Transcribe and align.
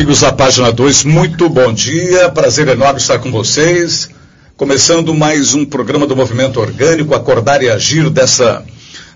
Amigos 0.00 0.20
da 0.20 0.32
página 0.32 0.72
2, 0.72 1.04
muito 1.04 1.46
bom 1.50 1.74
dia. 1.74 2.30
Prazer 2.30 2.66
enorme 2.68 2.98
estar 2.98 3.18
com 3.18 3.30
vocês. 3.30 4.08
Começando 4.56 5.12
mais 5.12 5.52
um 5.52 5.62
programa 5.66 6.06
do 6.06 6.16
Movimento 6.16 6.58
Orgânico, 6.58 7.14
Acordar 7.14 7.62
e 7.62 7.68
Agir 7.68 8.08
dessa, 8.08 8.64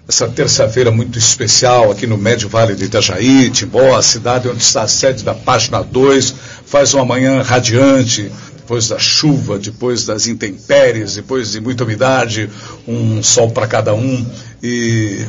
dessa 0.07 0.29
terça-feira 0.29 0.91
muito 0.91 1.19
especial 1.19 1.91
aqui 1.91 2.07
no 2.07 2.19
Médio 2.19 2.51
Vale 2.51 2.75
do 2.75 2.85
Itajaí, 2.85 3.49
Timbó, 3.49 3.97
a 3.97 4.03
cidade 4.03 4.47
onde 4.47 4.63
está 4.63 4.83
a 4.83 4.87
sede 4.87 5.25
da 5.25 5.33
página 5.33 5.83
2. 5.83 6.35
Faz 6.67 6.93
uma 6.93 7.07
manhã 7.07 7.41
radiante, 7.41 8.31
depois 8.55 8.87
da 8.87 8.99
chuva, 8.99 9.59
depois 9.59 10.05
das 10.05 10.27
intempéries, 10.27 11.15
depois 11.15 11.53
de 11.53 11.63
muita 11.63 11.85
umidade, 11.85 12.51
um 12.87 13.23
sol 13.23 13.51
para 13.51 13.67
cada 13.67 13.95
um, 13.95 14.27
e 14.63 15.25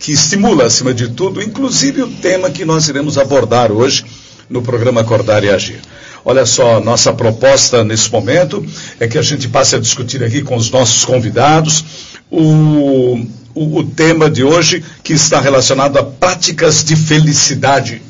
que 0.00 0.10
estimula, 0.10 0.64
acima 0.64 0.92
de 0.92 1.10
tudo, 1.10 1.40
inclusive 1.40 2.02
o 2.02 2.08
tema 2.08 2.50
que 2.50 2.64
nós 2.64 2.88
iremos 2.88 3.16
abordar 3.16 3.70
hoje 3.70 4.04
no 4.48 4.62
programa 4.62 5.00
Acordar 5.00 5.44
e 5.44 5.50
Agir. 5.50 5.80
Olha 6.24 6.44
só, 6.44 6.80
nossa 6.80 7.12
proposta 7.12 7.84
nesse 7.84 8.10
momento 8.10 8.64
é 8.98 9.06
que 9.06 9.16
a 9.16 9.22
gente 9.22 9.48
passe 9.48 9.76
a 9.76 9.78
discutir 9.78 10.24
aqui 10.24 10.42
com 10.42 10.56
os 10.56 10.70
nossos 10.70 11.04
convidados 11.04 11.84
o, 12.30 13.20
o, 13.54 13.78
o 13.78 13.84
tema 13.84 14.28
de 14.28 14.42
hoje 14.42 14.82
que 15.04 15.12
está 15.12 15.40
relacionado 15.40 15.96
a 15.98 16.02
práticas 16.02 16.82
de 16.82 16.96
felicidade. 16.96 18.02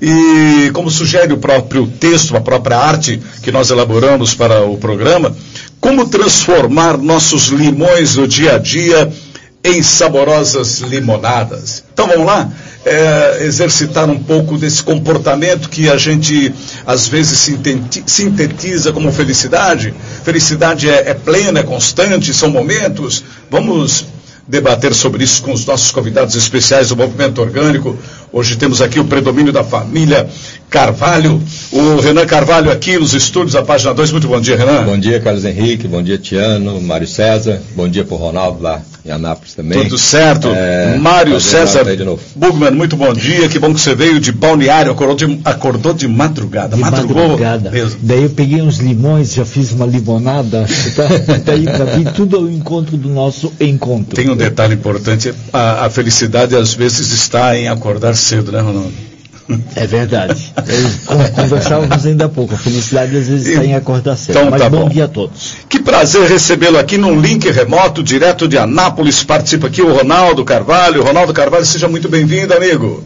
E 0.00 0.70
como 0.74 0.90
sugere 0.90 1.32
o 1.32 1.38
próprio 1.38 1.86
texto, 1.86 2.36
a 2.36 2.40
própria 2.40 2.76
arte 2.78 3.20
que 3.42 3.50
nós 3.50 3.70
elaboramos 3.70 4.34
para 4.34 4.64
o 4.64 4.76
programa, 4.76 5.34
como 5.80 6.06
transformar 6.06 6.98
nossos 6.98 7.48
limões 7.48 8.14
do 8.14 8.28
dia 8.28 8.56
a 8.56 8.58
dia 8.58 9.10
em 9.64 9.82
saborosas 9.82 10.80
limonadas. 10.80 11.82
Então 11.92 12.06
vamos 12.06 12.26
lá? 12.26 12.48
É, 12.88 13.42
exercitar 13.44 14.08
um 14.08 14.16
pouco 14.16 14.56
desse 14.56 14.80
comportamento 14.80 15.68
que 15.68 15.90
a 15.90 15.96
gente 15.96 16.54
às 16.86 17.08
vezes 17.08 17.52
sintetiza 18.06 18.92
como 18.92 19.10
felicidade. 19.10 19.92
Felicidade 20.22 20.88
é, 20.88 21.10
é 21.10 21.14
plena, 21.14 21.58
é 21.58 21.62
constante, 21.64 22.32
são 22.32 22.48
momentos. 22.48 23.24
Vamos 23.50 24.06
debater 24.46 24.94
sobre 24.94 25.24
isso 25.24 25.42
com 25.42 25.52
os 25.52 25.66
nossos 25.66 25.90
convidados 25.90 26.36
especiais 26.36 26.90
do 26.90 26.96
Movimento 26.96 27.40
Orgânico. 27.40 27.98
Hoje 28.32 28.56
temos 28.56 28.80
aqui 28.80 29.00
o 29.00 29.04
predomínio 29.04 29.52
da 29.52 29.64
família 29.64 30.28
Carvalho, 30.70 31.42
o 31.76 32.00
Renan 32.00 32.24
Carvalho 32.24 32.70
aqui 32.70 32.98
nos 32.98 33.12
estúdios 33.12 33.52
da 33.52 33.62
página 33.62 33.92
2. 33.92 34.12
Muito 34.12 34.28
bom 34.28 34.40
dia, 34.40 34.56
Renan. 34.56 34.84
Bom 34.84 34.98
dia, 34.98 35.20
Carlos 35.20 35.44
Henrique, 35.44 35.86
bom 35.86 36.02
dia, 36.02 36.16
Tiano, 36.16 36.80
Mário 36.80 37.06
César, 37.06 37.60
bom 37.74 37.88
dia 37.88 38.04
para 38.04 38.14
o 38.14 38.18
Ronaldo 38.18 38.62
lá 38.62 38.80
em 39.04 39.10
Anápolis 39.10 39.54
também. 39.54 39.82
Tudo 39.82 39.98
certo. 39.98 40.48
É, 40.48 40.96
Mário 40.96 41.38
César 41.40 41.84
Bugman, 42.34 42.70
muito 42.72 42.96
bom 42.96 43.12
dia, 43.12 43.48
que 43.48 43.58
bom 43.58 43.72
que 43.72 43.80
você 43.80 43.94
veio 43.94 44.18
de 44.18 44.32
balneário, 44.32 44.90
acordou 44.90 45.16
de, 45.16 45.40
acordou 45.44 45.92
de 45.92 46.08
madrugada. 46.08 46.76
De 46.76 46.82
Madrugou 46.82 47.28
madrugada. 47.28 47.70
Mesmo. 47.70 48.00
Daí 48.02 48.22
eu 48.22 48.30
peguei 48.30 48.62
uns 48.62 48.78
limões, 48.78 49.34
já 49.34 49.44
fiz 49.44 49.70
uma 49.70 49.86
limonada, 49.86 50.66
tá, 50.96 51.38
daí 51.44 51.64
para 51.64 51.84
vir 51.84 52.10
tudo 52.12 52.36
ao 52.36 52.48
encontro 52.48 52.96
do 52.96 53.08
nosso 53.08 53.52
encontro. 53.60 54.16
Tem 54.16 54.30
um 54.30 54.36
detalhe 54.36 54.74
importante, 54.74 55.32
a, 55.52 55.86
a 55.86 55.90
felicidade 55.90 56.56
às 56.56 56.74
vezes 56.74 57.12
está 57.12 57.56
em 57.56 57.68
acordar 57.68 58.16
cedo, 58.16 58.50
né, 58.50 58.60
Ronaldo? 58.60 58.92
É 59.76 59.86
verdade. 59.86 60.52
Conversávamos 61.34 62.04
ainda 62.04 62.24
há 62.26 62.28
pouco. 62.28 62.54
A 62.54 62.58
felicidade 62.58 63.16
às 63.16 63.28
vezes 63.28 63.46
está 63.46 63.64
em 63.64 63.74
acordar 63.74 64.16
cedo. 64.16 64.38
Então, 64.38 64.50
Mas 64.50 64.60
tá 64.60 64.68
bom. 64.68 64.82
bom 64.82 64.88
dia 64.88 65.04
a 65.04 65.08
todos. 65.08 65.54
Que 65.68 65.78
prazer 65.78 66.28
recebê-lo 66.28 66.78
aqui 66.78 66.98
num 66.98 67.20
link 67.20 67.48
remoto, 67.50 68.02
direto 68.02 68.48
de 68.48 68.58
Anápolis. 68.58 69.22
Participa 69.22 69.68
aqui 69.68 69.82
o 69.82 69.92
Ronaldo 69.92 70.44
Carvalho. 70.44 71.02
Ronaldo 71.02 71.32
Carvalho, 71.32 71.64
seja 71.64 71.86
muito 71.88 72.08
bem-vindo, 72.08 72.52
amigo. 72.54 73.04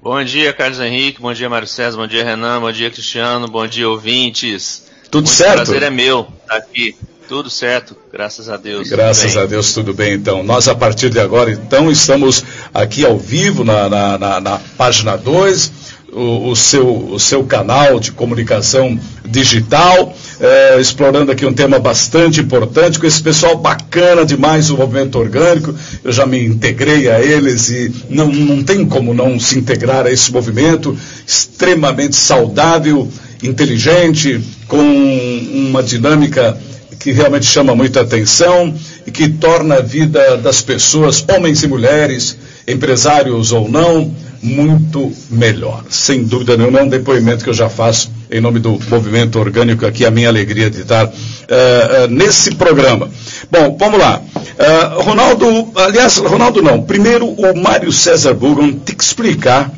Bom 0.00 0.22
dia, 0.22 0.52
Carlos 0.52 0.78
Henrique. 0.78 1.20
Bom 1.20 1.32
dia, 1.32 1.48
Mário 1.48 1.66
César. 1.66 1.96
Bom 1.96 2.06
dia, 2.06 2.22
Renan. 2.24 2.60
Bom 2.60 2.70
dia, 2.70 2.90
Cristiano. 2.90 3.48
Bom 3.48 3.66
dia, 3.66 3.88
ouvintes. 3.88 4.84
Tudo 5.10 5.24
Muito 5.24 5.36
certo? 5.36 5.62
O 5.62 5.64
prazer 5.64 5.82
é 5.82 5.90
meu 5.90 6.28
estar 6.42 6.56
aqui. 6.56 6.94
Tudo 7.26 7.48
certo, 7.48 7.96
graças 8.12 8.50
a 8.50 8.58
Deus. 8.58 8.88
Graças 8.90 9.34
a 9.36 9.46
Deus, 9.46 9.72
tudo 9.72 9.94
bem 9.94 10.12
então. 10.12 10.42
Nós, 10.42 10.68
a 10.68 10.74
partir 10.74 11.08
de 11.08 11.18
agora, 11.18 11.50
então, 11.50 11.90
estamos 11.90 12.44
aqui 12.72 13.04
ao 13.04 13.18
vivo 13.18 13.64
na, 13.64 13.88
na, 13.88 14.18
na, 14.18 14.40
na 14.40 14.60
página 14.76 15.16
2, 15.16 15.72
o, 16.12 16.50
o, 16.50 16.56
seu, 16.56 16.86
o 16.86 17.18
seu 17.18 17.42
canal 17.44 17.98
de 17.98 18.12
comunicação 18.12 18.98
digital, 19.24 20.14
é, 20.38 20.78
explorando 20.78 21.32
aqui 21.32 21.46
um 21.46 21.52
tema 21.52 21.78
bastante 21.78 22.40
importante, 22.40 22.98
com 22.98 23.06
esse 23.06 23.22
pessoal 23.22 23.56
bacana 23.56 24.24
demais, 24.26 24.68
o 24.68 24.76
movimento 24.76 25.18
orgânico. 25.18 25.74
Eu 26.04 26.12
já 26.12 26.26
me 26.26 26.44
integrei 26.44 27.10
a 27.10 27.20
eles 27.20 27.70
e 27.70 27.90
não, 28.10 28.30
não 28.30 28.62
tem 28.62 28.84
como 28.84 29.14
não 29.14 29.40
se 29.40 29.58
integrar 29.58 30.06
a 30.06 30.12
esse 30.12 30.30
movimento 30.30 30.96
extremamente 31.26 32.16
saudável, 32.16 33.10
inteligente, 33.42 34.42
com 34.68 34.78
uma 34.78 35.82
dinâmica 35.82 36.58
que 37.04 37.12
realmente 37.12 37.44
chama 37.44 37.74
muita 37.74 38.00
atenção 38.00 38.72
e 39.06 39.10
que 39.10 39.28
torna 39.28 39.74
a 39.74 39.80
vida 39.82 40.38
das 40.38 40.62
pessoas, 40.62 41.22
homens 41.28 41.62
e 41.62 41.68
mulheres, 41.68 42.34
empresários 42.66 43.52
ou 43.52 43.68
não, 43.68 44.10
muito 44.42 45.12
melhor. 45.30 45.84
Sem 45.90 46.24
dúvida 46.24 46.56
nenhuma, 46.56 46.78
é 46.78 46.82
um 46.82 46.88
depoimento 46.88 47.44
que 47.44 47.50
eu 47.50 47.54
já 47.54 47.68
faço 47.68 48.10
em 48.30 48.40
nome 48.40 48.58
do 48.58 48.80
movimento 48.88 49.38
orgânico 49.38 49.84
aqui, 49.84 50.06
a 50.06 50.10
minha 50.10 50.30
alegria 50.30 50.70
de 50.70 50.80
estar 50.80 51.04
uh, 51.04 51.10
uh, 51.10 52.08
nesse 52.08 52.54
programa. 52.54 53.10
Bom, 53.50 53.76
vamos 53.78 54.00
lá. 54.00 54.22
Uh, 54.34 55.02
Ronaldo, 55.02 55.72
aliás, 55.76 56.16
Ronaldo 56.16 56.62
não, 56.62 56.80
primeiro 56.80 57.26
o 57.26 57.54
Mário 57.54 57.92
César 57.92 58.32
Bugan 58.32 58.72
que 58.78 58.94
explicar 58.98 59.70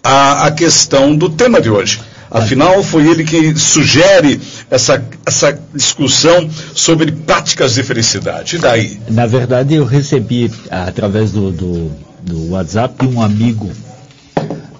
a, 0.00 0.46
a 0.46 0.52
questão 0.52 1.12
do 1.12 1.28
tema 1.28 1.60
de 1.60 1.70
hoje. 1.70 2.00
Afinal, 2.36 2.82
foi 2.82 3.08
ele 3.08 3.24
que 3.24 3.58
sugere 3.58 4.40
essa, 4.70 5.02
essa 5.24 5.58
discussão 5.74 6.48
sobre 6.74 7.10
práticas 7.10 7.74
de 7.74 7.82
felicidade. 7.82 8.56
E 8.56 8.58
daí? 8.58 9.00
Na 9.08 9.26
verdade, 9.26 9.74
eu 9.74 9.84
recebi, 9.84 10.50
através 10.70 11.32
do, 11.32 11.50
do, 11.50 11.90
do 12.22 12.50
WhatsApp, 12.50 13.06
um 13.06 13.22
amigo 13.22 13.70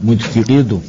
muito 0.01 0.29
querido, 0.29 0.83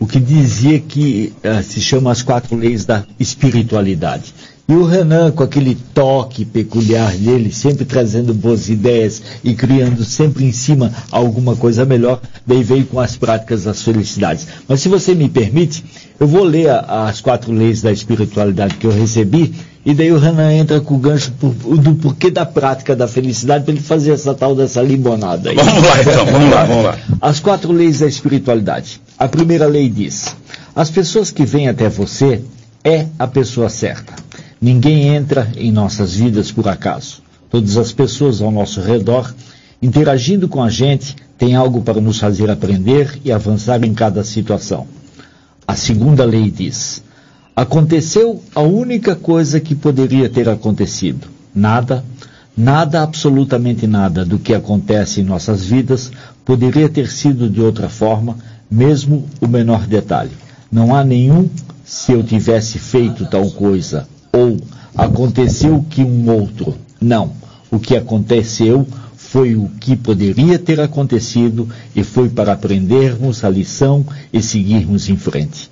o 0.00 0.06
que 0.06 0.18
dizia 0.18 0.80
que 0.80 1.32
uh, 1.44 1.62
se 1.62 1.80
chama 1.80 2.10
as 2.10 2.22
quatro 2.22 2.56
leis 2.56 2.84
da 2.84 3.04
espiritualidade. 3.18 4.34
E 4.70 4.72
o 4.72 4.84
Renan, 4.84 5.32
com 5.32 5.42
aquele 5.42 5.74
toque 5.74 6.44
peculiar 6.44 7.10
dele, 7.16 7.52
sempre 7.52 7.84
trazendo 7.84 8.32
boas 8.32 8.68
ideias 8.68 9.20
e 9.42 9.52
criando 9.52 10.04
sempre 10.04 10.44
em 10.44 10.52
cima 10.52 10.92
alguma 11.10 11.56
coisa 11.56 11.84
melhor, 11.84 12.20
daí 12.46 12.62
veio 12.62 12.86
com 12.86 13.00
as 13.00 13.16
práticas 13.16 13.64
das 13.64 13.82
felicidades. 13.82 14.46
Mas 14.68 14.80
se 14.80 14.88
você 14.88 15.12
me 15.12 15.28
permite, 15.28 15.84
eu 16.20 16.28
vou 16.28 16.44
ler 16.44 16.70
a, 16.70 17.08
as 17.08 17.20
quatro 17.20 17.50
leis 17.52 17.82
da 17.82 17.90
espiritualidade 17.90 18.76
que 18.76 18.86
eu 18.86 18.92
recebi, 18.92 19.52
e 19.84 19.92
daí 19.92 20.12
o 20.12 20.20
Renan 20.20 20.52
entra 20.52 20.80
com 20.80 20.94
o 20.94 20.98
gancho 20.98 21.32
por, 21.32 21.52
do 21.52 21.96
porquê 21.96 22.30
da 22.30 22.46
prática 22.46 22.94
da 22.94 23.08
felicidade 23.08 23.64
para 23.64 23.74
ele 23.74 23.82
fazer 23.82 24.12
essa 24.12 24.34
tal 24.34 24.54
dessa 24.54 24.80
limonada 24.80 25.50
aí. 25.50 25.56
Vamos 25.56 25.82
lá 25.82 26.00
então, 26.00 26.26
vamos 26.26 26.48
lá, 26.48 26.64
vamos 26.64 26.84
lá. 26.84 26.98
As 27.20 27.40
quatro 27.40 27.72
leis 27.72 27.98
da 27.98 28.06
espiritualidade. 28.06 29.00
A 29.18 29.26
primeira 29.26 29.66
lei 29.66 29.88
diz: 29.88 30.36
as 30.76 30.88
pessoas 30.88 31.32
que 31.32 31.44
vêm 31.44 31.68
até 31.68 31.88
você 31.88 32.40
é 32.84 33.06
a 33.18 33.26
pessoa 33.26 33.68
certa. 33.68 34.19
Ninguém 34.60 35.08
entra 35.08 35.50
em 35.56 35.72
nossas 35.72 36.14
vidas 36.14 36.52
por 36.52 36.68
acaso. 36.68 37.22
Todas 37.48 37.78
as 37.78 37.92
pessoas 37.92 38.42
ao 38.42 38.50
nosso 38.50 38.82
redor, 38.82 39.34
interagindo 39.80 40.48
com 40.48 40.62
a 40.62 40.68
gente, 40.68 41.16
têm 41.38 41.54
algo 41.54 41.80
para 41.80 41.98
nos 41.98 42.18
fazer 42.18 42.50
aprender 42.50 43.18
e 43.24 43.32
avançar 43.32 43.82
em 43.82 43.94
cada 43.94 44.22
situação. 44.22 44.86
A 45.66 45.74
segunda 45.74 46.26
lei 46.26 46.50
diz: 46.50 47.02
aconteceu 47.56 48.42
a 48.54 48.60
única 48.60 49.16
coisa 49.16 49.58
que 49.60 49.74
poderia 49.74 50.28
ter 50.28 50.46
acontecido. 50.46 51.26
Nada, 51.54 52.04
nada, 52.54 53.02
absolutamente 53.02 53.86
nada 53.86 54.26
do 54.26 54.38
que 54.38 54.52
acontece 54.52 55.22
em 55.22 55.24
nossas 55.24 55.64
vidas 55.64 56.12
poderia 56.44 56.88
ter 56.90 57.08
sido 57.08 57.48
de 57.48 57.62
outra 57.62 57.88
forma, 57.88 58.36
mesmo 58.70 59.24
o 59.40 59.48
menor 59.48 59.86
detalhe. 59.86 60.32
Não 60.70 60.94
há 60.94 61.02
nenhum 61.02 61.48
se 61.82 62.12
eu 62.12 62.22
tivesse 62.22 62.78
feito 62.78 63.24
tal 63.24 63.50
coisa 63.52 64.06
ou 64.32 64.58
aconteceu 64.96 65.84
que 65.88 66.02
um 66.02 66.30
outro. 66.30 66.76
Não. 67.00 67.32
O 67.70 67.78
que 67.78 67.96
aconteceu 67.96 68.86
foi 69.16 69.54
o 69.54 69.68
que 69.80 69.94
poderia 69.94 70.58
ter 70.58 70.80
acontecido 70.80 71.68
e 71.94 72.02
foi 72.02 72.28
para 72.28 72.52
aprendermos 72.52 73.44
a 73.44 73.48
lição 73.48 74.04
e 74.32 74.42
seguirmos 74.42 75.08
em 75.08 75.16
frente. 75.16 75.70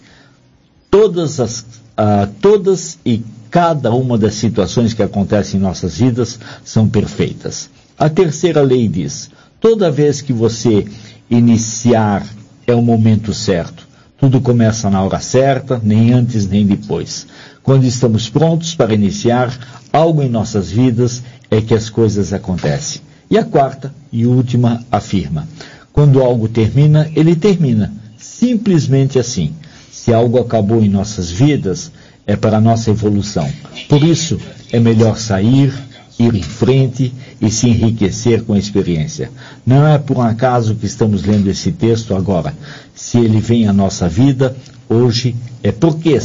Todas 0.91 1.41
as, 1.41 1.61
uh, 1.61 2.29
todas 2.41 2.99
e 3.05 3.23
cada 3.51 3.93
uma 3.93 4.17
das 4.17 4.35
situações 4.35 4.95
que 4.95 5.03
acontecem 5.03 5.59
em 5.59 5.63
nossas 5.63 5.99
vidas 5.99 6.39
são 6.65 6.89
perfeitas. 6.89 7.69
A 7.99 8.09
terceira 8.09 8.63
lei 8.63 8.87
diz: 8.87 9.29
toda 9.61 9.91
vez 9.91 10.23
que 10.23 10.33
você 10.33 10.87
iniciar 11.29 12.25
é 12.65 12.75
o 12.75 12.83
momento 12.83 13.35
certo. 13.35 13.88
Tudo 14.19 14.41
começa 14.41 14.91
na 14.91 15.01
hora 15.03 15.21
certa, 15.21 15.81
nem 15.83 16.13
antes 16.13 16.49
nem 16.49 16.67
depois. 16.67 17.27
Quando 17.63 17.85
estamos 17.85 18.29
prontos 18.29 18.75
para 18.75 18.93
iniciar 18.93 19.57
algo 19.93 20.23
em 20.23 20.29
nossas 20.29 20.71
vidas, 20.71 21.23
é 21.51 21.61
que 21.61 21.73
as 21.73 21.89
coisas 21.89 22.33
acontecem. 22.33 23.01
E 23.31 23.39
a 23.39 23.45
quarta 23.45 23.95
e 24.11 24.27
última 24.27 24.85
afirma: 24.91 25.47
quando 25.93 26.21
algo 26.21 26.49
termina, 26.49 27.09
ele 27.15 27.37
termina. 27.37 27.93
simplesmente 28.19 29.19
assim. 29.19 29.55
Se 29.93 30.13
algo 30.13 30.39
acabou 30.39 30.83
em 30.83 30.89
nossas 30.89 31.31
vidas, 31.31 31.93
é 32.27 32.35
para 32.35 32.57
a 32.57 32.61
nossa 32.61 32.91
evolução. 32.91 33.49
Por 33.89 34.03
isso, 34.03 34.41
é 34.73 34.81
melhor 34.81 35.17
sair, 35.17 35.73
ir 36.19 36.35
em 36.35 36.43
frente 36.43 37.13
e 37.41 37.51
se 37.51 37.69
enriquecer 37.69 38.43
com 38.43 38.55
a 38.55 38.59
experiência. 38.59 39.31
Não 39.65 39.87
é 39.87 39.99
por 39.99 40.17
um 40.17 40.23
acaso 40.23 40.75
que 40.75 40.87
estamos 40.87 41.23
lendo 41.25 41.49
esse 41.49 41.73
texto 41.73 42.15
agora. 42.15 42.55
Se 42.95 43.19
ele 43.19 43.41
vem 43.41 43.69
à 43.69 43.73
nossa 43.73 44.09
vida, 44.09 44.57
hoje 44.89 45.37
é 45.63 45.71
porque 45.71 46.19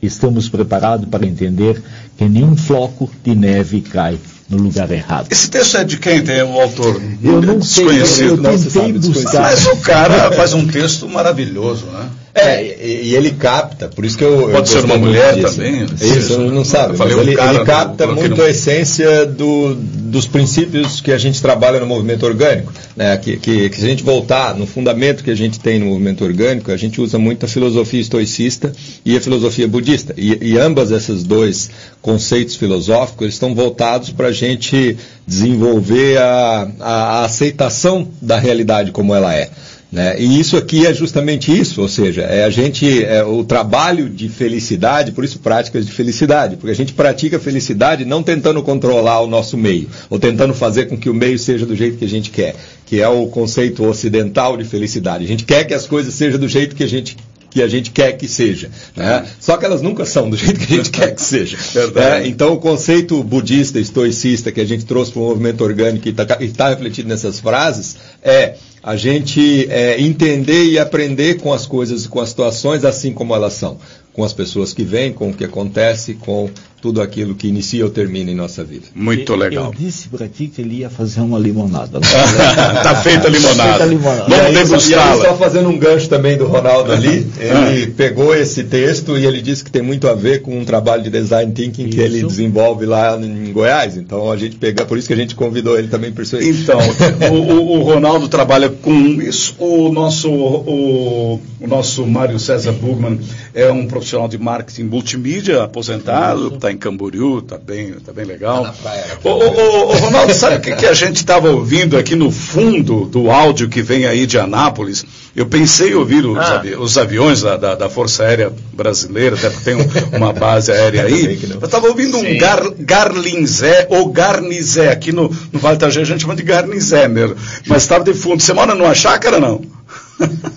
estamos 0.00 0.48
preparados 0.48 1.08
para 1.08 1.26
entender 1.26 1.82
que 2.16 2.28
nenhum 2.28 2.56
floco 2.56 3.10
de 3.24 3.34
neve 3.34 3.80
cai 3.80 4.18
no 4.48 4.58
lugar 4.58 4.90
errado. 4.90 5.28
Esse 5.30 5.48
texto 5.48 5.76
é 5.76 5.84
de 5.84 5.96
quem 5.96 6.22
tem 6.22 6.42
o 6.42 6.60
autor? 6.60 7.00
Eu 7.22 7.40
não 7.40 7.62
sei, 7.62 8.02
eu, 8.02 8.28
eu 8.28 8.42
tentei 8.42 8.92
buscar. 8.94 9.42
Mas 9.42 9.66
o 9.66 9.76
cara 9.76 10.32
faz 10.32 10.54
um 10.54 10.66
texto 10.66 11.08
maravilhoso, 11.08 11.86
né? 11.86 12.10
É, 12.32 12.62
e, 12.62 13.08
e, 13.08 13.16
ele 13.16 13.32
capta, 13.32 13.88
por 13.88 14.04
isso 14.04 14.16
que 14.16 14.22
eu. 14.22 14.50
Pode 14.50 14.72
eu 14.72 14.80
ser 14.80 14.84
uma 14.84 14.96
mulher 14.96 15.34
disso. 15.34 15.56
também? 15.56 15.84
Isso, 16.00 16.38
não 16.38 16.64
sabe. 16.64 16.96
Ele, 17.02 17.32
ele, 17.32 17.64
capta 17.64 18.06
muito 18.06 18.40
a 18.40 18.48
essência 18.48 19.26
do, 19.26 19.74
dos 19.74 20.28
princípios 20.28 21.00
que 21.00 21.10
a 21.10 21.18
gente 21.18 21.42
trabalha 21.42 21.80
no 21.80 21.86
movimento 21.86 22.24
orgânico. 22.24 22.72
Né? 22.94 23.16
Que, 23.16 23.36
que, 23.36 23.70
que, 23.70 23.76
se 23.76 23.84
a 23.84 23.88
gente 23.88 24.04
voltar 24.04 24.54
no 24.54 24.64
fundamento 24.64 25.24
que 25.24 25.30
a 25.30 25.34
gente 25.34 25.58
tem 25.58 25.80
no 25.80 25.86
movimento 25.86 26.24
orgânico, 26.24 26.70
a 26.70 26.76
gente 26.76 27.00
usa 27.00 27.18
muito 27.18 27.46
a 27.46 27.48
filosofia 27.48 28.00
estoicista 28.00 28.72
e 29.04 29.16
a 29.16 29.20
filosofia 29.20 29.66
budista. 29.66 30.14
E, 30.16 30.52
e 30.52 30.58
ambas 30.58 30.92
esses 30.92 31.24
dois 31.24 31.68
conceitos 32.00 32.54
filosóficos 32.54 33.28
estão 33.28 33.56
voltados 33.56 34.10
para 34.10 34.28
a 34.28 34.32
gente 34.32 34.96
desenvolver 35.26 36.18
a, 36.18 36.70
a, 36.78 36.92
a 36.92 37.24
aceitação 37.24 38.08
da 38.22 38.38
realidade 38.38 38.92
como 38.92 39.14
ela 39.14 39.34
é. 39.34 39.50
Né? 39.92 40.20
E 40.20 40.38
isso 40.38 40.56
aqui 40.56 40.86
é 40.86 40.94
justamente 40.94 41.56
isso, 41.56 41.82
ou 41.82 41.88
seja, 41.88 42.22
é 42.22 42.44
a 42.44 42.50
gente, 42.50 43.04
é 43.04 43.24
o 43.24 43.42
trabalho 43.42 44.08
de 44.08 44.28
felicidade, 44.28 45.10
por 45.10 45.24
isso 45.24 45.40
práticas 45.40 45.84
de 45.84 45.90
felicidade, 45.90 46.56
porque 46.56 46.70
a 46.70 46.76
gente 46.76 46.92
pratica 46.92 47.40
felicidade 47.40 48.04
não 48.04 48.22
tentando 48.22 48.62
controlar 48.62 49.20
o 49.20 49.26
nosso 49.26 49.58
meio, 49.58 49.88
ou 50.08 50.16
tentando 50.16 50.54
fazer 50.54 50.86
com 50.86 50.96
que 50.96 51.10
o 51.10 51.14
meio 51.14 51.38
seja 51.38 51.66
do 51.66 51.74
jeito 51.74 51.98
que 51.98 52.04
a 52.04 52.08
gente 52.08 52.30
quer, 52.30 52.54
que 52.86 53.00
é 53.00 53.08
o 53.08 53.26
conceito 53.26 53.84
ocidental 53.84 54.56
de 54.56 54.64
felicidade. 54.64 55.24
A 55.24 55.28
gente 55.28 55.44
quer 55.44 55.64
que 55.64 55.74
as 55.74 55.86
coisas 55.86 56.14
sejam 56.14 56.38
do 56.38 56.46
jeito 56.46 56.76
que 56.76 56.84
a 56.84 56.88
gente 56.88 57.16
que 57.50 57.62
a 57.62 57.68
gente 57.68 57.90
quer 57.90 58.12
que 58.12 58.28
seja. 58.28 58.70
Né? 58.96 59.26
Só 59.40 59.56
que 59.56 59.64
elas 59.64 59.82
nunca 59.82 60.06
são 60.06 60.30
do 60.30 60.36
jeito 60.36 60.60
que 60.60 60.72
a 60.72 60.76
gente 60.76 60.90
quer 60.90 61.14
que 61.14 61.22
seja. 61.22 61.58
Né? 61.94 62.28
Então, 62.28 62.52
o 62.52 62.58
conceito 62.58 63.22
budista, 63.22 63.80
estoicista, 63.80 64.52
que 64.52 64.60
a 64.60 64.64
gente 64.64 64.84
trouxe 64.84 65.10
para 65.10 65.20
o 65.20 65.24
movimento 65.24 65.62
orgânico 65.64 66.06
e 66.06 66.10
está 66.10 66.24
tá 66.24 66.68
refletido 66.68 67.08
nessas 67.08 67.40
frases, 67.40 67.96
é 68.22 68.54
a 68.82 68.96
gente 68.96 69.66
é, 69.70 70.00
entender 70.00 70.64
e 70.64 70.78
aprender 70.78 71.38
com 71.38 71.52
as 71.52 71.66
coisas 71.66 72.04
e 72.04 72.08
com 72.08 72.20
as 72.20 72.28
situações 72.30 72.84
assim 72.84 73.12
como 73.12 73.34
elas 73.34 73.54
são 73.54 73.78
com 74.12 74.24
as 74.24 74.32
pessoas 74.32 74.72
que 74.72 74.84
vêm, 74.84 75.12
com 75.12 75.30
o 75.30 75.34
que 75.34 75.44
acontece, 75.44 76.14
com 76.14 76.50
tudo 76.80 77.02
aquilo 77.02 77.34
que 77.34 77.46
inicia 77.46 77.84
ou 77.84 77.90
termina 77.90 78.30
em 78.30 78.34
nossa 78.34 78.64
vida. 78.64 78.86
Muito 78.94 79.34
legal. 79.34 79.66
Eu 79.66 79.74
disse 79.78 80.08
para 80.08 80.26
ti 80.26 80.46
que 80.46 80.62
ele 80.62 80.76
ia 80.76 80.90
fazer 80.90 81.20
uma 81.20 81.38
limonada. 81.38 81.98
Está 81.98 82.96
feita 83.02 83.28
a 83.28 83.30
limonada. 83.30 83.56
Tá 83.56 83.68
feita 83.68 83.84
a 83.84 83.86
limonada. 83.86 84.24
Vamos 84.28 84.54
degustá-la. 84.54 85.24
Só 85.24 85.36
fazendo 85.36 85.68
um 85.68 85.78
gancho 85.78 86.08
também 86.08 86.38
do 86.38 86.46
Ronaldo 86.46 86.92
ali, 86.92 87.26
ele 87.38 87.84
ah. 87.84 87.92
pegou 87.96 88.34
esse 88.34 88.64
texto 88.64 89.18
e 89.18 89.26
ele 89.26 89.42
disse 89.42 89.62
que 89.62 89.70
tem 89.70 89.82
muito 89.82 90.08
a 90.08 90.14
ver 90.14 90.40
com 90.40 90.58
um 90.58 90.64
trabalho 90.64 91.02
de 91.02 91.10
design 91.10 91.52
thinking 91.52 91.86
isso. 91.86 91.96
que 91.96 92.00
ele 92.00 92.22
desenvolve 92.22 92.86
lá 92.86 93.18
em 93.20 93.52
Goiás. 93.52 93.96
Então 93.96 94.30
a 94.30 94.36
gente 94.36 94.56
pega, 94.56 94.84
por 94.86 94.96
isso 94.96 95.06
que 95.06 95.14
a 95.14 95.16
gente 95.16 95.34
convidou 95.34 95.78
ele 95.78 95.88
também 95.88 96.10
para 96.12 96.22
isso 96.22 96.36
aí. 96.36 96.48
Então, 96.48 96.78
o, 97.30 97.78
o, 97.78 97.82
Ronaldo 97.82 98.28
trabalha 98.28 98.70
com 98.70 98.94
isso. 99.20 99.54
O 99.58 99.92
nosso, 99.92 100.30
o, 100.30 101.40
o 101.60 101.66
nosso 101.66 102.06
Mário 102.06 102.38
César 102.38 102.72
Bugman 102.72 103.18
é 103.54 103.70
um 103.70 103.86
profissional 103.86 104.28
de 104.28 104.38
marketing 104.38 104.84
multimídia, 104.84 105.64
aposentado, 105.64 106.54
está 106.54 106.69
em 106.70 106.76
Camboriú, 106.76 107.38
está 107.38 107.58
bem, 107.58 107.92
tá 107.94 108.12
bem 108.12 108.24
legal. 108.24 108.64
Tá 108.64 108.74
praia, 108.82 109.04
ô, 109.24 109.28
ô, 109.28 109.88
ô, 109.88 109.92
Ronaldo, 109.94 110.34
sabe 110.34 110.56
o 110.56 110.60
que, 110.60 110.76
que 110.76 110.86
a 110.86 110.94
gente 110.94 111.16
estava 111.16 111.50
ouvindo 111.50 111.96
aqui 111.96 112.14
no 112.14 112.30
fundo 112.30 113.06
do 113.06 113.30
áudio 113.30 113.68
que 113.68 113.82
vem 113.82 114.06
aí 114.06 114.26
de 114.26 114.38
Anápolis? 114.38 115.04
Eu 115.34 115.46
pensei 115.46 115.92
em 115.92 115.94
ouvir 115.94 116.26
os, 116.26 116.36
ah. 116.36 116.56
avi 116.56 116.74
os 116.74 116.98
aviões 116.98 117.42
da, 117.42 117.56
da, 117.56 117.74
da, 117.76 117.88
Força 117.88 118.24
Aérea 118.24 118.52
Brasileira, 118.72 119.36
até 119.36 119.48
porque 119.48 119.64
tem 119.64 119.76
um, 119.76 120.16
uma 120.16 120.32
base 120.32 120.72
aérea 120.72 121.04
aí. 121.04 121.38
Eu 121.48 121.64
estava 121.64 121.86
ouvindo 121.86 122.16
um 122.16 122.38
gar, 122.38 122.60
Garlinzé 122.78 123.86
ou 123.90 124.10
Garnizé. 124.10 124.90
Aqui 124.90 125.12
no, 125.12 125.30
no 125.52 125.58
Vale 125.60 125.76
do 125.76 125.84
Itajaí 125.84 126.02
a 126.02 126.06
gente 126.06 126.22
chama 126.22 126.34
de 126.34 126.42
Garnizé 126.42 127.06
mesmo. 127.06 127.36
Mas 127.66 127.82
estava 127.82 128.02
de 128.02 128.12
fundo. 128.12 128.42
Você 128.42 128.52
mora 128.52 128.74
numa 128.74 128.94
chácara 128.94 129.38
não? 129.38 129.62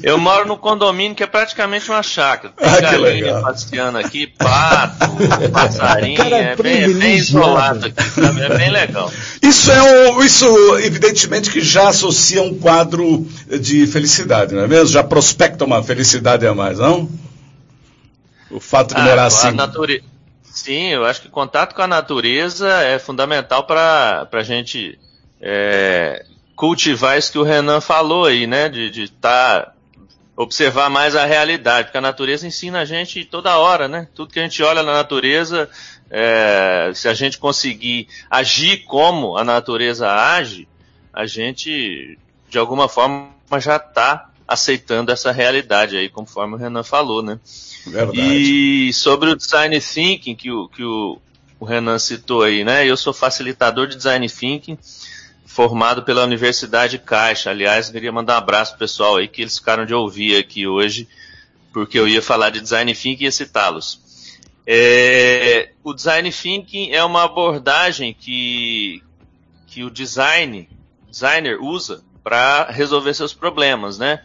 Eu 0.02 0.18
moro 0.18 0.48
no 0.48 0.58
condomínio 0.58 1.16
que 1.16 1.24
é 1.24 1.28
praticamente 1.28 1.90
uma 1.90 2.04
chácara. 2.04 2.54
Tem 2.58 2.70
ah, 2.70 2.82
galinha 2.82 3.42
passeando 3.42 3.98
aqui, 3.98 4.28
pato, 4.28 5.08
passarinho, 5.52 6.22
é 6.22 6.56
bem, 6.56 6.82
é 6.82 6.88
bem 6.90 7.16
isolado 7.16 7.86
aqui, 7.86 8.04
sabe? 8.04 8.42
é 8.42 8.58
bem 8.58 8.70
legal. 8.70 9.12
Isso 9.42 9.72
é 9.72 9.82
um, 9.82 10.22
isso 10.22 10.46
evidentemente 10.80 11.50
que 11.50 11.62
já 11.62 11.88
associa 11.88 12.42
um 12.42 12.58
quadro 12.58 13.26
de 13.62 13.88
felicidade, 13.88 14.54
não 14.54 14.64
é 14.64 14.68
mesmo? 14.68 14.88
Já 14.88 15.04
prospecta 15.04 15.64
uma 15.64 15.82
felicidade 15.82 16.46
a 16.46 16.54
mais, 16.54 16.80
não? 16.80 17.10
O 18.52 18.60
fato 18.60 18.94
de 18.94 19.02
ah, 19.02 19.06
morar 19.06 19.26
assim. 19.26 19.52
Nature... 19.52 20.04
Sim, 20.44 20.90
eu 20.90 21.06
acho 21.06 21.22
que 21.22 21.30
contato 21.30 21.74
com 21.74 21.82
a 21.82 21.88
natureza 21.88 22.70
é 22.70 23.00
fundamental 23.00 23.64
para 23.66 24.28
a 24.32 24.44
gente 24.44 25.00
é, 25.42 26.26
cultivar 26.56 27.18
isso 27.18 27.32
que 27.32 27.40
o 27.40 27.44
Renan 27.44 27.82
falou 27.82 28.26
aí, 28.26 28.48
né? 28.48 28.70
De 28.70 29.04
estar. 29.04 29.66
Tá, 29.66 29.74
observar 30.36 30.90
mais 30.90 31.16
a 31.16 31.26
realidade, 31.26 31.88
porque 31.88 31.98
a 31.98 32.02
natureza 32.02 32.48
ensina 32.48 32.82
a 32.82 32.86
gente 32.86 33.24
toda 33.24 33.58
hora, 33.58 33.88
né? 33.88 34.08
Tudo 34.16 34.34
que 34.34 34.40
a 34.40 34.44
gente 34.44 34.64
olha 34.64 34.82
na 34.82 34.94
natureza, 34.94 35.70
é, 36.10 36.92
se 36.94 37.08
a 37.08 37.14
gente 37.14 37.38
conseguir 37.38 38.08
agir 38.30 38.84
como 38.86 39.38
a 39.38 39.44
natureza 39.44 40.12
age, 40.12 40.68
a 41.14 41.26
gente, 41.28 42.18
de 42.50 42.58
alguma 42.58 42.90
forma, 42.90 43.30
já 43.60 43.76
está 43.76 44.30
aceitando 44.48 45.12
essa 45.12 45.32
realidade 45.32 45.96
aí, 45.96 46.10
conforme 46.10 46.56
o 46.56 46.58
Renan 46.58 46.84
falou, 46.84 47.22
né? 47.22 47.40
Verdade. 47.86 48.20
E 48.20 48.94
sobre 48.94 49.30
o 49.30 49.36
design 49.36 49.80
thinking 49.80 50.36
que 50.36 50.52
o, 50.52 50.68
que 50.68 50.84
o, 50.84 51.20
o 51.60 51.66
Renan 51.66 52.00
citou 52.00 52.42
aí, 52.42 52.64
né? 52.64 52.86
Eu 52.86 52.98
sou 52.98 53.14
facilitador 53.14 53.88
de 53.88 53.96
design 53.96 54.28
thinking 54.28 54.78
formado 55.54 56.02
pela 56.02 56.24
Universidade 56.24 56.98
Caixa. 56.98 57.52
Aliás, 57.52 57.92
queria 57.92 58.12
mandar 58.12 58.34
um 58.34 58.38
abraço 58.38 58.72
pro 58.72 58.80
pessoal 58.80 59.18
aí 59.18 59.28
que 59.28 59.44
eles 59.44 59.60
ficaram 59.60 59.86
de 59.86 59.94
ouvir 59.94 60.36
aqui 60.36 60.66
hoje, 60.66 61.08
porque 61.72 61.98
eu 61.98 62.08
ia 62.08 62.24
falar 62.24 62.50
de 62.50 62.60
design 62.60 62.92
thinking 62.96 63.24
e 63.24 63.26
ia 63.26 63.32
citá-los. 63.32 64.02
É, 64.66 65.70
o 65.84 65.94
design 65.94 66.32
thinking 66.32 66.90
é 66.92 67.04
uma 67.04 67.24
abordagem 67.24 68.16
que, 68.20 69.04
que 69.68 69.84
o 69.84 69.92
design, 69.92 70.68
designer 71.08 71.62
usa 71.62 72.04
para 72.24 72.72
resolver 72.72 73.14
seus 73.14 73.34
problemas, 73.34 74.00
né? 74.00 74.24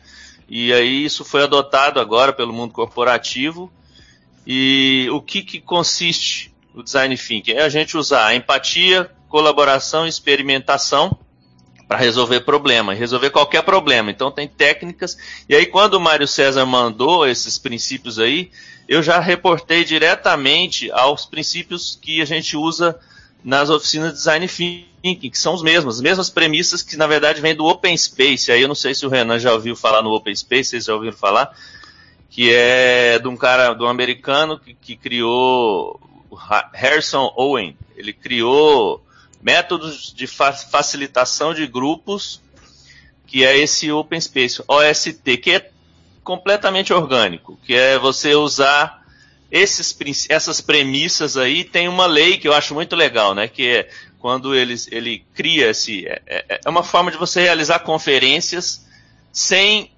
E 0.49 0.73
aí 0.73 1.05
isso 1.05 1.27
foi 1.27 1.43
adotado 1.43 2.01
agora 2.01 2.33
pelo 2.33 2.55
mundo 2.55 2.73
corporativo. 2.73 3.71
E 4.47 5.09
o 5.13 5.21
que, 5.21 5.43
que 5.43 5.61
consiste 5.61 6.55
o 6.73 6.83
design 6.83 7.15
thinking? 7.19 7.53
É 7.53 7.65
a 7.65 7.69
gente 7.69 7.99
usar 7.99 8.29
a 8.29 8.35
empatia, 8.35 9.11
colaboração 9.29 10.07
e 10.07 10.09
experimentação 10.09 11.17
para 11.87 11.99
resolver 11.99 12.41
problema, 12.41 12.93
resolver 12.93 13.31
qualquer 13.31 13.63
problema. 13.63 14.11
Então 14.11 14.31
tem 14.31 14.47
técnicas. 14.47 15.17
E 15.49 15.55
aí 15.55 15.65
quando 15.65 15.95
o 15.95 16.01
Mário 16.01 16.29
César 16.29 16.67
mandou 16.67 17.27
esses 17.27 17.59
princípios 17.59 18.19
aí, 18.19 18.51
eu 18.87 19.03
já 19.03 19.19
reportei 19.19 19.85
diretamente 19.85 20.91
aos 20.93 21.25
princípios 21.25 21.99
que 22.01 22.21
a 22.21 22.25
gente 22.25 22.57
usa 22.57 22.99
nas 23.43 23.71
oficinas 23.71 24.11
de 24.11 24.19
design 24.19 24.49
thinking, 24.49 25.31
que 25.31 25.39
são 25.39 25.55
os 25.55 25.63
mesmos, 25.63 25.97
as 25.97 26.01
mesmas 26.03 26.29
premissas 26.29 26.83
que 26.83 26.97
na 26.97 27.07
verdade 27.07 27.41
vêm 27.41 27.55
do 27.55 27.65
Open 27.65 27.97
Space. 27.97 28.53
Aí 28.53 28.61
eu 28.61 28.69
não 28.69 28.75
sei 28.75 28.95
se 28.95 29.07
o 29.07 29.09
Renan 29.09 29.39
já 29.39 29.53
ouviu 29.53 29.75
falar 29.77 30.03
no 30.03 30.13
Open 30.13 30.35
Space, 30.35 30.71
vocês 30.71 30.85
já 30.85 30.95
ouviram 30.95 31.17
falar, 31.17 31.55
que 32.29 32.53
é 32.53 33.19
de 33.19 33.29
um 33.29 33.37
cara, 33.37 33.73
de 33.73 33.83
um 33.83 33.89
americano 33.89 34.59
que, 34.59 34.75
que 34.75 34.97
criou 34.97 36.01
Harrison 36.73 37.33
Owen. 37.37 37.77
Ele 37.97 38.13
criou 38.13 39.03
métodos 39.40 40.12
de 40.12 40.26
facilitação 40.26 41.54
de 41.54 41.66
grupos, 41.66 42.42
que 43.26 43.45
é 43.45 43.57
esse 43.57 43.90
Open 43.92 44.21
Space, 44.21 44.62
OST, 44.66 45.37
que 45.38 45.50
é 45.52 45.71
completamente 46.25 46.92
orgânico, 46.92 47.59
que 47.64 47.75
é 47.75 47.99
você 47.99 48.35
usar 48.35 49.07
esses, 49.50 49.97
essas 50.28 50.61
premissas 50.61 51.37
aí, 51.37 51.64
tem 51.64 51.88
uma 51.88 52.07
lei 52.07 52.37
que 52.37 52.47
eu 52.47 52.52
acho 52.52 52.75
muito 52.75 52.95
legal, 52.95 53.35
né, 53.35 53.49
que 53.49 53.66
é 53.66 53.88
quando 54.18 54.54
eles, 54.54 54.88
ele 54.90 55.25
cria 55.35 55.71
esse, 55.71 56.07
é, 56.07 56.21
é, 56.26 56.61
é 56.64 56.68
uma 56.68 56.83
forma 56.83 57.11
de 57.11 57.16
você 57.16 57.40
realizar 57.40 57.78
conferências 57.80 58.87
sem 59.33 59.90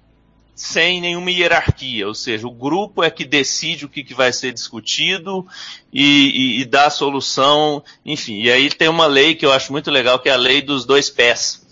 sem 0.61 1.01
nenhuma 1.01 1.31
hierarquia, 1.31 2.07
ou 2.07 2.13
seja, 2.13 2.47
o 2.47 2.51
grupo 2.51 3.03
é 3.03 3.09
que 3.09 3.25
decide 3.25 3.83
o 3.83 3.89
que, 3.89 4.03
que 4.03 4.13
vai 4.13 4.31
ser 4.31 4.53
discutido 4.53 5.43
e, 5.91 6.03
e, 6.03 6.61
e, 6.61 6.65
dá 6.65 6.85
a 6.85 6.91
solução, 6.91 7.83
enfim. 8.05 8.43
E 8.43 8.51
aí 8.51 8.69
tem 8.69 8.87
uma 8.87 9.07
lei 9.07 9.33
que 9.33 9.43
eu 9.43 9.51
acho 9.51 9.71
muito 9.71 9.89
legal, 9.89 10.19
que 10.19 10.29
é 10.29 10.33
a 10.33 10.37
lei 10.37 10.61
dos 10.61 10.85
dois 10.85 11.09
pés. 11.09 11.63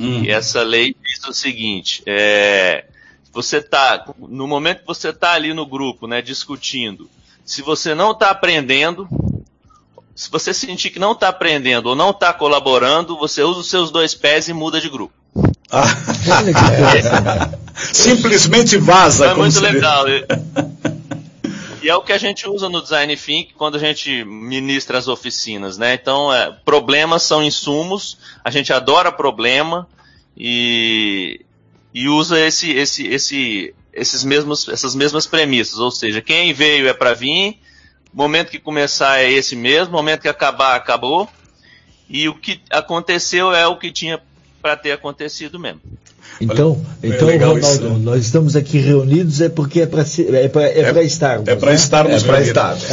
Hum. 0.00 0.24
E 0.24 0.30
essa 0.30 0.62
lei 0.62 0.96
diz 1.04 1.28
o 1.28 1.32
seguinte: 1.34 2.02
é, 2.06 2.86
você 3.34 3.60
tá, 3.60 4.06
no 4.18 4.48
momento 4.48 4.80
que 4.80 4.86
você 4.86 5.10
está 5.10 5.32
ali 5.32 5.52
no 5.52 5.66
grupo, 5.66 6.06
né, 6.06 6.22
discutindo, 6.22 7.08
se 7.44 7.60
você 7.60 7.94
não 7.94 8.12
está 8.12 8.30
aprendendo, 8.30 9.06
se 10.16 10.30
você 10.30 10.54
sentir 10.54 10.88
que 10.88 10.98
não 10.98 11.12
está 11.12 11.28
aprendendo 11.28 11.90
ou 11.90 11.94
não 11.94 12.10
está 12.10 12.32
colaborando, 12.32 13.18
você 13.18 13.42
usa 13.42 13.60
os 13.60 13.68
seus 13.68 13.90
dois 13.90 14.14
pés 14.14 14.48
e 14.48 14.54
muda 14.54 14.80
de 14.80 14.88
grupo. 14.88 15.12
Ah. 15.70 15.84
Simplesmente 17.92 18.76
vaza. 18.76 19.26
É 19.26 19.34
muito 19.34 19.60
legal. 19.60 20.04
E 21.80 21.88
é 21.88 21.94
o 21.94 22.02
que 22.02 22.12
a 22.12 22.18
gente 22.18 22.48
usa 22.48 22.68
no 22.68 22.82
Design 22.82 23.16
Think 23.16 23.54
quando 23.54 23.76
a 23.76 23.78
gente 23.78 24.24
ministra 24.24 24.98
as 24.98 25.06
oficinas, 25.06 25.78
né? 25.78 25.94
Então, 25.94 26.32
é, 26.34 26.50
problemas 26.64 27.22
são 27.22 27.42
insumos, 27.42 28.18
a 28.44 28.50
gente 28.50 28.72
adora 28.72 29.12
problema 29.12 29.86
e, 30.36 31.40
e 31.94 32.08
usa 32.08 32.38
esse, 32.40 32.72
esse, 32.72 33.06
esse, 33.06 33.74
esses 33.92 34.24
mesmos, 34.24 34.68
essas 34.68 34.94
mesmas 34.94 35.26
premissas. 35.26 35.78
Ou 35.78 35.90
seja, 35.90 36.20
quem 36.20 36.52
veio 36.52 36.88
é 36.88 36.92
para 36.92 37.14
vir, 37.14 37.60
momento 38.12 38.50
que 38.50 38.58
começar 38.58 39.20
é 39.20 39.30
esse 39.30 39.54
mesmo, 39.54 39.92
momento 39.92 40.22
que 40.22 40.28
acabar, 40.28 40.74
acabou. 40.74 41.28
E 42.08 42.28
o 42.28 42.34
que 42.34 42.60
aconteceu 42.70 43.52
é 43.52 43.66
o 43.66 43.76
que 43.76 43.92
tinha 43.92 44.20
para 44.60 44.76
ter 44.76 44.92
acontecido 44.92 45.58
mesmo. 45.58 45.80
Então, 46.40 46.80
é 47.02 47.08
então 47.08 47.28
Ronaldo, 47.28 47.58
isso. 47.58 47.82
nós 47.98 48.24
estamos 48.24 48.54
aqui 48.54 48.78
reunidos 48.78 49.40
é 49.40 49.48
porque 49.48 49.80
é 49.80 49.86
para 49.86 50.02
é 50.02 50.04
é 50.04 50.98
é, 50.98 51.04
estarmos. 51.04 51.48
É 51.48 51.56
para 51.56 51.70
né? 51.70 51.74
estarmos. 51.74 52.24
É 52.24 52.42
estarmos. 52.42 52.84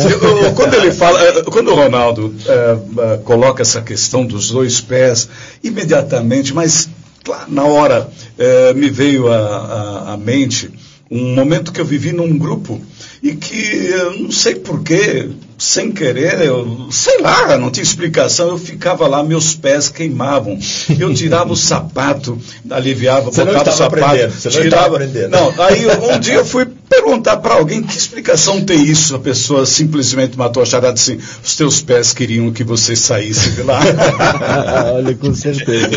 Quando 0.55 0.73
ele 0.73 0.91
fala, 0.91 1.21
eh, 1.23 1.43
quando 1.43 1.71
o 1.71 1.75
Ronaldo 1.75 2.27
uh, 2.27 3.17
coloca 3.23 3.61
essa 3.61 3.81
questão 3.81 4.25
dos 4.25 4.49
dois 4.49 4.81
pés, 4.81 5.29
imediatamente, 5.63 6.53
mas 6.53 6.89
claro, 7.23 7.51
na 7.51 7.65
hora 7.65 8.07
uh, 8.09 8.75
me 8.75 8.89
veio 8.89 9.31
à 9.31 10.17
mente 10.19 10.71
um 11.09 11.35
momento 11.35 11.71
que 11.71 11.79
eu 11.79 11.85
vivi 11.85 12.12
num 12.12 12.38
grupo 12.38 12.81
e 13.21 13.35
que 13.35 13.88
eu 13.88 14.19
não 14.19 14.31
sei 14.31 14.55
porquê, 14.55 15.29
sem 15.57 15.91
querer, 15.91 16.41
eu 16.41 16.88
sei 16.91 17.21
lá, 17.21 17.57
não 17.57 17.71
tinha 17.71 17.83
explicação, 17.83 18.50
eu 18.50 18.57
ficava 18.57 19.07
lá, 19.07 19.24
meus 19.24 19.55
pés 19.55 19.88
queimavam. 19.88 20.59
Eu 21.00 21.13
tirava 21.13 21.53
o 21.53 21.55
sapato, 21.55 22.38
aliviava, 22.69 23.31
você 23.31 23.45
botava 23.45 23.69
o 23.69 23.74
sapato, 23.74 24.31
você 24.31 24.50
tirava. 24.50 25.00
Não, 25.00 25.51
não, 25.51 25.63
aí 25.63 25.85
um 25.88 26.19
dia 26.19 26.35
eu 26.35 26.45
fui 26.45 26.67
perguntar 26.89 27.38
para 27.38 27.55
alguém 27.55 27.81
que 27.81 27.97
explicação 27.97 28.63
tem 28.63 28.83
isso. 28.85 29.15
A 29.15 29.19
pessoa 29.19 29.65
simplesmente 29.65 30.38
matou 30.38 30.62
a 30.62 30.65
charada 30.65 30.93
assim: 30.93 31.17
os 31.43 31.55
teus 31.55 31.81
pés 31.81 32.13
queriam 32.13 32.51
que 32.51 32.63
você 32.63 32.95
saísse 32.95 33.51
de 33.51 33.63
lá. 33.63 33.79
Olha, 34.93 35.15
com 35.15 35.33
certeza. 35.33 35.89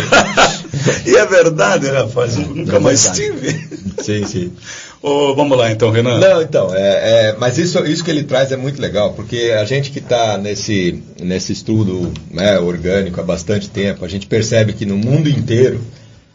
e 1.05 1.17
é 1.17 1.27
verdade, 1.27 1.89
rapaz, 1.89 2.37
eu 2.37 2.43
nunca 2.43 2.77
é 2.77 2.79
mais 2.79 3.11
tive. 3.11 3.69
Sim, 4.01 4.25
sim. 4.25 4.53
Oh, 5.01 5.35
vamos 5.35 5.57
lá 5.57 5.71
então, 5.71 5.91
Renan. 5.91 6.19
Não, 6.19 6.43
então, 6.43 6.75
é, 6.75 7.29
é, 7.29 7.37
mas 7.39 7.57
isso, 7.57 7.79
isso 7.87 8.03
que 8.03 8.11
ele 8.11 8.25
traz 8.25 8.51
é 8.51 8.57
muito 8.57 8.81
legal, 8.83 9.13
porque 9.13 9.55
a 9.59 9.65
gente 9.65 9.91
que 9.91 10.01
está 10.01 10.37
nesse, 10.37 11.03
nesse 11.21 11.53
estudo 11.53 12.13
né, 12.31 12.59
orgânico 12.59 13.21
há 13.21 13.23
bastante 13.23 13.69
tempo, 13.69 14.05
a 14.05 14.09
gente 14.09 14.27
percebe 14.27 14.73
que 14.73 14.85
no 14.85 14.97
mundo 14.97 15.29
inteiro, 15.29 15.81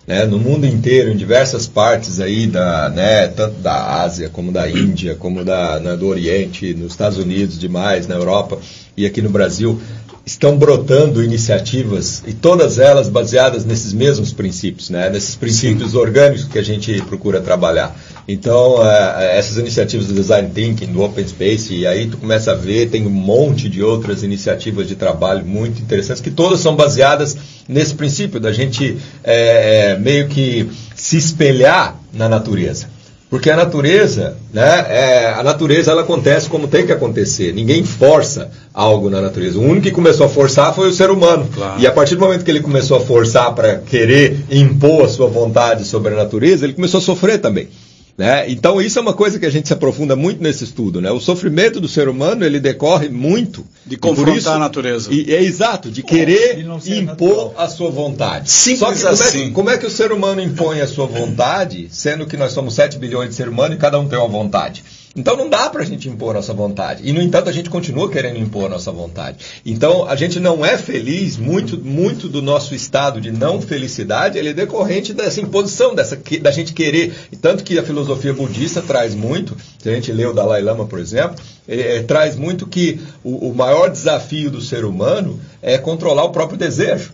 né, 0.08 0.26
no 0.26 0.40
mundo 0.40 0.66
inteiro, 0.66 1.12
em 1.12 1.18
diversas 1.18 1.68
partes 1.68 2.22
aí 2.22 2.48
da, 2.48 2.88
né, 2.88 3.28
tanto 3.28 3.60
da 3.60 4.02
Ásia 4.02 4.30
como 4.30 4.50
da 4.50 4.70
Índia, 4.70 5.16
como 5.16 5.44
da, 5.44 5.80
né, 5.82 5.98
do 5.98 6.08
Oriente, 6.08 6.74
nos 6.74 6.94
Estados 6.94 7.18
Unidos, 7.18 7.60
demais, 7.60 8.08
na 8.08 8.16
Europa 8.16 8.60
e 8.96 9.06
aqui 9.06 9.22
no 9.22 9.30
Brasil, 9.30 9.82
estão 10.26 10.58
brotando 10.58 11.22
iniciativas 11.22 12.24
e 12.26 12.34
todas 12.34 12.80
elas 12.80 13.10
baseadas 13.10 13.66
nesses 13.66 13.92
mesmos 13.92 14.32
princípios, 14.32 14.90
né? 14.90 15.10
nesses 15.10 15.36
princípios 15.36 15.92
Sim. 15.92 15.98
orgânicos 15.98 16.46
que 16.46 16.58
a 16.58 16.64
gente 16.64 17.02
procura 17.04 17.42
trabalhar. 17.42 17.94
Então, 18.26 18.82
é, 18.82 19.26
é, 19.26 19.38
essas 19.38 19.58
iniciativas 19.58 20.08
do 20.08 20.14
Design 20.14 20.50
Thinking, 20.50 20.94
do 20.94 21.02
Open 21.02 21.28
Space, 21.28 21.76
e 21.76 21.86
aí 21.86 22.08
tu 22.08 22.18
começa 22.18 22.54
a 22.54 22.56
ver, 22.56 22.90
tem 22.90 23.06
um 23.06 23.10
monte 23.10 23.68
de 23.68 23.84
outras 23.84 24.24
iniciativas 24.24 24.88
de 24.88 24.96
trabalho 24.96 25.46
muito 25.46 25.82
interessantes, 25.82 26.22
que 26.22 26.32
todas 26.32 26.62
são 26.62 26.74
baseadas 26.74 27.36
nesse 27.68 27.94
princípio 27.94 28.40
da 28.40 28.54
gente 28.54 28.98
é, 29.24 29.92
é 29.92 30.00
meio 30.00 30.30
que 30.30 30.70
se 30.96 31.18
espelhar 31.18 32.00
na 32.14 32.30
natureza. 32.30 32.93
Porque 33.34 33.50
a 33.50 33.56
natureza, 33.56 34.38
né, 34.54 34.86
é, 34.90 35.34
a 35.36 35.42
natureza 35.42 35.90
ela 35.90 36.04
acontece 36.04 36.48
como 36.48 36.68
tem 36.68 36.86
que 36.86 36.92
acontecer. 36.92 37.52
Ninguém 37.52 37.84
força 37.84 38.52
algo 38.72 39.10
na 39.10 39.20
natureza. 39.20 39.58
O 39.58 39.64
único 39.64 39.82
que 39.82 39.92
começou 39.92 40.28
a 40.28 40.30
forçar 40.30 40.72
foi 40.76 40.88
o 40.88 40.94
ser 40.94 41.10
humano. 41.10 41.50
Claro. 41.52 41.82
E 41.82 41.88
a 41.88 41.92
partir 41.92 42.14
do 42.14 42.22
momento 42.22 42.46
que 42.46 42.52
ele 42.52 42.60
começou 42.60 42.96
a 42.96 43.00
forçar 43.00 43.52
para 43.56 43.78
querer 43.78 44.46
impor 44.52 45.06
a 45.06 45.10
sua 45.10 45.26
vontade 45.26 45.84
sobre 45.84 46.14
a 46.14 46.16
natureza, 46.16 46.64
ele 46.64 46.74
começou 46.74 47.00
a 47.00 47.02
sofrer 47.02 47.42
também. 47.42 47.70
Né? 48.18 48.50
Então 48.50 48.80
isso 48.80 49.00
é 49.00 49.02
uma 49.02 49.14
coisa 49.14 49.40
que 49.40 49.46
a 49.46 49.50
gente 49.50 49.68
se 49.68 49.74
aprofunda 49.74 50.16
muito 50.16 50.42
nesse 50.42 50.64
estudo. 50.64 51.02
Né? 51.02 51.12
O 51.12 51.20
sofrimento 51.20 51.82
do 51.82 51.88
ser 51.88 52.08
humano 52.08 52.46
ele 52.46 52.60
decorre 52.60 53.10
muito 53.10 53.66
de 53.86 53.98
confrontar 53.98 54.38
isso, 54.38 54.50
a 54.50 54.60
natureza. 54.60 55.12
E, 55.12 55.34
é 55.34 55.42
exato, 55.42 55.90
de 55.90 56.04
querer 56.04 56.60
impor 56.60 57.02
natural. 57.04 57.54
a 57.58 57.68
sua 57.68 57.90
vontade. 57.90 58.52
Simples 58.52 58.80
Só 58.80 58.94
que 58.94 59.02
como, 59.02 59.14
assim. 59.14 59.42
é 59.42 59.46
que, 59.46 59.52
como 59.52 59.70
é 59.72 59.78
que 59.78 59.86
o 59.86 59.90
ser 59.90 60.12
humano 60.12 60.42
impõe 60.42 60.82
a 60.82 60.88
sua 60.88 61.08
vontade, 61.08 61.88
sendo 61.90 62.28
que 62.28 62.38
nós 62.38 62.52
somos 62.52 62.76
7 62.76 63.00
bilhões 63.00 63.30
de 63.30 63.36
seres 63.36 63.52
humanos 63.52 63.78
e 63.78 63.80
cada 63.80 64.00
um 64.00 64.08
tem 64.08 64.20
uma 64.20 64.28
vontade? 64.28 64.84
Então 65.16 65.38
não 65.38 65.48
dá 65.48 65.70
para 65.70 65.84
a 65.84 65.86
gente 65.86 66.10
impor 66.10 66.34
nossa 66.34 66.54
vontade. 66.54 67.08
E, 67.08 67.12
no 67.14 67.22
entanto, 67.22 67.48
a 67.48 67.52
gente 67.52 67.70
continua 67.70 68.10
querendo 68.10 68.40
impor 68.40 68.68
nossa 68.68 68.92
vontade. 68.92 69.38
Então 69.64 70.08
a 70.08 70.16
gente 70.16 70.40
não 70.40 70.66
é 70.66 70.76
feliz, 70.78 71.38
muito, 71.38 71.78
muito 71.78 72.28
do 72.28 72.42
nosso 72.42 72.74
estado 72.74 73.22
de 73.22 73.32
não 73.32 73.62
felicidade, 73.62 74.38
ele 74.38 74.50
é 74.50 74.54
decorrente 74.54 75.14
dessa 75.14 75.40
imposição, 75.40 75.94
dessa, 75.94 76.20
da 76.42 76.52
gente 76.52 76.74
querer. 76.74 77.14
E 77.32 77.36
tanto 77.36 77.64
que 77.64 77.78
a 77.78 77.84
filosofia 77.84 78.34
budista 78.34 78.82
traz 78.82 79.14
muito, 79.14 79.56
se 79.78 79.88
a 79.88 79.94
gente 79.94 80.12
lê 80.12 80.26
o 80.26 80.34
Dalai 80.34 80.62
Lama, 80.62 80.86
por 80.86 81.00
exemplo, 81.00 81.36
ele 81.68 81.82
é, 81.82 82.02
traz 82.02 82.36
muito 82.36 82.66
que 82.66 83.00
o, 83.24 83.50
o 83.50 83.56
maior 83.56 83.90
desafio 83.90 84.50
do 84.50 84.62
ser 84.62 84.84
humano 84.84 85.40
é 85.62 85.78
controlar 85.78 86.24
o 86.24 86.32
próprio 86.32 86.58
desejo. 86.58 87.12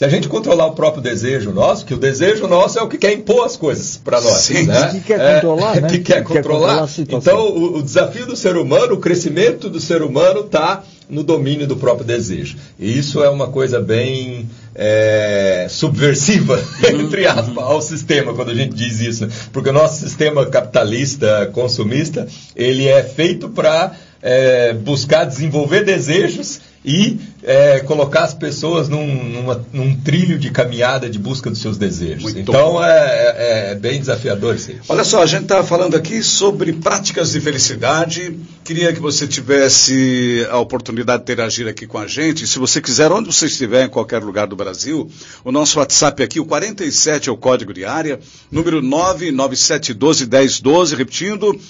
Se 0.00 0.04
a 0.06 0.08
gente 0.08 0.30
controlar 0.30 0.64
o 0.64 0.72
próprio 0.72 1.02
desejo 1.02 1.52
nosso, 1.52 1.84
que 1.84 1.92
o 1.92 1.98
desejo 1.98 2.48
nosso 2.48 2.78
é 2.78 2.82
o 2.82 2.88
que 2.88 2.96
quer 2.96 3.12
impor 3.12 3.44
as 3.44 3.54
coisas 3.54 3.98
para 4.02 4.18
nós. 4.18 4.38
Sim, 4.38 4.62
né? 4.62 4.88
que 4.92 5.00
quer 5.00 5.34
controlar, 5.34 5.76
é, 5.76 5.80
né? 5.82 5.88
Que 5.90 5.98
quer 5.98 6.24
que 6.24 6.32
controlar. 6.32 6.88
Quer 6.88 7.04
controlar 7.04 7.18
então, 7.18 7.48
o, 7.54 7.76
o, 7.76 7.82
desafio 7.82 8.24
do 8.24 8.34
ser 8.34 8.56
humano, 8.56 8.94
o 8.94 8.96
crescimento 8.96 9.68
do 9.68 9.78
ser 9.78 10.00
humano 10.00 10.40
está 10.40 10.82
no 11.06 11.22
domínio 11.22 11.66
do 11.66 11.76
próprio 11.76 12.06
desejo. 12.06 12.56
E 12.78 12.98
isso 12.98 13.22
é 13.22 13.28
uma 13.28 13.48
coisa 13.48 13.78
bem 13.78 14.48
é, 14.74 15.66
subversiva, 15.68 16.58
entre 16.88 17.26
aspas, 17.26 17.62
ao 17.62 17.82
sistema, 17.82 18.32
quando 18.32 18.52
a 18.52 18.54
gente 18.54 18.74
diz 18.74 19.00
isso. 19.00 19.28
Porque 19.52 19.68
o 19.68 19.74
nosso 19.74 20.00
sistema 20.00 20.46
capitalista, 20.46 21.50
consumista, 21.52 22.26
ele 22.56 22.88
é 22.88 23.02
feito 23.02 23.50
para 23.50 23.92
é, 24.22 24.72
buscar 24.72 25.24
desenvolver 25.24 25.84
desejos 25.84 26.69
e 26.84 27.18
é, 27.42 27.80
colocar 27.80 28.24
as 28.24 28.34
pessoas 28.34 28.88
num, 28.88 29.24
numa, 29.24 29.66
num, 29.72 29.96
trilho 29.96 30.38
de 30.38 30.50
caminhada 30.50 31.10
de 31.10 31.18
busca 31.18 31.50
dos 31.50 31.60
seus 31.60 31.76
desejos. 31.76 32.22
Muito 32.22 32.40
então 32.40 32.82
é, 32.82 32.90
é, 32.90 33.70
é, 33.70 33.74
bem 33.74 34.00
desafiador 34.00 34.54
isso. 34.54 34.72
Olha 34.88 35.04
só, 35.04 35.22
a 35.22 35.26
gente 35.26 35.42
está 35.42 35.62
falando 35.62 35.94
aqui 35.94 36.22
sobre 36.22 36.72
práticas 36.72 37.32
de 37.32 37.40
felicidade. 37.40 38.38
Queria 38.64 38.92
que 38.92 39.00
você 39.00 39.26
tivesse 39.26 40.46
a 40.50 40.58
oportunidade 40.58 41.18
de 41.18 41.32
interagir 41.32 41.68
aqui 41.68 41.86
com 41.86 41.98
a 41.98 42.06
gente. 42.06 42.46
Se 42.46 42.58
você 42.58 42.80
quiser, 42.80 43.12
onde 43.12 43.32
você 43.32 43.46
estiver, 43.46 43.84
em 43.84 43.90
qualquer 43.90 44.22
lugar 44.22 44.46
do 44.46 44.56
Brasil, 44.56 45.10
o 45.44 45.52
nosso 45.52 45.78
WhatsApp 45.78 46.22
aqui, 46.22 46.40
o 46.40 46.46
47 46.46 47.28
é 47.28 47.32
o 47.32 47.36
código 47.36 47.74
de 47.74 47.84
área, 47.84 48.20
número 48.50 48.80
99712 48.80 50.26
1012, 50.26 50.96
repetindo. 50.96 51.60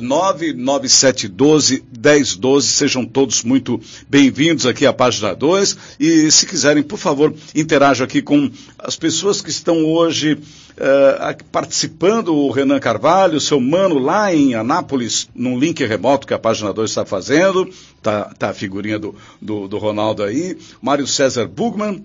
99712 0.00 1.84
1012. 1.92 2.68
Sejam 2.68 3.04
todos 3.04 3.42
muito 3.42 3.80
bem-vindos 4.08 4.66
aqui 4.66 4.86
à 4.86 4.92
página 4.92 5.34
2. 5.34 5.76
E 5.98 6.30
se 6.30 6.46
quiserem, 6.46 6.82
por 6.82 6.98
favor, 6.98 7.34
interajam 7.54 8.04
aqui 8.04 8.22
com 8.22 8.50
as 8.78 8.96
pessoas 8.96 9.40
que 9.40 9.50
estão 9.50 9.84
hoje 9.84 10.34
uh, 10.34 11.44
participando. 11.50 12.34
O 12.34 12.50
Renan 12.50 12.80
Carvalho, 12.80 13.40
seu 13.40 13.60
mano 13.60 13.98
lá 13.98 14.34
em 14.34 14.54
Anápolis, 14.54 15.28
num 15.34 15.58
link 15.58 15.84
remoto 15.84 16.26
que 16.26 16.34
a 16.34 16.38
página 16.38 16.72
2 16.72 16.90
está 16.90 17.04
fazendo. 17.04 17.68
Tá, 18.02 18.32
tá 18.38 18.50
a 18.50 18.54
figurinha 18.54 18.98
do, 18.98 19.14
do, 19.40 19.68
do 19.68 19.78
Ronaldo 19.78 20.22
aí. 20.22 20.56
Mário 20.80 21.06
César 21.06 21.46
Bugman. 21.46 22.04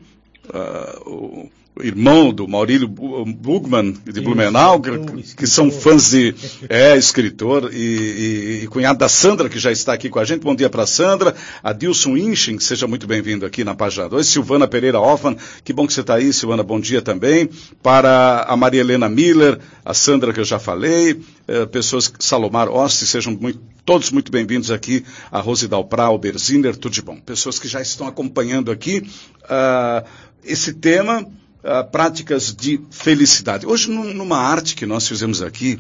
Uh, 0.50 1.10
o 1.10 1.50
irmão 1.81 2.34
do 2.34 2.48
Maurílio 2.48 2.88
Bugman 2.88 3.96
de 4.05 4.22
Blumenau, 4.22 4.81
que, 4.81 5.36
que, 5.36 5.48
são 5.48 5.72
fãs 5.72 6.12
de. 6.12 6.34
É, 6.69 6.98
escritor, 6.98 7.69
e, 7.74 7.77
e, 7.77 8.63
e, 8.63 8.67
cunhado 8.67 9.00
da 9.00 9.10
Sandra, 9.10 9.50
que 9.50 9.60
já 9.60 9.72
está 9.72 9.93
aqui 9.93 10.10
com 10.10 10.19
a 10.19 10.25
gente. 10.25 10.41
Bom 10.41 10.55
dia 10.55 10.69
para 10.69 10.86
Sandra. 10.86 11.36
Adilson 11.63 12.17
Inchen, 12.17 12.60
seja 12.60 12.88
muito 12.88 13.07
bem-vindo 13.07 13.46
aqui 13.46 13.63
na 13.63 13.75
página 13.75 14.10
2. 14.10 14.25
Silvana 14.25 14.67
Pereira 14.67 15.00
Hoffman, 15.00 15.38
que 15.63 15.74
bom 15.74 15.86
que 15.86 15.93
você 15.93 16.01
está 16.01 16.15
aí, 16.15 16.31
Silvana, 16.34 16.63
bom 16.63 16.79
dia 16.79 17.01
também. 17.01 17.50
Para 17.81 18.43
a 18.48 18.55
Maria 18.55 18.81
Helena 18.81 19.10
Miller, 19.10 19.60
a 19.84 19.93
Sandra, 19.93 20.34
que 20.34 20.39
eu 20.39 20.46
já 20.46 20.60
falei, 20.60 21.22
eh, 21.48 21.65
pessoas, 21.65 22.12
Salomar 22.19 22.69
Oste, 22.69 23.05
sejam 23.05 23.38
muito, 23.39 23.60
todos 23.86 24.12
muito 24.12 24.31
bem-vindos 24.31 24.69
aqui. 24.69 25.05
A 25.31 25.39
Rose 25.39 25.67
Dalprá, 25.67 26.10
o 26.10 26.17
Berziner, 26.17 26.75
tudo 26.75 26.93
de 26.93 27.01
bom. 27.01 27.17
Pessoas 27.19 27.57
que 27.57 27.67
já 27.67 27.81
estão 27.81 28.07
acompanhando 28.07 28.72
aqui 28.72 29.07
uh, 29.43 30.05
esse 30.43 30.74
tema 30.74 31.25
uh, 31.67 31.83
práticas 31.91 32.55
de 32.55 32.79
felicidade. 32.89 33.67
Hoje, 33.67 33.91
numa 33.91 34.38
arte 34.38 34.75
que 34.75 34.86
nós 34.86 35.07
fizemos 35.07 35.41
aqui, 35.41 35.77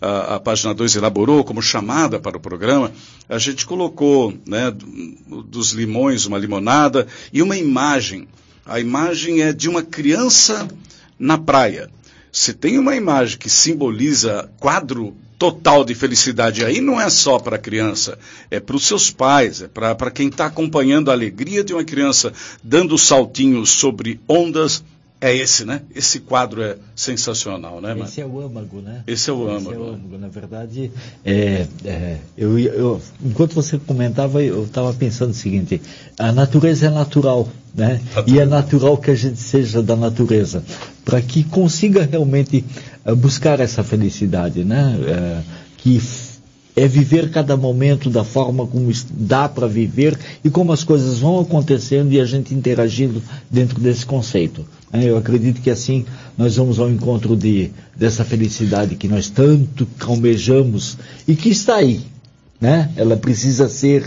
a, 0.00 0.36
a 0.36 0.40
página 0.40 0.74
2 0.74 0.96
elaborou 0.96 1.44
como 1.44 1.62
chamada 1.62 2.18
para 2.18 2.36
o 2.36 2.40
programa, 2.40 2.92
a 3.28 3.38
gente 3.38 3.66
colocou 3.66 4.36
né, 4.46 4.72
dos 5.46 5.72
limões 5.72 6.24
uma 6.26 6.38
limonada 6.38 7.06
e 7.32 7.42
uma 7.42 7.56
imagem. 7.56 8.26
A 8.64 8.80
imagem 8.80 9.42
é 9.42 9.52
de 9.52 9.68
uma 9.68 9.82
criança 9.82 10.66
na 11.18 11.38
praia. 11.38 11.90
Se 12.32 12.52
tem 12.52 12.78
uma 12.78 12.96
imagem 12.96 13.38
que 13.38 13.48
simboliza 13.48 14.50
quadro 14.58 15.16
total 15.38 15.84
de 15.84 15.94
felicidade 15.94 16.64
aí 16.64 16.80
não 16.80 17.00
é 17.00 17.08
só 17.10 17.38
para 17.38 17.56
a 17.56 17.58
criança, 17.58 18.18
é 18.50 18.58
para 18.58 18.76
os 18.76 18.86
seus 18.86 19.10
pais, 19.10 19.62
é 19.62 19.68
para 19.68 20.10
quem 20.10 20.28
está 20.28 20.46
acompanhando 20.46 21.10
a 21.10 21.14
alegria 21.14 21.62
de 21.62 21.72
uma 21.72 21.84
criança 21.84 22.32
dando 22.62 22.96
saltinhos 22.98 23.70
sobre 23.70 24.20
ondas. 24.28 24.82
É 25.18 25.34
esse, 25.34 25.64
né? 25.64 25.80
Esse 25.94 26.20
quadro 26.20 26.62
é 26.62 26.76
sensacional, 26.94 27.80
né? 27.80 27.96
Esse 28.04 28.20
é 28.20 28.26
o 28.26 28.38
âmago, 28.38 28.82
né? 28.82 29.02
Esse 29.06 29.30
é 29.30 29.32
o 29.32 29.48
âmago. 29.48 29.70
Esse 29.70 29.74
é 29.74 29.78
o 29.78 29.88
âmago. 29.88 30.18
Na 30.18 30.28
verdade, 30.28 30.90
é, 31.24 31.66
é, 31.86 32.16
eu, 32.36 32.58
eu, 32.58 33.00
enquanto 33.24 33.54
você 33.54 33.78
comentava, 33.78 34.42
eu 34.42 34.64
estava 34.64 34.92
pensando 34.92 35.30
o 35.30 35.34
seguinte: 35.34 35.80
a 36.18 36.32
natureza 36.32 36.86
é 36.86 36.90
natural, 36.90 37.48
né? 37.74 38.00
E 38.26 38.38
é 38.38 38.44
natural 38.44 38.98
que 38.98 39.10
a 39.10 39.14
gente 39.14 39.40
seja 39.40 39.82
da 39.82 39.96
natureza, 39.96 40.62
para 41.02 41.22
que 41.22 41.44
consiga 41.44 42.04
realmente 42.04 42.62
buscar 43.16 43.58
essa 43.58 43.82
felicidade, 43.82 44.64
né? 44.64 44.98
É, 45.06 45.42
que 45.78 45.98
é 46.76 46.86
viver 46.86 47.30
cada 47.30 47.56
momento 47.56 48.10
da 48.10 48.22
forma 48.22 48.66
como 48.66 48.92
dá 49.10 49.48
para 49.48 49.66
viver 49.66 50.18
e 50.44 50.50
como 50.50 50.72
as 50.72 50.84
coisas 50.84 51.18
vão 51.18 51.40
acontecendo 51.40 52.12
e 52.12 52.20
a 52.20 52.24
gente 52.26 52.54
interagindo 52.54 53.22
dentro 53.50 53.80
desse 53.80 54.04
conceito. 54.04 54.62
Né? 54.92 55.04
Eu 55.04 55.16
acredito 55.16 55.60
que 55.60 55.70
assim 55.70 56.04
nós 56.36 56.56
vamos 56.56 56.78
ao 56.78 56.90
encontro 56.90 57.36
de, 57.36 57.70
dessa 57.96 58.24
felicidade 58.24 58.96
que 58.96 59.08
nós 59.08 59.28
tanto 59.28 59.86
almejamos 60.00 60.96
e 61.26 61.34
que 61.34 61.48
está 61.48 61.76
aí. 61.76 62.00
Né? 62.60 62.90
Ela 62.96 63.16
precisa 63.16 63.68
ser 63.68 64.02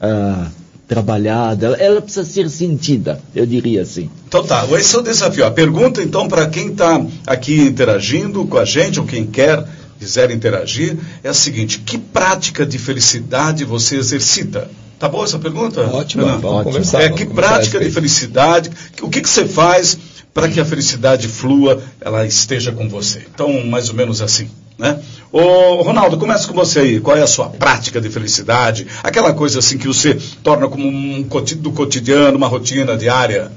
uh, 0.00 0.46
trabalhada, 0.86 1.66
ela, 1.66 1.76
ela, 1.76 2.02
precisa 2.02 2.24
ser 2.24 2.50
sentida, 2.50 3.20
eu 3.34 3.46
diria 3.46 3.82
assim. 3.82 4.10
Então 4.28 4.44
tá, 4.44 4.66
esse 4.78 4.94
é 4.94 4.98
o 4.98 5.02
desafio. 5.02 5.44
A 5.46 5.50
pergunta 5.50 6.02
então 6.02 6.28
para 6.28 6.46
quem 6.46 6.68
está 6.68 7.04
aqui 7.26 7.60
interagindo 7.60 8.44
com 8.46 8.58
a 8.58 8.64
gente, 8.64 9.00
ou 9.00 9.06
quem 9.06 9.26
quer, 9.26 9.64
quiser 9.98 10.30
interagir, 10.30 10.96
é 11.22 11.28
a 11.28 11.34
seguinte, 11.34 11.78
que 11.80 11.96
prática 11.96 12.66
de 12.66 12.78
felicidade 12.78 13.64
você 13.64 13.96
exercita? 13.96 14.68
Tá 14.98 15.08
boa 15.08 15.24
essa 15.24 15.38
pergunta? 15.38 15.82
Ótimo, 15.82 16.24
vamos 16.24 16.64
conversar. 16.64 17.02
É, 17.02 17.08
que 17.10 17.26
prática 17.26 17.78
de 17.78 17.90
felicidade, 17.90 18.70
o 19.02 19.08
que, 19.08 19.20
que 19.20 19.28
você 19.28 19.46
faz 19.46 19.98
para 20.34 20.48
que 20.48 20.60
a 20.60 20.64
felicidade 20.64 21.28
flua, 21.28 21.80
ela 22.00 22.26
esteja 22.26 22.72
com 22.72 22.88
você? 22.88 23.24
Então, 23.32 23.64
mais 23.64 23.88
ou 23.88 23.94
menos 23.94 24.20
assim. 24.20 24.50
Né? 24.76 25.00
Ô, 25.30 25.82
Ronaldo, 25.82 26.18
começa 26.18 26.48
com 26.48 26.54
você 26.54 26.80
aí. 26.80 27.00
Qual 27.00 27.16
é 27.16 27.22
a 27.22 27.26
sua 27.28 27.48
prática 27.48 28.00
de 28.00 28.10
felicidade? 28.10 28.88
Aquela 29.04 29.32
coisa 29.32 29.60
assim 29.60 29.78
que 29.78 29.86
você 29.86 30.16
torna 30.42 30.68
como 30.68 30.86
um 30.88 31.22
do 31.22 31.72
cotidiano, 31.72 32.36
uma 32.36 32.48
rotina 32.48 32.96
diária? 32.96 33.52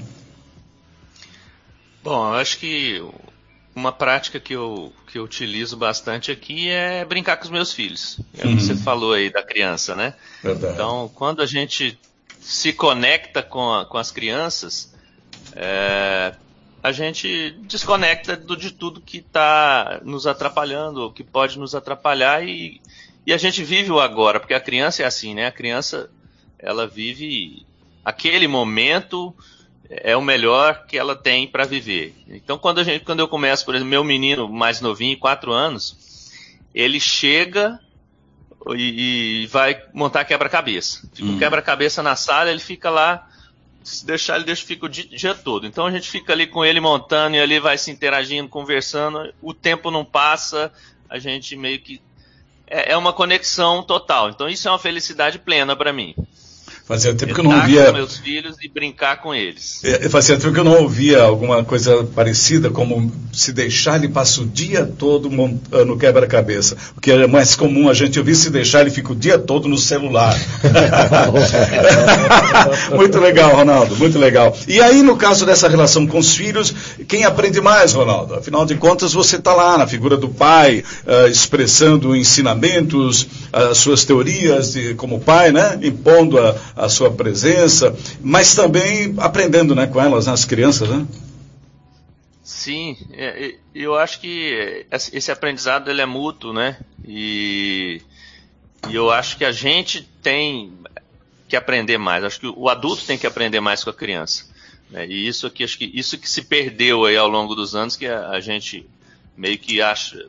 Bom, 2.04 2.30
eu 2.30 2.36
acho 2.36 2.60
que 2.60 3.04
uma 3.76 3.92
prática 3.92 4.40
que 4.40 4.54
eu, 4.54 4.94
que 5.12 5.18
eu 5.18 5.24
utilizo 5.24 5.76
bastante 5.76 6.32
aqui 6.32 6.70
é 6.70 7.04
brincar 7.04 7.38
com 7.38 7.46
os 7.46 7.50
meus 7.50 7.74
filhos. 7.74 8.20
É 8.38 8.46
o 8.46 8.56
que 8.56 8.62
você 8.62 8.74
uhum. 8.74 8.78
falou 8.80 9.14
aí 9.14 9.32
da 9.32 9.42
criança, 9.42 9.96
né? 9.96 10.14
Verdade. 10.44 10.74
Então, 10.74 11.12
quando 11.16 11.42
a 11.42 11.46
gente 11.48 12.00
se 12.40 12.72
conecta 12.72 13.42
com, 13.42 13.74
a, 13.74 13.86
com 13.86 13.98
as 13.98 14.12
crianças, 14.12 14.94
é, 15.56 16.34
a 16.88 16.92
gente 16.92 17.52
desconecta 17.64 18.36
do, 18.36 18.56
de 18.56 18.72
tudo 18.72 19.02
que 19.02 19.18
está 19.18 20.00
nos 20.04 20.26
atrapalhando, 20.26 21.02
ou 21.02 21.12
que 21.12 21.24
pode 21.24 21.60
nos 21.60 21.76
atrapalhar 21.76 22.48
e, 22.48 22.82
e 23.26 23.34
a 23.34 23.38
gente 23.38 23.62
vive 23.64 23.92
o 23.92 24.00
agora, 24.00 24.40
porque 24.40 24.54
a 24.54 24.60
criança 24.60 25.04
é 25.04 25.06
assim, 25.06 25.34
né? 25.34 25.48
A 25.48 25.52
criança, 25.52 26.10
ela 26.58 26.88
vive 26.88 27.66
aquele 28.06 28.48
momento 28.48 29.36
é 29.90 30.16
o 30.16 30.22
melhor 30.22 30.86
que 30.86 30.98
ela 30.98 31.16
tem 31.16 31.48
para 31.48 31.66
viver. 31.66 32.14
Então, 32.28 32.58
quando, 32.58 32.80
a 32.80 32.84
gente, 32.84 33.04
quando 33.06 33.20
eu 33.20 33.28
começo, 33.28 33.66
por 33.66 33.74
exemplo, 33.76 33.90
meu 33.90 34.04
menino 34.04 34.50
mais 34.50 34.82
novinho, 34.82 35.18
quatro 35.18 35.52
anos, 35.52 36.32
ele 36.74 37.00
chega 37.00 37.80
e, 38.76 39.44
e 39.44 39.48
vai 39.48 39.82
montar 39.94 40.26
quebra-cabeça. 40.26 41.10
Fica 41.14 41.28
hum. 41.28 41.36
um 41.36 41.40
quebra-cabeça 41.40 42.04
na 42.04 42.16
sala, 42.16 42.50
ele 42.50 42.60
fica 42.60 42.90
lá 42.90 43.28
se 43.88 44.06
deixar, 44.06 44.36
ele 44.36 44.46
deixa, 44.46 44.66
fica 44.66 44.86
o 44.86 44.90
dia 44.90 45.34
todo. 45.34 45.66
Então 45.66 45.86
a 45.86 45.92
gente 45.92 46.10
fica 46.10 46.34
ali 46.34 46.46
com 46.46 46.64
ele 46.66 46.80
montando 46.80 47.36
e 47.36 47.40
ali 47.40 47.60
vai 47.60 47.78
se 47.78 47.90
interagindo, 47.90 48.50
conversando. 48.50 49.34
O 49.42 49.54
tempo 49.54 49.90
não 49.90 50.04
passa, 50.04 50.72
a 51.10 51.18
gente 51.18 51.56
meio 51.56 51.80
que. 51.80 52.02
É, 52.66 52.92
é 52.92 52.98
uma 52.98 53.14
conexão 53.14 53.82
total. 53.82 54.30
Então 54.30 54.50
isso 54.50 54.68
é 54.68 54.72
uma 54.72 54.80
felicidade 54.80 55.40
plena 55.40 55.76
para 55.76 55.94
mim. 55.94 56.14
Fazia 56.88 57.14
tempo 57.14 57.34
que 57.34 57.40
eu 57.42 57.44
não 57.44 57.60
ouvia. 57.60 57.88
com 57.88 57.98
meus 57.98 58.18
filhos 58.18 58.56
e 58.64 58.70
brincar 58.70 59.22
com 59.22 59.36
eles. 59.36 59.84
É, 59.84 60.08
fazia 60.08 60.38
tempo 60.38 60.54
que 60.54 60.60
eu 60.62 60.64
não 60.64 60.84
ouvia 60.84 61.22
alguma 61.22 61.62
coisa 61.62 62.06
parecida, 62.16 62.70
como 62.70 63.12
se 63.34 63.52
deixar 63.52 63.98
ele 63.98 64.08
passa 64.08 64.42
o 64.42 64.46
dia 64.46 64.86
todo 64.86 65.30
montando 65.30 65.98
quebra-cabeça. 65.98 66.78
O 66.96 67.02
que 67.02 67.12
é 67.12 67.28
mais 67.28 67.56
comum 67.56 67.90
a 67.90 67.94
gente 67.94 68.18
ouvir 68.18 68.36
se 68.36 68.50
deixar 68.50 68.82
ele 68.82 68.90
fica 68.90 69.12
o 69.12 69.16
dia 69.16 69.38
todo 69.38 69.68
no 69.68 69.78
celular. 69.78 70.34
muito 72.96 73.20
legal, 73.20 73.54
Ronaldo, 73.54 73.98
muito 73.98 74.18
legal. 74.18 74.58
E 74.66 74.80
aí, 74.80 75.02
no 75.02 75.18
caso 75.18 75.46
dessa 75.46 75.68
relação 75.68 76.08
com 76.08 76.20
os 76.20 76.36
filhos, 76.36 76.74
quem 77.06 77.26
aprende 77.26 77.60
mais, 77.60 77.92
Ronaldo? 77.92 78.36
Afinal 78.36 78.66
de 78.66 78.76
contas, 78.76 79.12
você 79.12 79.36
está 79.36 79.54
lá 79.54 79.78
na 79.78 79.88
figura 79.88 80.16
do 80.16 80.30
pai, 80.30 80.86
uh, 81.06 81.28
expressando 81.28 82.16
ensinamentos, 82.16 83.28
as 83.52 83.78
suas 83.78 84.06
teorias 84.06 84.72
de, 84.72 84.94
como 84.94 85.20
pai, 85.20 85.52
né? 85.52 85.78
Impondo 85.84 86.40
a 86.40 86.77
a 86.78 86.90
sua 86.90 87.12
presença, 87.12 87.96
mas 88.22 88.56
também 88.56 89.16
aprendendo 89.18 89.74
né, 89.74 89.88
com 89.88 90.00
elas, 90.00 90.28
né, 90.28 90.34
as 90.34 90.46
crianças, 90.46 90.90
né? 90.90 91.06
Sim, 92.44 92.96
é, 93.12 93.56
eu 93.76 93.96
acho 93.96 94.22
que 94.22 94.86
esse 94.92 95.32
aprendizado 95.32 95.90
ele 95.90 96.02
é 96.02 96.06
mútuo, 96.06 96.54
né? 96.54 96.78
E, 97.06 98.02
e 98.90 98.96
eu 98.96 99.12
acho 99.12 99.38
que 99.38 99.44
a 99.44 99.52
gente 99.52 100.02
tem 100.22 100.72
que 101.48 101.56
aprender 101.56 101.98
mais. 101.98 102.24
Acho 102.24 102.40
que 102.40 102.48
o 102.48 102.70
adulto 102.70 103.06
tem 103.06 103.18
que 103.18 103.28
aprender 103.28 103.60
mais 103.60 103.84
com 103.84 103.90
a 103.90 103.94
criança. 103.94 104.46
Né? 104.90 105.08
E 105.08 105.28
isso 105.28 105.48
aqui, 105.48 105.64
acho 105.64 105.78
que 105.78 105.92
isso 105.94 106.18
que 106.18 106.30
se 106.30 106.42
perdeu 106.44 107.06
aí 107.06 107.18
ao 107.18 107.28
longo 107.28 107.56
dos 107.56 107.76
anos, 107.76 107.96
que 107.96 108.06
a, 108.06 108.30
a 108.30 108.40
gente 108.40 108.88
meio 109.36 109.58
que 109.58 109.82
acha, 109.82 110.28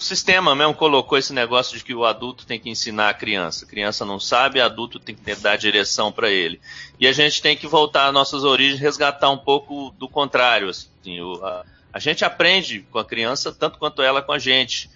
o 0.00 0.02
sistema 0.02 0.54
mesmo 0.56 0.72
colocou 0.72 1.18
esse 1.18 1.30
negócio 1.30 1.76
de 1.76 1.84
que 1.84 1.94
o 1.94 2.06
adulto 2.06 2.46
tem 2.46 2.58
que 2.58 2.70
ensinar 2.70 3.10
a 3.10 3.14
criança. 3.14 3.66
A 3.66 3.68
criança 3.68 4.02
não 4.02 4.18
sabe, 4.18 4.58
o 4.58 4.64
adulto 4.64 4.98
tem 4.98 5.14
que 5.14 5.34
dar 5.34 5.56
direção 5.56 6.10
para 6.10 6.30
ele. 6.30 6.58
E 6.98 7.06
a 7.06 7.12
gente 7.12 7.42
tem 7.42 7.54
que 7.54 7.66
voltar 7.66 8.06
às 8.06 8.14
nossas 8.14 8.42
origens, 8.42 8.80
resgatar 8.80 9.28
um 9.28 9.36
pouco 9.36 9.94
do 9.98 10.08
contrário. 10.08 10.70
Assim, 10.70 11.20
o, 11.20 11.44
a, 11.44 11.66
a, 11.92 11.98
gente 11.98 12.24
aprende 12.24 12.80
com 12.90 12.98
a 12.98 13.04
criança 13.04 13.52
tanto 13.52 13.78
quanto 13.78 14.00
ela 14.00 14.22
com 14.22 14.32
a 14.32 14.38
gente. 14.38 14.88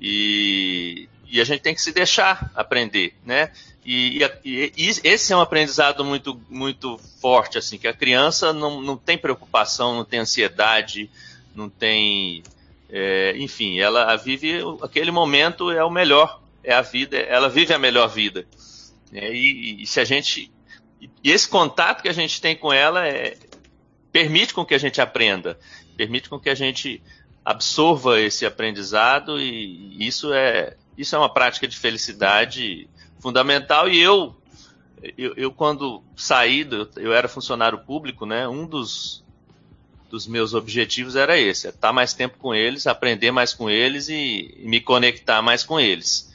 E, 0.00 1.08
e 1.28 1.40
a 1.40 1.44
gente 1.44 1.60
tem 1.60 1.72
que 1.72 1.80
se 1.80 1.92
deixar 1.92 2.50
aprender, 2.52 3.14
né? 3.24 3.52
E, 3.86 4.18
e, 4.44 4.72
e, 4.76 4.88
esse 5.04 5.32
é 5.32 5.36
um 5.36 5.40
aprendizado 5.40 6.04
muito, 6.04 6.38
muito 6.50 6.98
forte, 7.20 7.58
assim, 7.58 7.78
que 7.78 7.86
a 7.86 7.94
criança 7.94 8.52
não, 8.52 8.80
não 8.80 8.96
tem 8.96 9.16
preocupação, 9.16 9.94
não 9.94 10.04
tem 10.04 10.18
ansiedade, 10.18 11.08
não 11.54 11.68
tem 11.68 12.42
é, 12.88 13.36
enfim, 13.36 13.78
ela 13.78 14.16
vive 14.16 14.60
aquele 14.82 15.10
momento 15.10 15.70
é 15.70 15.84
o 15.84 15.90
melhor, 15.90 16.40
é 16.64 16.72
a 16.72 16.80
vida, 16.80 17.16
ela 17.16 17.48
vive 17.48 17.74
a 17.74 17.78
melhor 17.78 18.08
vida. 18.08 18.46
É, 19.12 19.32
e, 19.32 19.82
e, 19.82 19.86
se 19.86 20.00
a 20.00 20.04
gente 20.04 20.50
e 21.00 21.30
esse 21.30 21.48
contato 21.48 22.02
que 22.02 22.08
a 22.08 22.12
gente 22.12 22.40
tem 22.40 22.56
com 22.56 22.72
ela 22.72 23.06
é, 23.06 23.36
permite 24.10 24.52
com 24.52 24.64
que 24.64 24.74
a 24.74 24.78
gente 24.78 25.00
aprenda, 25.00 25.58
permite 25.96 26.28
com 26.28 26.38
que 26.38 26.50
a 26.50 26.54
gente 26.54 27.02
absorva 27.44 28.20
esse 28.20 28.44
aprendizado 28.44 29.40
e 29.40 30.06
isso 30.06 30.32
é 30.32 30.76
isso 30.96 31.14
é 31.14 31.18
uma 31.18 31.32
prática 31.32 31.66
de 31.66 31.76
felicidade 31.76 32.88
fundamental 33.20 33.88
e 33.88 33.98
eu 33.98 34.36
eu, 35.16 35.32
eu 35.36 35.52
quando 35.52 36.02
saí 36.16 36.68
eu 36.96 37.14
era 37.14 37.28
funcionário 37.28 37.78
público 37.78 38.26
né 38.26 38.46
um 38.48 38.66
dos 38.66 39.24
dos 40.10 40.26
meus 40.26 40.54
objetivos 40.54 41.16
era 41.16 41.38
esse: 41.38 41.66
é 41.66 41.70
estar 41.70 41.92
mais 41.92 42.14
tempo 42.14 42.38
com 42.38 42.54
eles, 42.54 42.86
aprender 42.86 43.30
mais 43.30 43.52
com 43.52 43.68
eles 43.68 44.08
e, 44.08 44.54
e 44.58 44.68
me 44.68 44.80
conectar 44.80 45.42
mais 45.42 45.64
com 45.64 45.78
eles. 45.78 46.27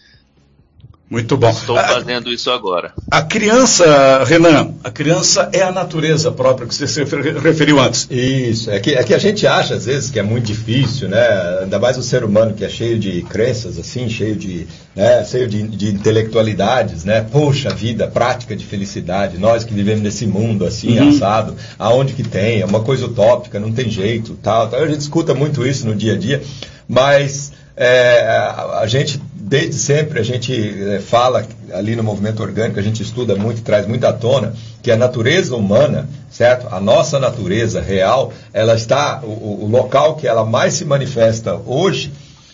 Muito 1.14 1.38
bom. 1.38 1.52
Estou 1.52 1.76
fazendo 1.76 2.32
a, 2.32 2.34
isso 2.34 2.50
agora. 2.50 2.92
A 3.12 3.22
criança, 3.22 4.24
Renan, 4.24 4.72
a 4.84 4.90
criança 4.90 5.48
é 5.54 5.62
a 5.62 5.72
natureza 5.72 6.32
própria 6.32 6.68
que 6.68 6.74
você 6.74 6.88
se 6.88 7.04
referiu 7.04 7.80
antes. 7.80 8.08
Isso, 8.10 8.72
é 8.72 8.80
que, 8.80 8.96
é 8.96 9.04
que 9.04 9.14
a 9.14 9.20
gente 9.20 9.46
acha 9.46 9.76
às 9.76 9.86
vezes 9.86 10.10
que 10.10 10.18
é 10.18 10.24
muito 10.24 10.46
difícil, 10.46 11.08
né? 11.08 11.60
Ainda 11.62 11.78
mais 11.78 12.00
o 12.00 12.02
ser 12.02 12.24
humano 12.24 12.56
que 12.56 12.66
é 12.66 12.70
cheio 12.70 12.98
de 12.98 13.22
crenças, 13.30 13.78
assim, 13.78 14.10
cheio 14.10 14.36
de, 14.36 14.66
né? 14.96 15.24
cheio 15.24 15.48
de, 15.48 15.62
de 15.62 15.90
intelectualidades, 15.90 17.04
né? 17.04 17.22
Poxa 17.22 17.70
vida, 17.70 18.08
prática 18.08 18.56
de 18.56 18.66
felicidade, 18.66 19.38
nós 19.38 19.64
que 19.64 19.72
vivemos 19.72 20.02
nesse 20.02 20.26
mundo 20.26 20.66
assim, 20.66 20.98
uhum. 20.98 21.10
assado, 21.10 21.56
aonde 21.78 22.14
que 22.14 22.24
tem? 22.24 22.62
É 22.62 22.66
uma 22.66 22.80
coisa 22.80 23.06
utópica, 23.06 23.60
não 23.60 23.72
tem 23.72 23.88
jeito, 23.88 24.36
tal, 24.42 24.68
tal. 24.68 24.82
A 24.82 24.88
gente 24.88 25.02
escuta 25.02 25.36
muito 25.36 25.64
isso 25.64 25.86
no 25.86 25.94
dia 25.94 26.14
a 26.14 26.18
dia, 26.18 26.42
mas 26.90 27.52
é, 27.76 28.22
a, 28.80 28.86
gente 28.86 29.20
desde 29.34 29.76
sempre 29.76 30.20
a 30.20 30.24
gente 30.24 30.54
é, 30.54 31.00
fala 31.00 31.46
ali 31.74 31.96
no 31.96 32.04
movimento 32.04 32.42
orgânico, 32.44 32.80
a 32.80 32.84
gente 32.84 33.02
estuda 33.02 33.36
muito, 33.36 33.62
traz 33.62 33.88
muito 33.88 34.06
à 34.06 34.14
tona 34.14 34.54
que 34.82 34.92
a 34.92 34.98
natureza 34.98 35.56
humana, 35.56 36.08
certo? 36.30 36.68
A 36.72 36.80
nossa 36.80 37.20
natureza 37.20 37.82
real, 37.82 38.32
ela 38.54 38.76
está, 38.76 39.22
o, 39.24 39.64
o 39.64 39.68
local 39.68 40.16
que 40.16 40.28
ela 40.28 40.46
mais 40.46 40.74
se 40.74 40.86
manifesta 40.86 41.56
hoje 41.66 42.12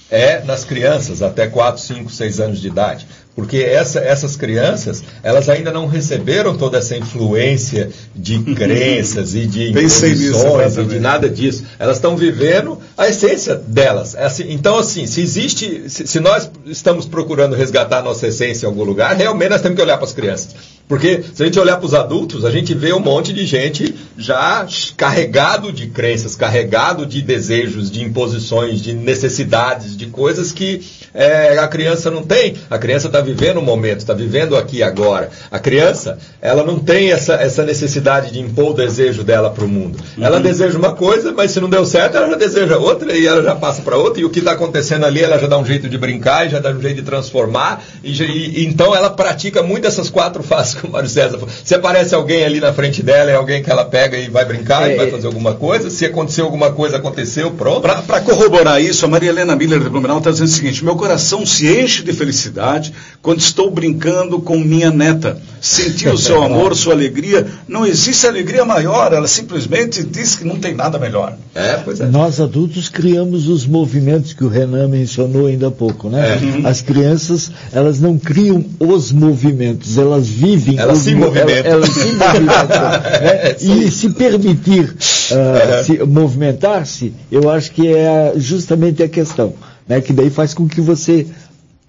é 0.09 0.41
nas 0.41 0.63
crianças 0.63 1.21
até 1.21 1.47
4, 1.47 1.81
5, 1.81 2.09
6 2.09 2.39
anos 2.39 2.61
de 2.61 2.67
idade 2.67 3.07
porque 3.39 3.57
essa, 3.57 3.99
essas 3.99 4.35
crianças 4.35 5.01
elas 5.23 5.47
ainda 5.47 5.71
não 5.71 5.87
receberam 5.87 6.57
toda 6.57 6.77
essa 6.77 6.97
influência 6.97 7.89
de 8.13 8.37
crenças 8.53 9.33
e 9.33 9.47
de 9.47 9.69
imposições 9.69 10.77
e 10.77 10.83
de 10.83 10.99
nada 10.99 11.29
disso. 11.29 11.63
Elas 11.79 11.95
estão 11.95 12.17
vivendo 12.17 12.77
a 12.97 13.07
essência 13.07 13.55
delas. 13.55 14.13
É 14.13 14.25
assim, 14.25 14.51
então, 14.51 14.77
assim, 14.77 15.07
se 15.07 15.21
existe, 15.21 15.89
se, 15.89 16.05
se, 16.05 16.19
nós 16.19 16.51
estamos 16.65 17.05
procurando 17.05 17.55
resgatar 17.55 17.99
a 17.99 18.03
nossa 18.03 18.27
essência 18.27 18.65
em 18.65 18.69
algum 18.69 18.83
lugar, 18.83 19.15
realmente 19.15 19.51
nós 19.51 19.61
temos 19.61 19.77
que 19.77 19.81
olhar 19.81 19.95
para 19.95 20.05
as 20.05 20.11
crianças. 20.11 20.49
Porque 20.89 21.23
se 21.35 21.43
a 21.43 21.45
gente 21.45 21.59
olhar 21.59 21.77
para 21.77 21.85
os 21.85 21.93
adultos, 21.93 22.43
a 22.43 22.49
gente 22.49 22.73
vê 22.73 22.91
um 22.91 22.99
monte 22.99 23.31
de 23.31 23.45
gente 23.45 23.93
já 24.17 24.65
carregado 24.97 25.71
de 25.71 25.85
crenças, 25.85 26.35
carregado 26.35 27.05
de 27.05 27.21
desejos, 27.21 27.91
de 27.91 28.03
imposições, 28.03 28.81
de 28.81 28.91
necessidades, 28.91 29.95
de 29.95 30.07
coisas 30.07 30.51
que 30.51 30.81
é, 31.13 31.59
a 31.59 31.67
criança 31.67 32.09
não 32.09 32.23
tem. 32.23 32.55
A 32.71 32.79
criança 32.79 33.05
está 33.05 33.21
vivendo 33.21 33.57
o 33.57 33.61
momento, 33.61 33.99
está 33.99 34.15
vivendo 34.15 34.57
aqui 34.57 34.81
agora. 34.81 35.29
A 35.51 35.59
criança, 35.59 36.17
ela 36.41 36.63
não 36.63 36.79
tem 36.79 37.11
essa, 37.11 37.35
essa 37.35 37.63
necessidade 37.63 38.31
de 38.31 38.39
impor 38.39 38.71
o 38.71 38.73
desejo 38.73 39.23
dela 39.23 39.51
para 39.51 39.65
o 39.65 39.67
mundo. 39.67 39.99
Uhum. 40.17 40.25
Ela 40.25 40.39
deseja 40.39 40.75
uma 40.75 40.95
coisa, 40.95 41.31
mas 41.31 41.51
se 41.51 41.59
não 41.59 41.69
deu 41.69 41.85
certo, 41.85 42.17
ela 42.17 42.31
já 42.31 42.35
deseja 42.35 42.77
outra 42.77 43.15
e 43.15 43.27
ela 43.27 43.43
já 43.43 43.55
passa 43.55 43.83
para 43.83 43.95
outra. 43.95 44.21
E 44.21 44.25
o 44.25 44.29
que 44.31 44.39
está 44.39 44.53
acontecendo 44.53 45.05
ali, 45.05 45.21
ela 45.21 45.37
já 45.37 45.45
dá 45.45 45.59
um 45.59 45.65
jeito 45.65 45.87
de 45.87 45.99
brincar, 45.99 46.47
e 46.47 46.49
já 46.49 46.57
dá 46.57 46.71
um 46.71 46.81
jeito 46.81 46.95
de 46.95 47.03
transformar. 47.03 47.83
E, 48.03 48.11
e, 48.11 48.65
então 48.65 48.95
ela 48.95 49.11
pratica 49.11 49.61
muito 49.61 49.85
essas 49.85 50.09
quatro 50.09 50.41
fases 50.43 50.78
que 50.79 50.87
o 50.87 50.91
Mário 50.91 51.09
César 51.09 51.39
Se 51.63 51.75
aparece 51.75 52.15
alguém 52.15 52.43
ali 52.43 52.59
na 52.59 52.73
frente 52.73 53.03
dela, 53.03 53.29
é 53.29 53.35
alguém 53.35 53.61
que 53.61 53.69
ela 53.69 53.85
pega 53.85 54.17
e 54.17 54.29
vai 54.29 54.45
brincar, 54.45 54.89
é, 54.89 54.93
e 54.93 54.97
vai 54.97 55.11
fazer 55.11 55.27
alguma 55.27 55.53
coisa. 55.53 55.89
Se 55.89 56.05
aconteceu 56.05 56.45
alguma 56.45 56.71
coisa, 56.71 56.97
aconteceu, 56.97 57.51
pronto. 57.51 57.81
Para 57.81 58.21
corroborar 58.21 58.81
isso, 58.81 59.05
a 59.05 59.07
Maria 59.07 59.29
Helena 59.29 59.55
Miller 59.55 59.79
de 59.79 59.89
Blumenau 59.89 60.19
está 60.19 60.31
dizendo 60.31 60.47
o 60.47 60.51
seguinte: 60.51 60.83
meu 60.83 60.95
coração 60.95 61.45
se 61.45 61.67
enche 61.67 62.03
de 62.03 62.13
felicidade 62.13 62.93
quando 63.21 63.39
estou 63.39 63.69
brincando 63.69 64.39
com 64.39 64.57
minha 64.59 64.91
neta. 64.91 65.41
Sentir 65.61 66.07
o 66.09 66.17
seu 66.17 66.41
amor, 66.43 66.75
sua 66.75 66.93
alegria. 66.93 67.45
Não 67.67 67.85
existe 67.85 68.25
alegria 68.25 68.63
maior, 68.63 69.11
ela 69.13 69.27
simplesmente 69.27 70.03
diz 70.03 70.35
que 70.35 70.45
não 70.45 70.57
tem 70.57 70.73
nada 70.73 70.97
melhor. 70.97 71.35
É, 71.53 71.77
pois 71.77 71.99
é. 71.99 72.05
Nós 72.05 72.39
adultos 72.39 72.87
criamos 72.87 73.47
os 73.47 73.65
movimentos 73.65 74.33
que 74.33 74.43
o 74.43 74.47
Renan 74.47 74.87
mencionou 74.87 75.47
ainda 75.47 75.67
há 75.67 75.71
pouco, 75.71 76.09
né? 76.09 76.39
É. 76.63 76.67
As 76.67 76.81
crianças, 76.81 77.51
elas 77.71 77.99
não 77.99 78.17
criam 78.17 78.63
os 78.79 79.11
movimentos, 79.11 79.97
elas 79.97 80.27
vivem. 80.27 80.68
Elas 80.77 80.97
se 80.99 81.15
movimentam. 81.15 81.71
Elas, 81.71 81.89
elas 81.89 81.89
se 81.89 82.11
movimentam. 82.11 82.67
né? 83.21 83.55
E 83.85 83.91
se 83.91 84.09
permitir 84.11 84.85
uh, 84.85 85.83
se, 85.83 86.03
movimentar-se, 86.03 87.13
eu 87.31 87.49
acho 87.49 87.71
que 87.71 87.87
é 87.87 88.33
justamente 88.35 89.01
a 89.03 89.07
questão 89.07 89.53
né, 89.87 90.01
que 90.01 90.13
daí 90.13 90.29
faz 90.29 90.53
com 90.53 90.67
que 90.67 90.79
você 90.79 91.25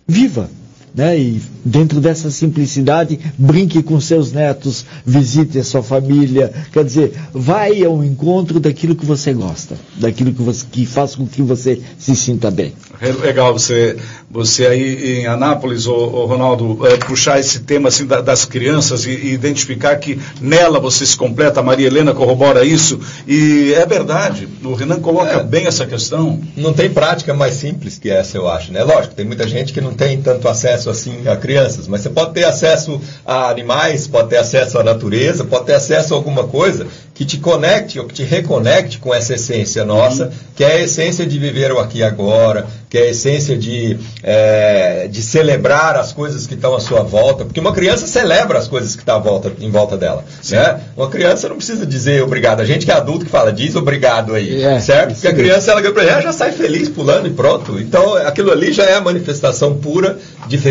viva 0.07 0.49
né? 0.95 1.19
E 1.19 1.43
dentro 1.65 2.01
dessa 2.01 2.31
simplicidade, 2.31 3.19
brinque 3.39 3.83
com 3.83 4.01
seus 4.01 4.33
netos, 4.33 4.85
visite 5.05 5.59
a 5.59 5.65
sua 5.65 5.83
família, 5.83 6.53
quer 6.73 6.85
dizer, 6.85 7.13
vai 7.33 7.83
ao 7.85 8.03
encontro 8.05 8.59
daquilo 8.59 8.95
que 8.95 9.07
você 9.07 9.33
gosta, 9.33 9.77
daquilo 9.97 10.33
que, 10.33 10.43
você, 10.43 10.65
que 10.71 10.87
faz 10.87 11.15
com 11.15 11.27
que 11.27 11.43
você 11.43 11.81
se 11.99 12.17
sinta 12.17 12.51
bem. 12.51 12.73
Legal 13.23 13.53
você, 13.53 13.97
você 14.31 14.67
aí 14.67 15.21
em 15.21 15.27
Anápolis, 15.27 15.87
ô, 15.87 15.95
ô 15.95 16.27
Ronaldo, 16.27 16.87
é, 16.87 16.97
puxar 16.97 17.41
esse 17.41 17.61
tema 17.61 17.89
assim 17.89 18.07
da, 18.07 18.21
das 18.21 18.45
crianças 18.45 19.07
e, 19.07 19.11
e, 19.11 19.33
identificar 19.33 19.97
que 19.97 20.21
nela 20.41 20.79
você 20.79 21.07
se 21.07 21.17
completa, 21.17 21.61
a 21.61 21.63
Maria 21.63 21.87
Helena 21.87 22.13
corrobora 22.13 22.65
isso, 22.65 23.01
e 23.27 23.73
é 23.75 23.87
verdade, 23.87 24.49
o 24.63 24.75
Renan 24.75 25.01
coloca 25.01 25.31
é, 25.31 25.43
bem 25.43 25.67
essa 25.67 25.87
questão. 25.87 26.41
Não 26.57 26.73
tem 26.73 26.91
prática 26.91 27.33
mais 27.33 27.55
simples 27.55 27.99
que 27.99 28.11
essa, 28.11 28.37
eu 28.37 28.49
acho, 28.49 28.73
né? 28.73 28.83
Lógico, 28.83 29.15
tem 29.15 29.25
muita 29.25 29.49
gente 29.49 29.73
que 29.73 29.81
não 29.81 29.95
tem 29.95 30.21
tanto 30.21 30.47
acesso 30.49 30.80
acesso 30.81 30.91
assim 30.91 31.29
a 31.29 31.37
crianças, 31.37 31.87
mas 31.87 32.01
você 32.01 32.11
pode 32.11 32.33
ter 32.33 32.45
acesso 32.45 33.01
a 33.25 33.51
animais, 33.51 34.07
pode 34.07 34.31
ter 34.31 34.39
acesso 34.39 34.79
à 34.79 34.83
natureza, 34.83 35.45
pode 35.45 35.67
ter 35.67 35.75
acesso 35.75 36.15
a 36.15 36.17
alguma 36.17 36.45
coisa 36.45 36.87
que 37.15 37.25
te 37.27 37.37
conecte 37.37 37.99
ou 37.99 38.07
que 38.07 38.15
te 38.15 38.23
reconecte 38.23 38.99
com 38.99 39.15
essa 39.15 39.35
essência 39.35 39.85
nossa, 39.85 40.25
uhum. 40.25 40.31
que 40.57 40.65
é 40.65 40.73
a 40.73 40.81
essência 40.81 41.27
de 41.27 41.39
viver 41.39 41.71
o 41.71 41.79
aqui 41.79 41.99
e 41.99 42.03
agora, 42.03 42.67
que 42.89 42.97
é 42.97 43.03
a 43.03 43.11
essência 43.11 43.59
de, 43.59 43.99
é, 44.23 45.07
de 45.07 45.23
celebrar 45.23 45.97
as 45.97 46.15
coisas 46.15 46.47
que 46.47 46.55
estão 46.55 46.75
à 46.75 46.81
sua 46.81 47.03
volta, 47.03 47.45
porque 47.45 47.61
uma 47.61 47.73
criança 47.73 48.07
celebra 48.07 48.59
as 48.59 48.67
coisas 48.67 48.97
que 48.97 49.03
estão 49.03 49.23
volta, 49.23 49.53
em 49.61 49.71
volta 49.71 49.99
dela. 49.99 50.25
Né? 50.51 50.81
Uma 50.97 51.11
criança 51.11 51.49
não 51.49 51.57
precisa 51.57 51.85
dizer 51.85 52.23
obrigado. 52.23 52.61
A 52.61 52.65
gente 52.65 52.87
que 52.87 52.91
é 52.91 52.95
adulto 52.95 53.27
que 53.27 53.31
fala, 53.31 53.53
diz 53.53 53.77
obrigado 53.77 54.35
aí, 54.35 54.63
é, 54.63 54.81
certo? 54.81 55.13
Porque 55.13 55.29
a 55.29 55.35
criança 55.35 55.73
ela, 55.73 55.81
ela 55.83 56.23
já 56.23 56.33
sai 56.33 56.53
feliz 56.53 56.89
pulando 56.89 57.27
e 57.29 57.31
pronto. 57.31 57.79
Então 57.79 58.15
aquilo 58.17 58.51
ali 58.51 58.73
já 58.73 58.85
é 58.85 58.95
a 58.95 59.01
manifestação 59.01 59.77
pura 59.77 60.19
de 60.49 60.57
felicidade, 60.57 60.70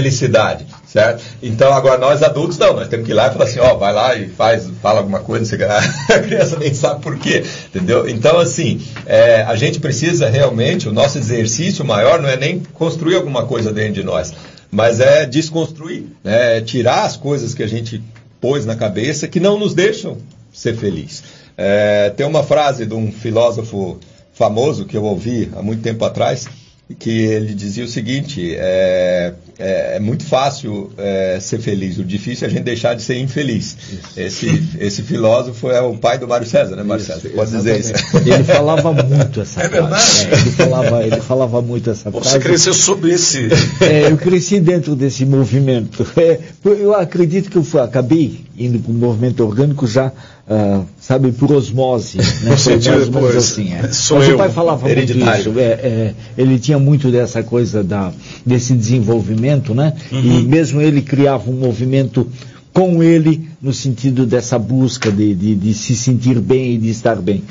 certo? 0.88 1.24
Então 1.42 1.74
agora 1.74 1.98
nós 1.98 2.24
adultos 2.24 2.58
não, 2.58 2.74
nós 2.74 2.88
temos 2.88 3.06
que 3.06 3.12
ir 3.12 3.16
lá 3.16 3.28
e 3.28 3.32
falar 3.32 3.46
assim, 3.46 3.60
ó, 3.60 3.76
vai 3.76 3.94
lá 3.94 4.16
e 4.16 4.30
faz, 4.30 4.70
fala 4.82 5.00
alguma 5.00 5.20
coisa, 5.20 5.46
você... 5.46 5.64
a 6.14 6.20
criança 6.20 6.58
nem 6.58 6.74
sabe 6.74 7.02
por 7.02 7.18
quê, 7.18 7.44
entendeu? 7.68 8.08
Então 8.08 8.40
assim, 8.40 8.82
é, 9.06 9.44
a 9.44 9.56
gente 9.56 9.80
precisa 9.80 10.30
realmente, 10.30 10.88
o 10.88 10.94
nosso 10.94 11.18
exercício 11.18 11.86
maior 11.86 12.22
não 12.22 12.30
é 12.30 12.38
nem 12.38 12.60
construir 12.74 13.16
alguma 13.16 13.46
coisa 13.46 13.72
dentro 13.72 13.94
de 13.94 14.04
nós, 14.04 14.34
mas 14.72 15.00
é 15.00 15.26
desconstruir, 15.26 16.06
né? 16.24 16.58
é 16.58 16.62
tirar 16.62 17.04
as 17.04 17.16
coisas 17.16 17.54
que 17.54 17.64
a 17.64 17.68
gente 17.68 18.02
pôs 18.40 18.66
na 18.66 18.76
cabeça 18.76 19.28
que 19.28 19.40
não 19.40 19.60
nos 19.60 19.74
deixam 19.74 20.18
ser 20.54 20.76
felizes. 20.76 21.24
É, 21.58 22.10
tem 22.12 22.26
uma 22.26 22.44
frase 22.44 22.86
de 22.86 22.94
um 22.94 23.12
filósofo 23.12 24.00
famoso 24.34 24.86
que 24.86 24.96
eu 24.96 25.04
ouvi 25.04 25.52
há 25.56 25.62
muito 25.62 25.82
tempo 25.82 26.06
atrás, 26.06 26.48
que 26.97 27.10
ele 27.10 27.54
dizia 27.54 27.84
o 27.84 27.88
seguinte: 27.88 28.56
é, 28.56 29.34
é, 29.58 29.95
é 29.97 29.99
muito 29.99 30.23
fácil 30.25 30.91
é, 30.97 31.38
ser 31.39 31.60
feliz, 31.60 31.97
o 31.99 32.04
difícil 32.04 32.47
é 32.47 32.49
a 32.49 32.54
gente 32.54 32.63
deixar 32.63 32.95
de 32.95 33.02
ser 33.04 33.17
infeliz. 33.17 33.78
Esse, 34.17 34.63
esse 34.80 35.04
filósofo 35.04 35.69
é 35.69 35.82
o 35.82 35.97
pai 35.97 36.17
do 36.17 36.28
Mário 36.28 36.47
César, 36.47 36.75
né, 36.75 36.84
Mário 36.84 37.04
César? 37.04 37.30
Pode 37.30 37.52
dizer 37.52 37.80
isso. 37.80 37.93
Ele 38.25 38.43
falava 38.43 38.91
muito 38.91 39.41
essa 39.41 39.62
é 39.62 39.69
frase. 39.69 40.25
É 40.25 40.28
verdade? 40.30 40.41
ele, 40.41 40.52
falava, 40.52 41.04
ele 41.04 41.21
falava 41.21 41.62
muito 41.62 41.89
essa 41.89 42.10
Você 42.10 42.21
frase. 42.21 42.38
Você 42.38 42.39
cresceu 42.39 42.73
sobre 42.73 43.12
esse. 43.12 43.49
É, 43.82 44.12
eu 44.12 44.17
cresci 44.17 44.60
dentro 44.60 44.95
desse 44.95 45.25
movimento. 45.25 46.06
É, 46.17 46.39
eu 46.65 46.93
acredito 46.95 47.49
que 47.49 47.58
eu 47.58 47.63
fui, 47.63 47.82
acabei 47.82 48.45
indo 48.60 48.80
para 48.80 48.91
o 48.91 48.93
movimento 48.93 49.43
orgânico 49.43 49.88
já 49.88 50.08
uh, 50.08 50.86
sabe, 51.00 51.32
por 51.32 51.52
osmose, 51.52 52.17
né? 52.17 52.56
Sentido 52.58 53.12
mais 53.12 53.36
assim. 53.36 53.74
É. 53.74 53.82
Mas 53.84 54.10
eu, 54.12 54.36
o 54.36 54.38
pai 54.38 54.50
falava 54.50 54.88
muito 54.88 55.13
disso. 55.13 55.58
É, 55.58 55.63
é, 55.63 56.13
ele 56.38 56.60
tinha 56.60 56.78
muito 56.78 57.10
dessa 57.10 57.41
coisa 57.41 57.84
da, 57.84 58.12
desse 58.45 58.74
desenvolvimento, 58.74 59.74
né? 59.74 59.93
Uhum. 60.12 60.19
E 60.19 60.43
mesmo 60.43 60.82
ele 60.82 61.02
criava 61.02 61.50
um 61.50 61.54
movimento 61.54 62.28
com 62.74 63.02
ele 63.02 63.50
no 63.62 63.74
sentido 63.74 64.26
dessa 64.26 64.60
busca 64.60 65.12
de, 65.12 65.34
de, 65.34 65.56
de 65.56 65.74
se 65.74 65.95
sentir 65.95 66.39
bem 66.39 66.76
e 66.76 66.78
de 66.78 66.89
estar 66.89 67.15
bem. 67.15 67.43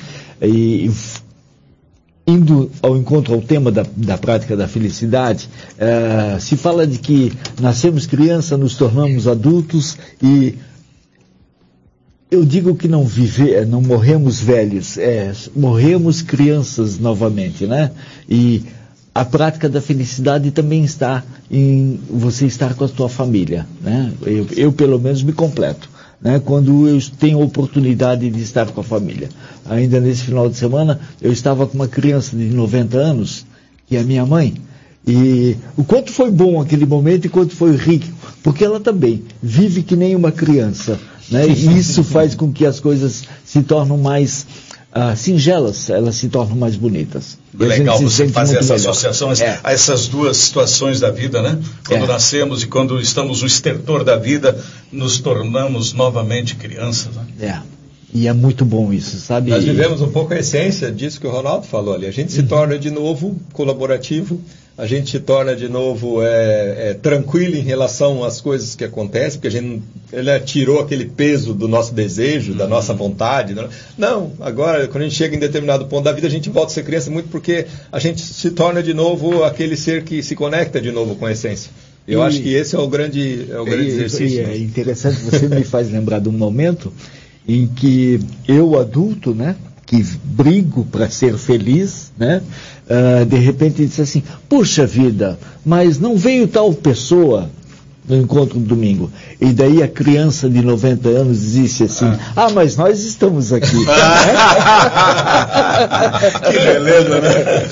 E, 0.43 0.91
indo 2.27 2.71
ao 2.83 2.95
encontro 2.95 3.33
ao 3.33 3.41
tema 3.41 3.73
da, 3.73 3.87
da 3.97 4.19
prática 4.19 4.55
da 4.55 4.69
felicidade, 4.69 5.49
uh, 5.79 6.39
se 6.39 6.59
fala 6.59 6.87
de 6.87 6.99
que 6.99 7.33
nascemos 7.59 8.07
criança, 8.07 8.55
nos 8.55 8.75
tornamos 8.75 9.27
adultos 9.27 9.97
e 10.23 10.55
eu 12.31 12.45
digo 12.45 12.75
que 12.75 12.89
não 12.89 13.05
viver, 13.05 13.67
não 13.67 13.81
morremos 13.81 14.41
velhos, 14.41 14.99
é, 14.99 15.33
morremos 15.57 16.21
crianças 16.21 16.99
novamente, 16.99 17.67
né? 17.67 17.91
E 18.29 18.65
a 19.15 19.25
prática 19.25 19.69
da 19.69 19.81
felicidade 19.81 20.51
também 20.51 20.85
está 20.85 21.25
em 21.51 21.99
você 22.09 22.47
estar 22.47 22.75
com 22.75 22.85
a 22.85 22.89
sua 22.89 23.09
família, 23.09 23.67
né? 23.81 24.13
Eu, 24.23 24.47
eu 24.57 24.73
pelo 24.73 24.99
menos 24.99 25.23
me 25.23 25.33
completo, 25.33 25.89
né? 26.21 26.39
Quando 26.45 26.87
eu 26.87 27.01
tenho 27.19 27.41
oportunidade 27.41 28.29
de 28.29 28.43
estar 28.43 28.67
com 28.67 28.81
a 28.83 28.85
família. 28.85 29.31
Ainda 29.65 29.99
nesse 29.99 30.25
final 30.25 30.51
de 30.51 30.57
semana, 30.57 31.01
eu 31.23 31.33
estava 31.33 31.67
com 31.67 31.75
uma 31.75 31.89
criança 31.89 32.37
de 32.37 32.45
90 32.45 32.99
anos, 32.99 33.47
que 33.87 33.97
é 33.97 34.01
a 34.01 34.05
minha 34.05 34.27
mãe, 34.27 34.55
e 35.07 35.57
o 35.79 35.83
quanto 35.83 36.13
foi 36.13 36.31
bom 36.31 36.61
aquele 36.61 36.85
momento 36.85 37.25
e 37.25 37.31
quanto 37.31 37.57
foi 37.57 37.75
rico, 37.75 38.07
porque 38.43 38.63
ela 38.63 38.79
também 38.79 39.25
vive 39.43 39.83
que 39.83 39.97
nem 39.97 40.15
uma 40.15 40.31
criança 40.31 41.01
né? 41.31 41.47
E 41.47 41.79
isso 41.79 42.03
faz 42.03 42.35
com 42.35 42.53
que 42.53 42.65
as 42.65 42.81
coisas 42.81 43.25
se 43.45 43.63
tornem 43.63 43.99
mais 43.99 44.47
uh, 44.95 45.17
singelas, 45.17 45.91
elas 45.91 46.17
se 46.17 46.29
tornam 46.29 46.57
mais 46.57 46.77
bonitas. 46.77 47.39
Legal 47.55 48.01
você 48.01 48.29
fazer 48.29 48.59
essa 48.59 48.75
melhor. 48.75 48.91
associação 48.91 49.33
é. 49.33 49.61
a 49.63 49.73
essas 49.73 50.07
duas 50.07 50.37
situações 50.37 51.01
da 51.01 51.11
vida, 51.11 51.43
né? 51.43 51.59
Quando 51.87 52.05
é. 52.05 52.07
nascemos 52.07 52.63
e 52.63 52.67
quando 52.67 53.01
estamos 53.01 53.43
no 53.43 53.47
estertor 53.47 54.05
da 54.05 54.17
vida, 54.17 54.59
nos 54.93 55.19
tornamos 55.19 55.93
novamente 55.93 56.55
crianças. 56.55 57.15
Né? 57.15 57.25
É. 57.41 57.78
E 58.13 58.27
é 58.27 58.33
muito 58.33 58.65
bom 58.65 58.93
isso, 58.93 59.19
sabe? 59.19 59.51
Nós 59.51 59.65
vivemos 59.65 60.01
um 60.01 60.09
pouco 60.09 60.33
a 60.33 60.39
essência 60.39 60.91
disso 60.91 61.21
que 61.21 61.27
o 61.27 61.31
Ronaldo 61.31 61.67
falou 61.67 61.95
ali. 61.95 62.07
A 62.07 62.11
gente 62.11 62.33
se 62.33 62.41
uhum. 62.41 62.47
torna 62.47 62.79
de 62.79 62.91
novo 62.91 63.37
colaborativo, 63.53 64.41
a 64.79 64.87
gente 64.87 65.11
se 65.11 65.21
torna 65.21 65.55
de 65.55 65.69
novo 65.69 66.23
é, 66.23 66.91
é, 66.91 66.95
tranquilo 66.95 67.57
em 67.57 67.61
relação 67.61 68.25
às 68.25 68.41
coisas 68.41 68.75
que 68.75 68.83
acontecem, 68.83 69.33
porque 69.33 69.49
a 69.49 69.51
gente 69.51 69.83
ele 70.11 70.41
tirou 70.41 70.81
aquele 70.81 71.05
peso 71.05 71.53
do 71.53 71.69
nosso 71.69 71.93
desejo, 71.93 72.55
da 72.55 72.67
nossa 72.67 72.93
uhum. 72.93 72.99
vontade. 72.99 73.55
Não, 73.55 73.69
não, 73.99 74.33
agora, 74.41 74.89
quando 74.89 75.03
a 75.03 75.05
gente 75.07 75.17
chega 75.17 75.37
em 75.37 75.39
determinado 75.39 75.85
ponto 75.85 76.05
da 76.05 76.13
vida, 76.13 76.27
a 76.27 76.31
gente 76.31 76.49
volta 76.49 76.71
a 76.73 76.75
ser 76.75 76.85
criança 76.85 77.11
muito 77.11 77.29
porque 77.29 77.67
a 77.93 77.99
gente 77.99 78.23
se 78.23 78.53
torna 78.53 78.83
de 78.83 78.95
novo 78.95 79.45
aquele 79.45 79.77
ser 79.77 80.03
que 80.03 80.23
se 80.23 80.35
conecta 80.35 80.81
de 80.81 80.91
novo 80.91 81.15
com 81.17 81.27
a 81.27 81.33
essência. 81.33 81.71
Eu 82.07 82.21
e, 82.21 82.23
acho 82.23 82.41
que 82.41 82.55
esse 82.55 82.75
é 82.75 82.79
o 82.79 82.89
grande, 82.89 83.49
é 83.51 83.61
o 83.61 83.67
grande 83.67 83.85
e, 83.85 83.89
exercício. 83.89 84.39
E 84.39 84.41
é 84.41 84.57
interessante, 84.57 85.21
você 85.21 85.47
me 85.47 85.63
faz 85.63 85.91
lembrar 85.91 86.21
de 86.21 86.31
um 86.31 86.33
momento 86.33 86.91
em 87.49 87.67
que 87.67 88.21
eu, 88.47 88.79
adulto, 88.79 89.35
né, 89.35 89.57
que 89.87 90.05
brigo 90.23 90.85
para 90.85 91.09
ser 91.09 91.39
feliz, 91.39 92.13
né, 92.19 92.43
uh, 92.87 93.25
de 93.25 93.39
repente 93.39 93.87
disse 93.87 94.03
assim: 94.03 94.23
Puxa 94.47 94.87
vida, 94.87 95.39
mas 95.65 95.99
não 95.99 96.15
veio 96.15 96.47
tal 96.47 96.75
pessoa 96.75 97.51
no 98.09 98.17
encontro 98.17 98.59
no 98.59 98.65
domingo. 98.65 99.11
E 99.41 99.53
daí 99.53 99.83
a 99.83 99.89
criança 99.89 100.49
de 100.49 100.63
90 100.63 101.09
anos 101.09 101.53
disse 101.53 101.85
assim: 101.85 102.07
Ah, 102.37 102.47
ah 102.47 102.51
mas 102.51 102.77
nós 102.77 103.05
estamos 103.05 103.53
aqui. 103.53 103.69
que 106.47 106.59
beleza, 106.59 107.21
né? 107.21 107.67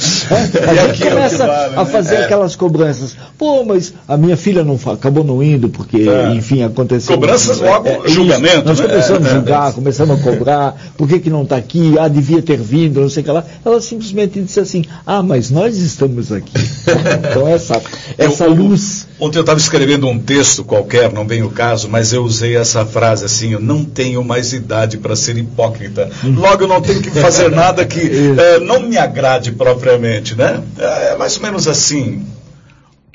e 0.75 0.79
aqui 0.79 1.09
começa 1.09 1.47
vale, 1.47 1.75
a 1.77 1.85
né? 1.85 1.91
fazer 1.91 2.17
é. 2.17 2.25
aquelas 2.25 2.55
cobranças. 2.57 3.17
Pô, 3.39 3.65
mas 3.65 3.95
a 4.07 4.17
minha 4.17 4.37
filha 4.37 4.63
não 4.63 4.79
acabou 4.93 5.25
não 5.25 5.43
indo, 5.43 5.69
porque, 5.69 6.09
é. 6.09 6.35
enfim, 6.35 6.63
aconteceu. 6.63 7.15
Cobranças 7.15 7.59
logo, 7.61 7.89
é, 7.89 8.09
julgamento. 8.09 8.67
Nós 8.67 8.79
né? 8.79 8.89
começamos 8.89 9.27
a 9.27 9.31
é. 9.31 9.35
julgar, 9.35 9.73
começamos 9.73 10.21
a 10.21 10.23
cobrar, 10.23 10.77
por 10.97 11.09
que, 11.09 11.19
que 11.19 11.31
não 11.31 11.43
está 11.43 11.57
aqui? 11.57 11.95
Ah, 11.99 12.09
devia 12.09 12.43
ter 12.43 12.59
vindo, 12.59 13.01
não 13.01 13.09
sei 13.09 13.23
o 13.23 13.25
que 13.25 13.33
lá. 13.33 13.45
Ela 13.65 13.81
simplesmente 13.81 14.41
disse 14.41 14.61
assim: 14.61 14.85
Ah, 15.07 15.23
mas 15.23 15.51
nós 15.51 15.77
estamos 15.79 16.33
aqui. 16.33 16.53
então, 17.31 17.49
essa, 17.49 17.81
essa 18.19 18.45
eu, 18.45 18.55
luz. 18.55 19.07
Ontem 19.19 19.39
eu 19.39 19.43
estava 19.43 19.59
escrevendo 19.59 20.07
um 20.07 20.19
texto 20.27 20.65
qualquer, 20.65 21.13
não 21.13 21.27
vem 21.27 21.43
o 21.43 21.51
caso, 21.51 21.89
mas 21.89 22.13
eu 22.13 22.25
usei 22.25 22.57
essa 22.57 22.85
frase 22.85 23.25
assim: 23.25 23.53
eu 23.53 23.61
não 23.61 23.85
tenho 23.85 24.23
mais 24.25 24.53
idade 24.53 24.99
para 24.99 25.15
ser 25.15 25.39
hipócrita. 25.39 26.11
Logo, 26.25 26.65
eu 26.65 26.69
não 26.69 26.83
tenho 26.83 27.01
que 27.01 27.11
fazer 27.11 27.51
nada 27.51 27.85
que 27.87 28.01
é, 28.37 28.59
não 28.61 28.81
me 28.81 28.99
agrade 28.99 29.53
propriamente, 29.53 30.35
né? 30.35 30.63
É, 30.79 31.13
é 31.13 31.17
mais 31.17 31.37
ou 31.37 31.43
menos 31.43 31.69
assim. 31.69 32.27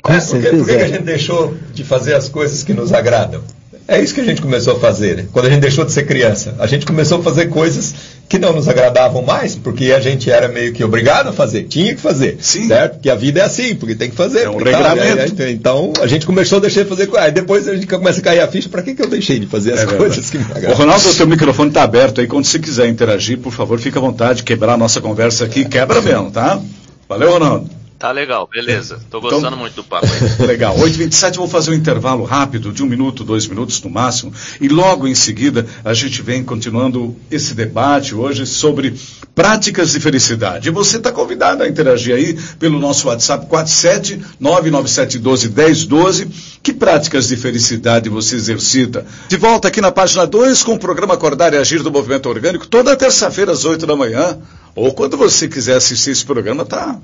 Com 0.02 0.12
é, 0.12 0.20
por 0.20 0.40
que, 0.40 0.48
por 0.48 0.66
que 0.66 0.72
a 0.72 0.88
gente 0.88 1.02
deixou 1.04 1.54
de 1.72 1.84
fazer 1.84 2.14
as 2.14 2.28
coisas 2.28 2.64
que 2.64 2.72
nos 2.72 2.92
agradam? 2.92 3.42
É 3.86 4.00
isso 4.00 4.14
que 4.14 4.20
a 4.20 4.24
gente 4.24 4.40
começou 4.40 4.76
a 4.76 4.80
fazer, 4.80 5.16
né? 5.16 5.26
quando 5.32 5.46
a 5.46 5.50
gente 5.50 5.60
deixou 5.60 5.84
de 5.84 5.92
ser 5.92 6.06
criança. 6.06 6.54
A 6.58 6.66
gente 6.66 6.86
começou 6.86 7.18
a 7.18 7.22
fazer 7.22 7.46
coisas 7.46 7.92
que 8.28 8.38
não 8.38 8.52
nos 8.52 8.66
agradavam 8.66 9.22
mais, 9.22 9.54
porque 9.54 9.92
a 9.92 10.00
gente 10.00 10.30
era 10.30 10.48
meio 10.48 10.72
que 10.72 10.82
obrigado 10.82 11.28
a 11.28 11.32
fazer, 11.32 11.64
tinha 11.64 11.94
que 11.94 12.00
fazer, 12.00 12.38
Sim. 12.40 12.66
certo? 12.66 12.94
Porque 12.94 13.10
a 13.10 13.14
vida 13.14 13.40
é 13.40 13.44
assim, 13.44 13.74
porque 13.74 13.94
tem 13.94 14.08
que 14.08 14.16
fazer. 14.16 14.44
É 14.44 14.50
um 14.50 14.56
regulamento. 14.56 15.34
Tá, 15.34 15.50
então, 15.50 15.92
a 16.00 16.06
gente 16.06 16.24
começou 16.24 16.58
a 16.58 16.60
deixar 16.62 16.82
de 16.82 16.88
fazer. 16.88 17.10
Aí 17.18 17.30
depois 17.30 17.68
a 17.68 17.74
gente 17.74 17.86
começa 17.86 18.20
a 18.20 18.22
cair 18.22 18.40
a 18.40 18.48
ficha, 18.48 18.68
para 18.68 18.82
que, 18.82 18.94
que 18.94 19.02
eu 19.02 19.08
deixei 19.08 19.38
de 19.38 19.46
fazer 19.46 19.74
as 19.74 19.80
é 19.80 19.86
coisas 19.86 20.30
que 20.30 20.38
me 20.38 20.44
agradavam? 20.44 20.72
O 20.72 20.78
Ronaldo, 20.78 21.08
o 21.08 21.12
seu 21.12 21.26
microfone 21.26 21.68
está 21.68 21.82
aberto 21.82 22.20
aí, 22.20 22.26
quando 22.26 22.44
você 22.44 22.58
quiser 22.58 22.88
interagir, 22.88 23.38
por 23.38 23.52
favor, 23.52 23.78
fique 23.78 23.98
à 23.98 24.00
vontade, 24.00 24.42
quebrar 24.42 24.74
a 24.74 24.76
nossa 24.78 25.00
conversa 25.00 25.44
aqui, 25.44 25.64
quebra 25.64 26.00
mesmo, 26.00 26.30
tá? 26.30 26.60
Valeu, 27.08 27.32
Ronaldo. 27.32 27.81
Tá 28.02 28.10
legal, 28.10 28.48
beleza. 28.52 28.96
Estou 28.96 29.20
gostando 29.20 29.46
então, 29.46 29.58
muito 29.60 29.74
do 29.74 29.84
papo 29.84 30.08
aí. 30.08 30.34
Legal. 30.44 30.76
8h27, 30.76 31.36
vou 31.36 31.46
fazer 31.46 31.70
um 31.70 31.74
intervalo 31.74 32.24
rápido, 32.24 32.72
de 32.72 32.82
um 32.82 32.86
minuto, 32.86 33.22
dois 33.22 33.46
minutos 33.46 33.80
no 33.80 33.88
máximo, 33.88 34.34
e 34.60 34.66
logo 34.66 35.06
em 35.06 35.14
seguida 35.14 35.64
a 35.84 35.94
gente 35.94 36.20
vem 36.20 36.42
continuando 36.42 37.14
esse 37.30 37.54
debate 37.54 38.12
hoje 38.12 38.44
sobre 38.44 38.92
práticas 39.36 39.92
de 39.92 40.00
felicidade. 40.00 40.66
E 40.68 40.72
você 40.72 40.96
está 40.96 41.12
convidado 41.12 41.62
a 41.62 41.68
interagir 41.68 42.16
aí 42.16 42.36
pelo 42.58 42.80
nosso 42.80 43.06
WhatsApp 43.06 43.46
47 43.46 44.20
99712 44.40 45.48
1012. 45.50 46.28
Que 46.60 46.72
práticas 46.72 47.28
de 47.28 47.36
felicidade 47.36 48.08
você 48.08 48.34
exercita? 48.34 49.06
De 49.28 49.36
volta 49.36 49.68
aqui 49.68 49.80
na 49.80 49.92
página 49.92 50.26
2 50.26 50.64
com 50.64 50.74
o 50.74 50.78
programa 50.78 51.14
Acordar 51.14 51.54
e 51.54 51.56
Agir 51.56 51.84
do 51.84 51.92
Movimento 51.92 52.28
Orgânico, 52.28 52.66
toda 52.66 52.96
terça-feira 52.96 53.52
às 53.52 53.64
8 53.64 53.86
da 53.86 53.94
manhã. 53.94 54.40
Ou 54.74 54.94
quando 54.94 55.16
você 55.16 55.48
quiser 55.48 55.76
assistir 55.76 56.10
esse 56.10 56.24
programa, 56.24 56.62
está 56.62 56.98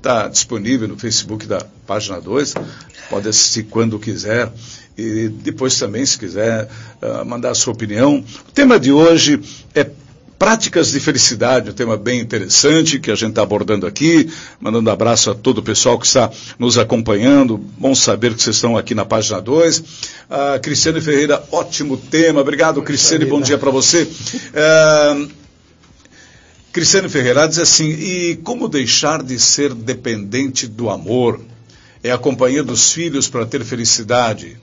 tá 0.00 0.28
disponível 0.28 0.88
no 0.88 0.98
Facebook 0.98 1.46
da 1.46 1.64
página 1.86 2.20
2. 2.20 2.54
Pode 3.10 3.28
assistir 3.28 3.64
quando 3.64 3.98
quiser. 3.98 4.50
E 4.96 5.28
depois 5.28 5.78
também, 5.78 6.04
se 6.04 6.18
quiser, 6.18 6.68
uh, 7.02 7.24
mandar 7.24 7.50
a 7.50 7.54
sua 7.54 7.72
opinião. 7.72 8.24
O 8.48 8.52
tema 8.52 8.78
de 8.78 8.90
hoje 8.90 9.40
é 9.74 9.90
práticas 10.38 10.92
de 10.92 11.00
felicidade, 11.00 11.68
um 11.68 11.74
tema 11.74 11.98
bem 11.98 12.18
interessante 12.18 12.98
que 12.98 13.10
a 13.10 13.14
gente 13.14 13.30
está 13.30 13.42
abordando 13.42 13.86
aqui. 13.86 14.30
Mandando 14.58 14.90
abraço 14.90 15.30
a 15.30 15.34
todo 15.34 15.58
o 15.58 15.62
pessoal 15.62 15.98
que 15.98 16.06
está 16.06 16.30
nos 16.58 16.78
acompanhando. 16.78 17.58
Bom 17.78 17.94
saber 17.94 18.34
que 18.34 18.42
vocês 18.42 18.56
estão 18.56 18.78
aqui 18.78 18.94
na 18.94 19.04
página 19.04 19.42
2. 19.42 19.78
Uh, 19.78 19.84
ah, 20.30 20.58
Cristiane 20.58 21.02
Ferreira, 21.02 21.44
ótimo 21.52 21.98
tema. 21.98 22.40
Obrigado, 22.40 22.80
Cristiane. 22.80 23.26
Bom 23.26 23.42
dia 23.42 23.58
para 23.58 23.70
você. 23.70 24.04
Uh, 24.04 25.39
Cristiano 26.72 27.10
Ferreira 27.10 27.48
diz 27.48 27.58
assim: 27.58 27.88
e 27.88 28.36
como 28.36 28.68
deixar 28.68 29.24
de 29.24 29.40
ser 29.40 29.74
dependente 29.74 30.68
do 30.68 30.88
amor? 30.88 31.40
É 32.02 32.12
a 32.12 32.18
companhia 32.18 32.62
dos 32.62 32.92
filhos 32.92 33.28
para 33.28 33.44
ter 33.44 33.64
felicidade. 33.64 34.56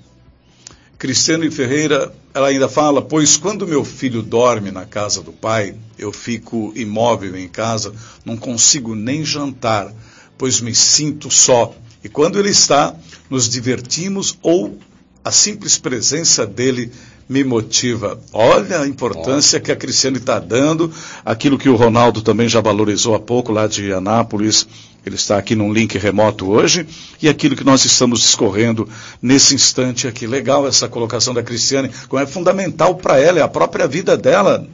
Cristiano 0.98 1.52
Ferreira, 1.52 2.14
ela 2.34 2.48
ainda 2.48 2.70
fala: 2.70 3.02
pois 3.02 3.36
quando 3.36 3.68
meu 3.68 3.84
filho 3.84 4.22
dorme 4.22 4.72
na 4.72 4.86
casa 4.86 5.22
do 5.22 5.34
pai, 5.34 5.76
eu 6.00 6.14
fico 6.14 6.72
imóvel 6.78 7.36
em 7.36 7.50
casa, 7.50 7.94
não 8.24 8.38
consigo 8.38 8.96
nem 8.96 9.26
jantar, 9.26 9.94
pois 10.38 10.62
me 10.62 10.74
sinto 10.74 11.30
só. 11.30 11.76
E 12.02 12.08
quando 12.08 12.40
ele 12.40 12.50
está, 12.50 12.96
nos 13.30 13.50
divertimos 13.50 14.38
ou 14.42 14.80
a 15.26 15.32
simples 15.32 15.78
presença 15.78 16.48
dele 16.48 16.90
me 17.28 17.44
motiva. 17.44 18.20
Olha 18.32 18.82
a 18.82 18.88
importância 18.88 19.60
que 19.60 19.72
a 19.72 19.76
Cristiane 19.76 20.18
está 20.18 20.40
dando, 20.40 20.92
aquilo 21.26 21.58
que 21.58 21.70
o 21.70 21.76
Ronaldo 21.76 22.22
também 22.22 22.48
já 22.48 22.62
valorizou 22.62 23.16
há 23.16 23.20
pouco 23.20 23.52
lá 23.52 23.68
de 23.68 23.92
Anápolis. 23.92 24.68
Ele 25.06 25.16
está 25.16 25.38
aqui 25.38 25.56
num 25.56 25.72
link 25.72 25.98
remoto 25.98 26.50
hoje, 26.50 26.86
e 27.22 27.30
aquilo 27.30 27.56
que 27.56 27.64
nós 27.64 27.86
estamos 27.86 28.20
discorrendo 28.20 28.90
nesse 29.22 29.56
instante 29.56 30.06
aqui. 30.06 30.28
Legal 30.28 30.68
essa 30.68 30.90
colocação 30.90 31.34
da 31.34 31.42
Cristiane, 31.42 31.90
como 32.10 32.22
é 32.22 32.26
fundamental 32.26 32.96
para 32.96 33.18
ela, 33.18 33.40
é 33.40 33.42
a 33.42 33.48
própria 33.48 33.88
vida 33.88 34.18
dela. 34.18 34.68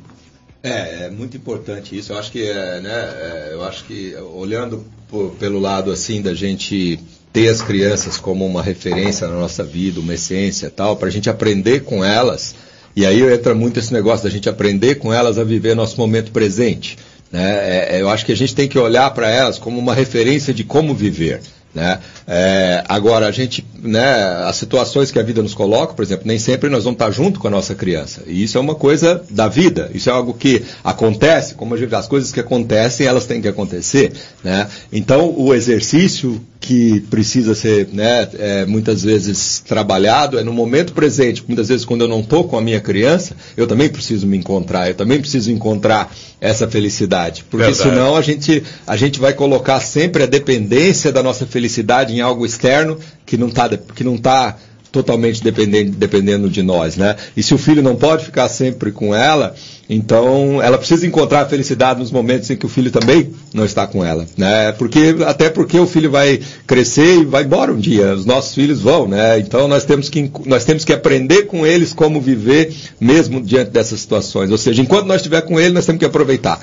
É, 0.63 1.05
é 1.05 1.09
muito 1.11 1.37
importante 1.37 1.95
isso. 1.95 2.13
Eu 2.13 2.17
acho 2.17 2.31
que, 2.31 2.41
é, 2.47 2.79
né, 2.81 2.89
é, 2.91 3.49
eu 3.51 3.63
acho 3.63 3.83
que 3.83 4.15
olhando 4.33 4.83
por, 5.07 5.31
pelo 5.31 5.59
lado 5.59 5.91
assim 5.91 6.21
da 6.21 6.33
gente 6.33 6.99
ter 7.33 7.49
as 7.49 7.63
crianças 7.63 8.17
como 8.17 8.45
uma 8.45 8.61
referência 8.61 9.27
na 9.27 9.33
nossa 9.33 9.63
vida, 9.63 9.99
uma 9.99 10.13
essência 10.13 10.69
tal, 10.69 10.95
para 10.95 11.07
a 11.07 11.11
gente 11.11 11.29
aprender 11.31 11.81
com 11.81 12.05
elas. 12.05 12.53
E 12.95 13.07
aí 13.07 13.23
entra 13.23 13.55
muito 13.55 13.79
esse 13.79 13.91
negócio 13.91 14.23
da 14.23 14.29
gente 14.29 14.47
aprender 14.47 14.95
com 14.95 15.11
elas 15.11 15.39
a 15.39 15.43
viver 15.43 15.75
nosso 15.75 15.99
momento 15.99 16.31
presente. 16.31 16.95
Né? 17.31 17.41
É, 17.43 17.97
é 17.97 18.01
eu 18.01 18.09
acho 18.09 18.23
que 18.23 18.31
a 18.31 18.37
gente 18.37 18.53
tem 18.53 18.67
que 18.67 18.77
olhar 18.77 19.09
para 19.15 19.27
elas 19.31 19.57
como 19.57 19.79
uma 19.79 19.95
referência 19.95 20.53
de 20.53 20.63
como 20.63 20.93
viver. 20.93 21.41
Né? 21.73 21.99
É, 22.27 22.83
agora, 22.87 23.25
a 23.25 23.31
gente, 23.31 23.65
né, 23.81 24.43
as 24.45 24.57
situações 24.57 25.09
que 25.09 25.17
a 25.17 25.23
vida 25.23 25.41
nos 25.41 25.55
coloca, 25.55 25.95
por 25.95 26.03
exemplo, 26.03 26.27
nem 26.27 26.37
sempre 26.37 26.69
nós 26.69 26.83
vamos 26.83 26.97
estar 26.97 27.09
junto 27.09 27.39
com 27.39 27.47
a 27.47 27.51
nossa 27.51 27.73
criança. 27.73 28.21
E 28.27 28.43
isso 28.43 28.59
é 28.59 28.61
uma 28.61 28.75
coisa 28.75 29.23
da 29.29 29.47
vida, 29.47 29.89
isso 29.91 30.07
é 30.07 30.13
algo 30.13 30.35
que 30.35 30.63
acontece, 30.83 31.55
como 31.55 31.73
as 31.73 32.07
coisas 32.07 32.31
que 32.31 32.39
acontecem, 32.39 33.07
elas 33.07 33.25
têm 33.25 33.41
que 33.41 33.47
acontecer. 33.47 34.13
Né? 34.43 34.67
Então, 34.91 35.33
o 35.35 35.51
exercício 35.51 36.39
que 36.63 37.01
precisa 37.09 37.53
ser 37.53 37.89
né, 37.91 38.25
é, 38.39 38.65
muitas 38.65 39.03
vezes 39.03 39.61
trabalhado 39.67 40.39
é 40.39 40.43
no 40.45 40.53
momento 40.53 40.93
presente. 40.93 41.43
Muitas 41.45 41.67
vezes, 41.67 41.83
quando 41.83 42.05
eu 42.05 42.07
não 42.07 42.21
estou 42.21 42.45
com 42.45 42.57
a 42.57 42.61
minha 42.61 42.79
criança, 42.79 43.35
eu 43.57 43.67
também 43.67 43.89
preciso 43.89 44.25
me 44.25 44.37
encontrar, 44.37 44.87
eu 44.87 44.95
também 44.95 45.19
preciso 45.19 45.51
encontrar 45.51 46.15
essa 46.39 46.65
felicidade. 46.65 47.43
Porque 47.49 47.65
Verdade. 47.65 47.89
senão 47.89 48.15
a 48.15 48.21
gente, 48.21 48.63
a 48.87 48.95
gente 48.95 49.19
vai 49.19 49.33
colocar 49.33 49.81
sempre 49.81 50.23
a 50.23 50.25
dependência 50.25 51.11
da 51.11 51.21
nossa 51.21 51.45
felicidade 51.45 52.13
em 52.13 52.21
algo 52.21 52.45
externo 52.45 52.97
que 53.25 53.35
não 53.35 53.49
está 53.49 53.67
que 53.67 54.03
não 54.05 54.17
tá 54.17 54.57
totalmente 54.93 55.43
dependendo, 55.43 55.91
dependendo 55.91 56.47
de 56.47 56.61
nós, 56.61 56.95
né? 56.95 57.15
E 57.35 57.41
se 57.41 57.53
o 57.53 57.57
filho 57.57 57.81
não 57.81 57.95
pode 57.95 58.23
ficar 58.23 58.47
sempre 58.47 58.91
com 58.91 59.13
ela, 59.13 59.55
então 59.89 60.61
ela 60.61 60.77
precisa 60.77 61.05
encontrar 61.05 61.41
a 61.41 61.45
felicidade 61.45 61.99
nos 61.99 62.11
momentos 62.11 62.49
em 62.49 62.55
que 62.55 62.65
o 62.65 62.69
filho 62.69 62.91
também 62.91 63.31
não 63.53 63.65
está 63.65 63.87
com 63.87 64.05
ela, 64.05 64.25
né? 64.37 64.71
Porque 64.73 65.15
até 65.25 65.49
porque 65.49 65.79
o 65.79 65.87
filho 65.87 66.11
vai 66.11 66.39
crescer 66.67 67.21
e 67.21 67.25
vai 67.25 67.43
embora 67.43 67.73
um 67.73 67.79
dia, 67.79 68.13
os 68.13 68.23
nossos 68.23 68.53
filhos 68.53 68.81
vão, 68.81 69.07
né? 69.07 69.39
Então 69.39 69.67
nós 69.67 69.83
temos 69.83 70.09
que 70.09 70.31
nós 70.45 70.63
temos 70.63 70.85
que 70.85 70.93
aprender 70.93 71.47
com 71.47 71.65
eles 71.65 71.91
como 71.91 72.21
viver 72.21 72.71
mesmo 73.01 73.41
diante 73.41 73.71
dessas 73.71 73.99
situações. 73.99 74.51
Ou 74.51 74.59
seja, 74.59 74.79
enquanto 74.79 75.07
nós 75.07 75.17
estiver 75.17 75.41
com 75.41 75.59
ele, 75.59 75.73
nós 75.73 75.87
temos 75.87 75.99
que 75.99 76.05
aproveitar. 76.05 76.61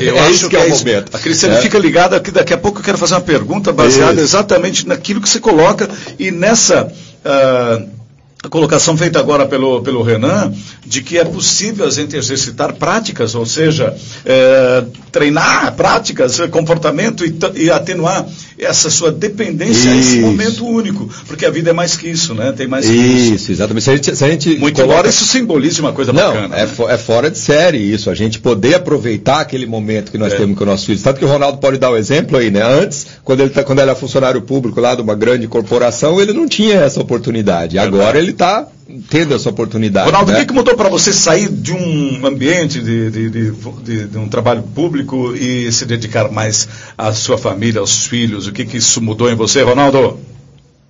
Eu 0.00 0.16
é 0.16 0.20
acho 0.20 0.48
que, 0.48 0.56
é, 0.56 0.60
é 0.60 0.72
o 0.72 0.78
momento. 0.78 1.14
A 1.14 1.18
Cristiane 1.18 1.56
é. 1.56 1.60
fica 1.60 1.78
ligada 1.78 2.16
aqui, 2.16 2.30
daqui 2.30 2.54
a 2.54 2.58
pouco 2.58 2.78
eu 2.78 2.82
quero 2.82 2.96
fazer 2.96 3.14
uma 3.14 3.20
pergunta 3.20 3.70
baseada 3.70 4.14
isso. 4.14 4.22
exatamente 4.22 4.88
naquilo 4.88 5.20
que 5.20 5.28
você 5.28 5.40
coloca 5.40 5.88
e 6.18 6.30
nessa 6.30 6.90
a 7.26 8.48
colocação 8.48 8.96
feita 8.96 9.18
agora 9.18 9.46
pelo, 9.46 9.82
pelo 9.82 10.02
Renan, 10.02 10.52
de 10.84 11.02
que 11.02 11.18
é 11.18 11.24
possível 11.24 11.86
a 11.86 11.90
gente 11.90 12.16
exercitar 12.16 12.74
práticas, 12.74 13.34
ou 13.34 13.44
seja, 13.44 13.94
é, 14.24 14.84
treinar 15.10 15.74
práticas, 15.74 16.38
comportamento 16.50 17.24
e, 17.24 17.36
e, 17.56 17.70
atenuar 17.70 18.26
essa 18.58 18.88
sua 18.90 19.12
dependência 19.12 19.90
a 19.90 19.96
esse 19.96 20.18
momento 20.18 20.66
único. 20.66 21.08
Porque 21.26 21.44
a 21.44 21.50
vida 21.50 21.70
é 21.70 21.72
mais 21.72 21.96
que 21.96 22.08
isso, 22.08 22.34
né? 22.34 22.52
Tem 22.52 22.66
mais 22.66 22.86
que 22.86 22.92
isso. 22.92 23.34
Isso, 23.34 23.52
exatamente. 23.52 23.84
Se 23.84 23.90
a 23.90 23.94
gente, 23.96 24.16
se 24.16 24.24
a 24.24 24.28
gente 24.28 24.48
Muito 24.58 24.76
coloca... 24.76 24.94
embora 24.94 25.08
isso 25.08 25.24
simbolize 25.24 25.80
uma 25.80 25.92
coisa 25.92 26.12
Não, 26.12 26.32
bacana. 26.32 26.56
É, 26.56 26.66
né? 26.66 26.72
é 26.88 26.98
fora 26.98 27.30
de 27.30 27.38
série 27.38 27.78
isso, 27.78 28.08
a 28.10 28.14
gente 28.14 28.38
poder 28.38 28.74
aproveitar 28.74 29.40
aquele 29.40 29.66
momento 29.66 30.10
que 30.10 30.18
nós 30.18 30.32
é. 30.32 30.36
temos 30.36 30.56
com 30.56 30.64
o 30.64 30.66
nosso 30.66 30.86
filho. 30.86 31.00
Tanto 31.00 31.18
que 31.18 31.24
o 31.24 31.28
Ronaldo 31.28 31.58
pode 31.58 31.78
dar 31.78 31.90
o 31.90 31.94
um 31.94 31.96
exemplo 31.96 32.36
aí, 32.36 32.50
né? 32.50 32.62
Antes, 32.62 33.06
quando 33.22 33.40
ele, 33.40 33.50
tá, 33.50 33.62
quando 33.62 33.80
ele 33.80 33.90
era 33.90 33.98
funcionário 33.98 34.40
público 34.42 34.80
lá 34.80 34.94
de 34.94 35.02
uma 35.02 35.14
grande 35.14 35.46
corporação, 35.46 36.20
ele 36.20 36.32
não 36.32 36.48
tinha 36.48 36.76
essa 36.76 37.00
oportunidade. 37.00 37.78
Agora 37.78 38.18
ele 38.18 38.30
está 38.30 38.66
tendo 39.08 39.34
essa 39.34 39.50
oportunidade. 39.50 40.06
Ronaldo, 40.06 40.30
né? 40.30 40.38
o 40.38 40.40
que, 40.40 40.46
que 40.46 40.54
mudou 40.54 40.76
para 40.76 40.88
você 40.88 41.12
sair 41.12 41.48
de 41.48 41.72
um 41.72 42.24
ambiente 42.24 42.80
de, 42.80 43.10
de, 43.10 43.30
de, 43.30 44.06
de, 44.06 44.18
um 44.18 44.28
trabalho 44.28 44.62
público 44.62 45.34
e 45.34 45.70
se 45.72 45.84
dedicar 45.84 46.30
mais 46.30 46.92
à 46.96 47.12
sua 47.12 47.36
família, 47.36 47.80
aos 47.80 48.06
filhos? 48.06 48.46
O 48.46 48.52
que, 48.52 48.64
que 48.64 48.76
isso 48.76 49.00
mudou 49.00 49.28
em 49.30 49.34
você, 49.34 49.62
Ronaldo? 49.62 50.20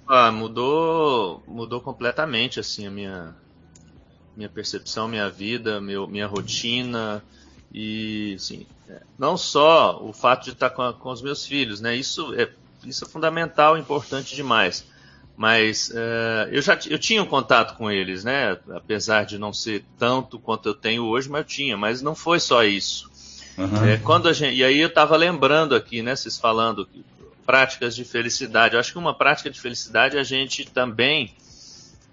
Ah, 0.07 0.31
mudou, 0.31 1.43
mudou 1.49 1.81
completamente 1.81 2.61
assim 2.61 2.87
a 2.87 2.91
minha 2.91 3.35
minha 4.37 4.51
percepção, 4.51 5.09
minha 5.09 5.31
vida, 5.31 5.81
meu, 5.81 6.07
minha 6.07 6.27
rotina 6.27 7.25
e 7.73 8.35
assim, 8.37 8.67
não 9.19 9.35
só 9.39 9.99
o 10.05 10.13
fato 10.13 10.45
de 10.45 10.51
estar 10.51 10.69
com, 10.69 10.93
com 10.93 11.11
os 11.11 11.23
meus 11.23 11.47
filhos, 11.47 11.81
né? 11.81 11.97
Isso 11.97 12.35
é 12.35 12.51
isso 12.85 13.05
é 13.05 13.09
fundamental, 13.09 13.79
importante 13.79 14.37
demais 14.37 14.85
mas 15.37 15.91
uh, 15.91 16.49
eu 16.51 16.63
já 16.63 16.79
eu 16.89 16.99
tinha 16.99 17.23
um 17.23 17.27
contato 17.27 17.77
com 17.77 17.91
eles, 17.91 18.25
né? 18.25 18.57
Apesar 18.75 19.25
de 19.25 19.39
não 19.39 19.53
ser 19.53 19.85
tanto 19.99 20.39
quanto 20.39 20.69
eu 20.69 20.75
tenho 20.75 21.05
hoje, 21.05 21.29
mas 21.29 21.41
eu 21.41 21.45
tinha. 21.45 21.77
Mas 21.77 22.01
não 22.01 22.15
foi 22.15 22.41
só 22.41 22.65
isso. 22.65 23.11
Uhum. 23.59 23.85
É, 23.85 23.97
quando 23.99 24.29
a 24.29 24.33
gente, 24.33 24.57
e 24.57 24.65
aí 24.65 24.81
eu 24.81 24.89
estava 24.89 25.17
lembrando 25.17 25.75
aqui, 25.75 26.03
né? 26.03 26.17
Vocês 26.17 26.39
falando 26.39 26.89
práticas 27.45 27.95
de 27.95 28.05
felicidade. 28.05 28.75
Eu 28.75 28.81
acho 28.81 28.93
que 28.93 28.99
uma 28.99 29.15
prática 29.15 29.51
de 29.51 29.61
felicidade 29.61 30.17
é 30.17 30.21
a 30.21 30.25
gente 30.25 30.65
também 30.65 31.35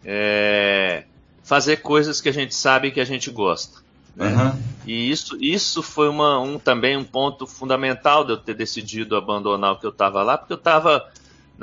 é, 0.03 1.05
fazer 1.43 1.77
coisas 1.77 2.21
que 2.21 2.29
a 2.29 2.33
gente 2.33 2.53
sabe 2.53 2.91
que 2.91 2.99
a 2.99 3.05
gente 3.05 3.31
gosta. 3.31 3.81
Né? 4.15 4.27
Uhum. 4.27 4.61
E 4.85 5.09
isso, 5.09 5.37
isso 5.41 5.81
foi 5.81 6.07
uma, 6.07 6.39
um, 6.39 6.59
também 6.59 6.95
um 6.95 7.03
ponto 7.03 7.47
fundamental 7.47 8.23
de 8.23 8.33
eu 8.33 8.37
ter 8.37 8.53
decidido 8.53 9.15
abandonar 9.15 9.73
o 9.73 9.79
que 9.79 9.85
eu 9.85 9.91
estava 9.91 10.21
lá, 10.21 10.37
porque 10.37 10.53
eu 10.53 10.57
estava 10.57 11.09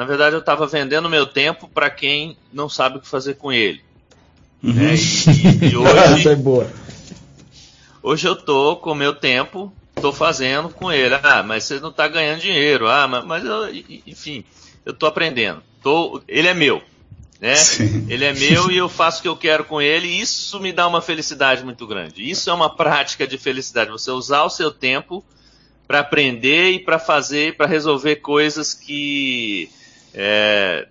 na 0.00 0.06
verdade, 0.06 0.34
eu 0.34 0.40
estava 0.40 0.66
vendendo 0.66 1.10
meu 1.10 1.26
tempo 1.26 1.68
para 1.68 1.90
quem 1.90 2.34
não 2.50 2.70
sabe 2.70 2.96
o 2.96 3.00
que 3.02 3.06
fazer 3.06 3.34
com 3.34 3.52
ele. 3.52 3.82
Uhum. 4.62 4.72
Né? 4.72 4.94
E, 4.94 5.66
e, 5.72 5.76
hoje, 5.76 6.26
é 6.26 6.34
boa. 6.34 6.66
Hoje 8.02 8.26
eu 8.26 8.34
tô 8.34 8.76
com 8.76 8.94
meu 8.94 9.14
tempo, 9.14 9.70
tô 10.00 10.10
fazendo 10.10 10.70
com 10.70 10.90
ele. 10.90 11.16
Ah, 11.22 11.42
mas 11.42 11.64
você 11.64 11.78
não 11.78 11.90
está 11.90 12.08
ganhando 12.08 12.40
dinheiro. 12.40 12.88
Ah, 12.88 13.06
mas, 13.06 13.26
mas 13.26 13.44
eu, 13.44 13.68
enfim, 14.06 14.42
eu 14.86 14.94
tô 14.94 15.04
aprendendo. 15.04 15.62
Tô, 15.82 16.22
ele 16.26 16.48
é 16.48 16.54
meu. 16.54 16.82
Né? 17.38 17.52
Ele 18.08 18.24
é 18.24 18.32
meu 18.32 18.70
e 18.70 18.78
eu 18.78 18.88
faço 18.88 19.18
o 19.18 19.22
que 19.22 19.28
eu 19.28 19.36
quero 19.36 19.64
com 19.66 19.82
ele, 19.82 20.08
e 20.08 20.20
isso 20.22 20.58
me 20.60 20.72
dá 20.72 20.86
uma 20.86 21.02
felicidade 21.02 21.62
muito 21.62 21.86
grande. 21.86 22.26
Isso 22.26 22.48
é 22.48 22.54
uma 22.54 22.74
prática 22.74 23.26
de 23.26 23.36
felicidade, 23.36 23.90
você 23.90 24.10
usar 24.10 24.44
o 24.44 24.50
seu 24.50 24.70
tempo 24.70 25.22
para 25.86 26.00
aprender 26.00 26.70
e 26.70 26.78
para 26.78 26.98
fazer, 26.98 27.58
para 27.58 27.66
resolver 27.66 28.16
coisas 28.16 28.72
que 28.72 29.68
é, 30.14 30.88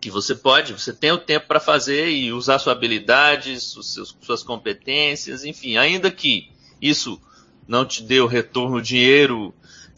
que 0.00 0.10
você 0.10 0.34
pode, 0.34 0.72
você 0.72 0.92
tem 0.92 1.12
o 1.12 1.18
tempo 1.18 1.46
para 1.46 1.60
fazer 1.60 2.08
e 2.08 2.32
usar 2.32 2.58
sua 2.58 2.72
habilidade, 2.72 3.58
suas, 3.60 4.16
suas 4.20 4.42
competências, 4.42 5.44
enfim, 5.44 5.76
ainda 5.76 6.10
que 6.10 6.50
isso 6.80 7.20
não 7.66 7.84
te 7.84 8.02
dê 8.02 8.20
o 8.20 8.26
retorno 8.26 8.80
dinheiro 8.80 9.54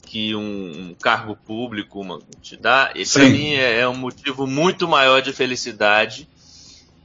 que 0.07 0.35
um, 0.35 0.89
um 0.91 0.95
cargo 0.95 1.37
público 1.37 2.01
uma, 2.01 2.19
te 2.43 2.57
dá, 2.57 2.93
para 3.13 3.29
mim 3.29 3.53
é, 3.53 3.81
é, 3.81 3.89
um 3.89 3.97
motivo 3.97 4.45
muito 4.47 4.89
maior 4.89 5.23
de 5.23 5.33
felicidade 5.33 6.29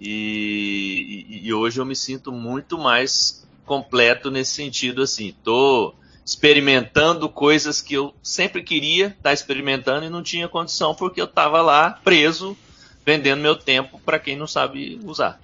e, 0.01 1.25
e, 1.29 1.47
e, 1.47 1.53
hoje 1.53 1.79
eu 1.79 1.85
me 1.85 1.95
sinto 1.95 2.31
muito 2.31 2.77
mais 2.77 3.47
completo 3.63 4.31
nesse 4.31 4.53
sentido 4.53 5.03
assim, 5.03 5.35
tô 5.43 5.93
experimentando 6.25 7.29
coisas 7.29 7.81
que 7.81 7.93
eu 7.93 8.13
sempre 8.23 8.63
queria 8.63 9.07
estar 9.07 9.21
tá 9.23 9.33
experimentando 9.33 10.05
e 10.05 10.09
não 10.09 10.23
tinha 10.23 10.47
condição 10.47 10.95
porque 10.95 11.21
eu 11.21 11.25
estava 11.25 11.61
lá 11.61 11.99
preso 12.03 12.57
vendendo 13.05 13.41
meu 13.41 13.55
tempo 13.55 14.01
para 14.03 14.17
quem 14.17 14.35
não 14.35 14.47
sabe 14.47 14.99
usar. 15.03 15.39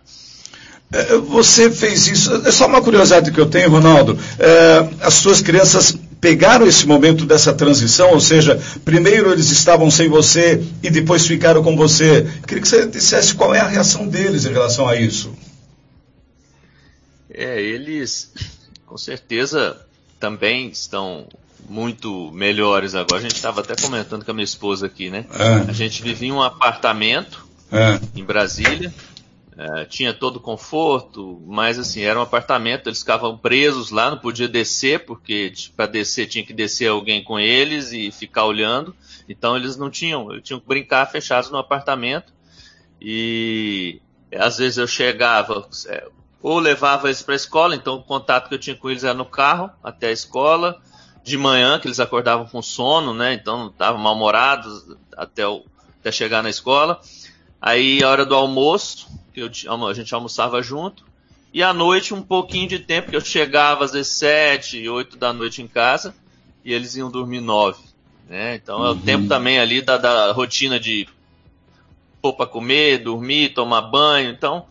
É, 0.92 1.16
você 1.18 1.72
fez 1.72 2.08
isso. 2.08 2.34
É 2.46 2.52
só 2.52 2.66
uma 2.66 2.82
curiosidade 2.82 3.32
que 3.32 3.40
eu 3.40 3.46
tenho, 3.46 3.70
Ronaldo. 3.70 4.18
É, 4.40 4.90
as 5.02 5.14
suas 5.14 5.40
crianças 5.40 5.96
pegaram 6.20 6.68
esse 6.68 6.86
momento 6.86 7.26
dessa 7.26 7.54
transição, 7.54 8.12
ou 8.12 8.20
seja, 8.20 8.62
primeiro 8.84 9.32
eles 9.32 9.50
estavam 9.52 9.90
sem 9.90 10.10
você 10.10 10.62
e 10.84 10.90
depois 10.90 11.26
ficaram 11.26 11.64
com 11.64 11.76
você. 11.78 12.28
Eu 12.42 12.48
queria 12.48 12.62
que 12.62 12.68
você 12.68 12.88
dissesse 12.88 13.36
qual 13.36 13.54
é 13.56 13.60
a 13.60 13.68
reação 13.68 14.08
deles 14.08 14.46
em 14.46 14.52
relação 14.52 14.88
a 14.88 14.96
isso. 14.96 15.34
É, 17.30 17.62
eles 17.62 18.34
com 18.86 18.98
certeza 18.98 19.80
também 20.22 20.70
estão 20.70 21.28
muito 21.68 22.32
melhores 22.32 22.96
agora. 22.96 23.18
A 23.18 23.22
gente 23.22 23.36
estava 23.36 23.62
até 23.62 23.76
comentando 23.76 24.24
com 24.24 24.32
a 24.32 24.34
minha 24.34 24.46
esposa 24.46 24.86
aqui, 24.86 25.10
né? 25.10 25.26
É. 25.34 25.70
A 25.70 25.74
gente 25.74 26.02
vivia 26.02 26.30
em 26.30 26.32
um 26.32 26.42
apartamento 26.42 27.46
é. 27.72 28.00
em 28.16 28.24
Brasília, 28.24 28.94
é, 29.58 29.86
tinha 29.86 30.14
todo 30.14 30.38
o 30.38 30.40
conforto, 30.40 31.42
mas 31.46 31.80
assim, 31.80 32.02
era 32.02 32.20
um 32.20 32.22
apartamento, 32.22 32.88
eles 32.88 33.00
ficavam 33.00 33.38
presos 33.38 33.90
lá, 33.90 34.12
não 34.12 34.18
podia 34.18 34.48
descer, 34.48 35.06
porque 35.06 35.52
para 35.76 35.88
descer 35.88 36.28
tinha 36.28 36.46
que 36.46 36.54
descer 36.54 36.88
alguém 36.88 37.24
com 37.24 37.40
eles 37.40 37.92
e 37.92 38.12
ficar 38.12 38.46
olhando. 38.46 38.96
Então 39.28 39.56
eles 39.58 39.76
não 39.76 39.90
tinham, 39.90 40.40
tinham 40.42 40.60
que 40.60 40.68
brincar 40.68 41.10
fechados 41.12 41.50
no 41.50 41.58
apartamento. 41.58 42.32
E 43.02 44.00
às 44.36 44.60
vezes 44.60 44.78
eu 44.78 44.88
chegava, 44.88 45.68
é, 45.88 46.08
ou 46.42 46.60
levava 46.60 47.08
eles 47.08 47.22
para 47.22 47.34
a 47.34 47.36
escola, 47.36 47.76
então 47.76 47.96
o 47.96 48.04
contato 48.04 48.50
que 48.50 48.56
eu 48.56 48.60
tinha 48.60 48.76
com 48.76 48.90
eles 48.90 49.04
era 49.04 49.14
no 49.14 49.26
carro 49.26 49.70
até 49.84 50.08
a 50.08 50.12
escola, 50.12 50.82
de 51.24 51.38
manhã, 51.38 51.80
que 51.80 51.88
eles 51.88 52.00
acordavam 52.00 52.48
com 52.48 52.62
sono, 52.62 53.14
né? 53.14 53.34
Então 53.34 53.68
estavam 53.68 54.02
mal-humorados 54.02 54.96
até, 55.16 55.44
até 56.00 56.12
chegar 56.12 56.42
na 56.42 56.50
escola. 56.50 57.00
Aí 57.62 58.04
a 58.04 58.10
hora 58.10 58.26
do 58.26 58.34
almoço, 58.34 59.08
que 59.34 59.42
eu, 59.42 59.52
a 59.88 59.94
gente 59.94 60.14
almoçava 60.16 60.62
junto. 60.64 61.06
E 61.54 61.62
à 61.62 61.74
noite 61.74 62.14
um 62.14 62.22
pouquinho 62.22 62.68
de 62.68 62.80
tempo, 62.80 63.12
que 63.12 63.16
eu 63.16 63.22
chegava 63.22 63.86
às 63.86 63.92
vezes 63.92 64.14
sete, 64.14 64.88
oito 64.90 65.18
da 65.18 65.32
noite 65.32 65.62
em 65.62 65.68
casa, 65.68 66.16
e 66.66 66.74
eles 66.74 66.96
iam 66.96 67.12
dormir 67.12 67.42
nove. 67.42 67.84
Né? 68.28 68.56
Então 68.56 68.80
uhum. 68.80 68.86
é 68.86 68.90
o 68.90 68.94
uhum. 68.94 69.02
tempo 69.02 69.28
também 69.28 69.60
ali 69.60 69.82
da, 69.82 69.98
da 69.98 70.32
rotina 70.32 70.80
de 70.80 71.08
pôr 72.22 72.34
para 72.34 72.48
comer, 72.48 73.00
dormir, 73.00 73.54
tomar 73.54 73.82
banho. 73.82 74.32
Então 74.32 74.66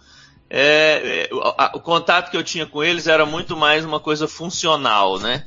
é, 0.52 1.28
é, 1.30 1.34
o, 1.34 1.40
a, 1.40 1.72
o, 1.76 1.80
contato 1.80 2.28
que 2.28 2.36
eu 2.36 2.42
tinha 2.42 2.66
com 2.66 2.82
eles 2.82 3.06
era 3.06 3.24
muito 3.24 3.56
mais 3.56 3.84
uma 3.84 4.00
coisa 4.00 4.26
funcional, 4.26 5.20
né? 5.20 5.46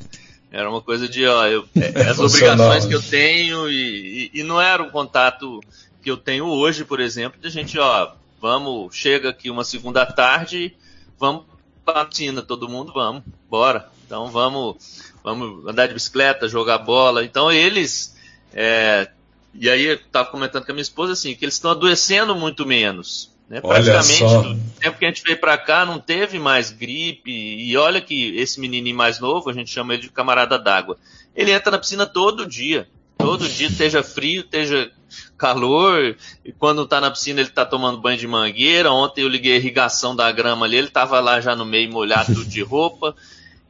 Era 0.50 0.70
uma 0.70 0.82
coisa 0.82 1.10
de, 1.10 1.28
ó, 1.28 1.46
eu, 1.46 1.68
é, 1.76 2.04
as 2.08 2.20
obrigações 2.20 2.86
que 2.86 2.96
eu 2.96 3.02
tenho 3.02 3.70
e, 3.70 4.32
e, 4.34 4.40
e, 4.40 4.44
não 4.44 4.62
era 4.62 4.82
um 4.82 4.90
contato 4.90 5.60
que 6.02 6.10
eu 6.10 6.16
tenho 6.16 6.46
hoje, 6.46 6.86
por 6.86 7.02
exemplo, 7.02 7.38
de 7.42 7.50
gente, 7.50 7.78
ó, 7.78 8.14
vamos, 8.40 8.96
chega 8.96 9.30
aqui 9.30 9.50
uma 9.50 9.66
segunda 9.66 10.06
tarde, 10.06 10.74
vamos 11.20 11.44
para 11.84 12.02
a 12.02 12.06
piscina, 12.06 12.42
todo 12.42 12.70
mundo, 12.70 12.94
vamos, 12.94 13.24
bora. 13.50 13.90
Então 14.06 14.28
vamos, 14.28 15.12
vamos 15.22 15.68
andar 15.68 15.88
de 15.88 15.96
bicicleta, 15.96 16.48
jogar 16.48 16.78
bola. 16.78 17.26
Então 17.26 17.52
eles, 17.52 18.16
é, 18.54 19.10
e 19.54 19.70
aí 19.70 19.84
eu 19.84 19.96
estava 19.96 20.30
comentando 20.30 20.66
com 20.66 20.72
a 20.72 20.76
minha 20.76 20.82
esposa 20.82 21.12
assim, 21.12 21.36
que 21.36 21.44
eles 21.44 21.56
estão 21.56 21.72
adoecendo 21.72 22.34
muito 22.36 22.66
menos. 22.66 23.33
Né? 23.50 23.62
Praticamente, 23.62 24.24
no 24.24 24.72
tempo 24.80 24.98
que 24.98 25.06
a 25.06 25.08
gente 25.08 25.24
veio 25.24 25.40
para 25.40 25.58
cá, 25.58 25.86
não 25.86 26.00
teve 26.00 26.40
mais 26.40 26.72
gripe. 26.72 27.32
E 27.32 27.76
olha 27.78 28.02
que 28.02 28.36
esse 28.38 28.60
menininho 28.60 28.96
mais 28.96 29.20
novo, 29.20 29.50
a 29.50 29.54
gente 29.54 29.70
chama 29.70 29.94
ele 29.94 30.04
de 30.04 30.10
camarada 30.10 30.58
d'água. 30.58 30.98
Ele 31.36 31.52
entra 31.52 31.72
na 31.72 31.80
piscina 31.80 32.06
todo 32.06 32.46
dia. 32.46 32.88
Todo 33.18 33.48
dia, 33.48 33.68
esteja 33.68 34.04
frio, 34.04 34.42
esteja 34.42 34.92
calor. 35.38 36.16
E 36.44 36.52
quando 36.52 36.84
está 36.84 37.00
na 37.00 37.12
piscina, 37.12 37.40
ele 37.40 37.50
está 37.50 37.66
tomando 37.66 38.02
banho 38.02 38.18
de 38.18 38.28
mangueira. 38.28 38.92
Ontem 38.92 39.22
eu 39.22 39.30
liguei 39.30 39.54
a 39.54 39.58
irrigação 39.58 40.16
da 40.16 40.32
grama 40.32 40.66
ali, 40.66 40.78
ele 40.78 40.88
estava 40.88 41.20
lá 41.20 41.40
já 41.40 41.56
no 41.56 41.66
meio 41.66 41.92
molhado 41.92 42.44
de 42.46 42.62
roupa. 42.62 43.16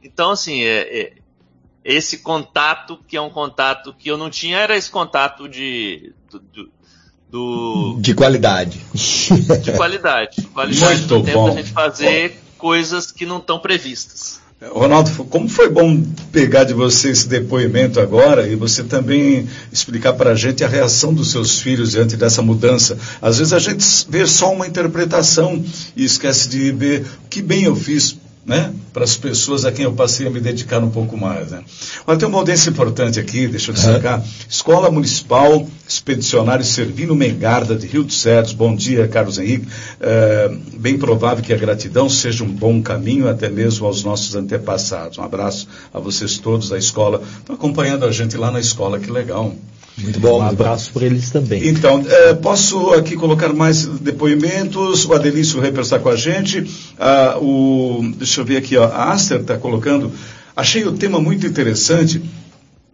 Então, 0.02 0.32
assim, 0.32 0.62
é, 0.62 1.00
é, 1.00 1.12
esse 1.84 2.18
contato, 2.18 2.98
que 3.06 3.16
é 3.16 3.20
um 3.20 3.30
contato 3.30 3.94
que 3.94 4.10
eu 4.10 4.16
não 4.16 4.30
tinha, 4.30 4.58
era 4.58 4.76
esse 4.76 4.90
contato 4.90 5.48
de, 5.48 6.12
do, 6.30 6.38
do... 6.38 6.70
De 7.98 8.14
qualidade. 8.14 8.80
De 9.62 9.72
qualidade. 9.72 10.42
Qualidade 10.52 10.98
Muito 11.00 11.18
do 11.18 11.24
tempo 11.24 11.38
bom. 11.38 11.50
da 11.50 11.56
gente 11.56 11.72
fazer 11.72 12.40
coisas 12.56 13.10
que 13.10 13.26
não 13.26 13.38
estão 13.38 13.58
previstas. 13.58 14.40
Ronaldo, 14.70 15.10
como 15.24 15.48
foi 15.48 15.68
bom 15.68 16.02
pegar 16.32 16.64
de 16.64 16.72
você 16.72 17.10
esse 17.10 17.28
depoimento 17.28 18.00
agora 18.00 18.48
e 18.48 18.54
você 18.54 18.82
também 18.82 19.46
explicar 19.72 20.14
para 20.14 20.30
a 20.30 20.34
gente 20.34 20.64
a 20.64 20.68
reação 20.68 21.12
dos 21.12 21.30
seus 21.30 21.60
filhos 21.60 21.90
diante 21.90 22.16
dessa 22.16 22.40
mudança. 22.40 22.96
Às 23.20 23.38
vezes 23.38 23.52
a 23.52 23.58
gente 23.58 23.84
vê 24.08 24.26
só 24.26 24.52
uma 24.52 24.66
interpretação 24.66 25.62
e 25.96 26.04
esquece 26.04 26.48
de 26.48 26.72
ver 26.72 27.04
que 27.28 27.42
bem 27.42 27.64
eu 27.64 27.76
fiz 27.76 28.16
né, 28.46 28.72
para 28.92 29.04
as 29.04 29.16
pessoas 29.16 29.64
a 29.64 29.72
quem 29.72 29.84
eu 29.84 29.92
passei 29.92 30.26
a 30.26 30.30
me 30.30 30.40
dedicar 30.40 30.82
um 30.84 30.90
pouco 30.90 31.16
mais. 31.16 31.50
Né. 31.50 31.62
Olha, 32.06 32.18
tem 32.18 32.28
uma 32.28 32.38
audiência 32.38 32.70
importante 32.70 33.18
aqui, 33.18 33.48
deixa 33.48 33.70
eu 33.70 33.74
destacar. 33.74 34.20
Uhum. 34.20 34.26
Escola 34.48 34.90
Municipal 34.90 35.66
Expedicionário 35.88 36.64
Servino 36.64 37.14
Mengarda, 37.14 37.74
de 37.74 37.86
Rio 37.86 38.04
dos 38.04 38.20
Cedros. 38.20 38.52
Bom 38.52 38.74
dia, 38.76 39.08
Carlos 39.08 39.38
Henrique. 39.38 39.66
É, 40.00 40.50
bem 40.74 40.98
provável 40.98 41.42
que 41.42 41.52
a 41.52 41.56
gratidão 41.56 42.08
seja 42.08 42.44
um 42.44 42.48
bom 42.48 42.82
caminho, 42.82 43.28
até 43.28 43.48
mesmo 43.48 43.86
aos 43.86 44.04
nossos 44.04 44.34
antepassados. 44.34 45.18
Um 45.18 45.22
abraço 45.22 45.66
a 45.92 45.98
vocês 45.98 46.38
todos 46.38 46.68
da 46.68 46.78
escola. 46.78 47.22
Estão 47.38 47.54
acompanhando 47.54 48.04
a 48.04 48.12
gente 48.12 48.36
lá 48.36 48.50
na 48.50 48.60
escola, 48.60 48.98
que 48.98 49.10
legal. 49.10 49.54
Muito 49.96 50.18
bom. 50.18 50.40
Um 50.40 50.42
abraço 50.42 50.92
para 50.92 51.06
eles 51.06 51.30
também. 51.30 51.68
Então, 51.68 52.04
é, 52.06 52.34
posso 52.34 52.90
aqui 52.94 53.16
colocar 53.16 53.52
mais 53.52 53.86
depoimentos. 53.86 55.04
O 55.04 55.12
Adelício 55.12 55.60
Reper 55.60 55.82
está 55.82 55.98
com 55.98 56.08
a 56.08 56.16
gente. 56.16 56.68
Ah, 56.98 57.38
o, 57.40 58.02
deixa 58.16 58.40
eu 58.40 58.44
ver 58.44 58.56
aqui, 58.56 58.76
ó, 58.76 58.84
a 58.84 59.12
Aster 59.12 59.40
está 59.40 59.56
colocando. 59.56 60.12
Achei 60.56 60.84
o 60.84 60.92
tema 60.92 61.20
muito 61.20 61.46
interessante. 61.46 62.22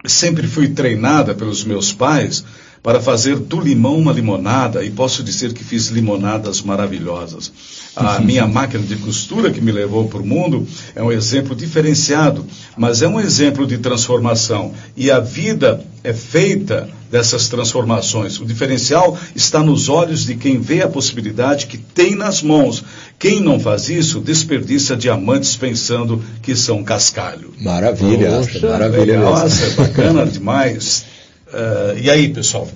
Sempre 0.05 0.47
fui 0.47 0.69
treinada 0.69 1.33
pelos 1.33 1.63
meus 1.63 1.91
pais 1.91 2.43
para 2.83 2.99
fazer 2.99 3.37
do 3.37 3.59
limão 3.59 3.97
uma 3.97 4.11
limonada 4.11 4.83
e 4.83 4.89
posso 4.89 5.23
dizer 5.23 5.53
que 5.53 5.63
fiz 5.63 5.87
limonadas 5.87 6.61
maravilhosas. 6.61 7.51
A 7.95 8.19
minha 8.19 8.47
máquina 8.47 8.83
de 8.83 8.95
costura 8.95 9.51
que 9.51 9.59
me 9.59 9.71
levou 9.71 10.07
para 10.07 10.21
o 10.21 10.25
mundo 10.25 10.65
é 10.95 11.03
um 11.03 11.11
exemplo 11.11 11.53
diferenciado, 11.53 12.45
mas 12.77 13.01
é 13.01 13.07
um 13.07 13.19
exemplo 13.19 13.67
de 13.67 13.77
transformação. 13.79 14.73
E 14.95 15.11
a 15.11 15.19
vida 15.19 15.83
é 16.01 16.13
feita 16.13 16.89
dessas 17.11 17.49
transformações. 17.49 18.39
O 18.39 18.45
diferencial 18.45 19.17
está 19.35 19.61
nos 19.61 19.89
olhos 19.89 20.25
de 20.25 20.35
quem 20.35 20.59
vê 20.59 20.81
a 20.81 20.87
possibilidade 20.87 21.67
que 21.67 21.77
tem 21.77 22.15
nas 22.15 22.41
mãos. 22.41 22.81
Quem 23.19 23.41
não 23.41 23.59
faz 23.59 23.89
isso 23.89 24.21
desperdiça 24.21 24.95
diamantes 24.95 25.57
pensando 25.57 26.23
que 26.41 26.55
são 26.55 26.83
cascalho. 26.83 27.53
Maravilha, 27.59 28.31
Poxa, 28.31 28.69
maravilha. 28.69 29.19
Nossa, 29.19 29.65
é 29.65 29.69
bacana 29.71 30.25
demais. 30.25 31.05
Uh, 31.47 31.99
e 32.01 32.09
aí, 32.09 32.29
pessoal? 32.29 32.69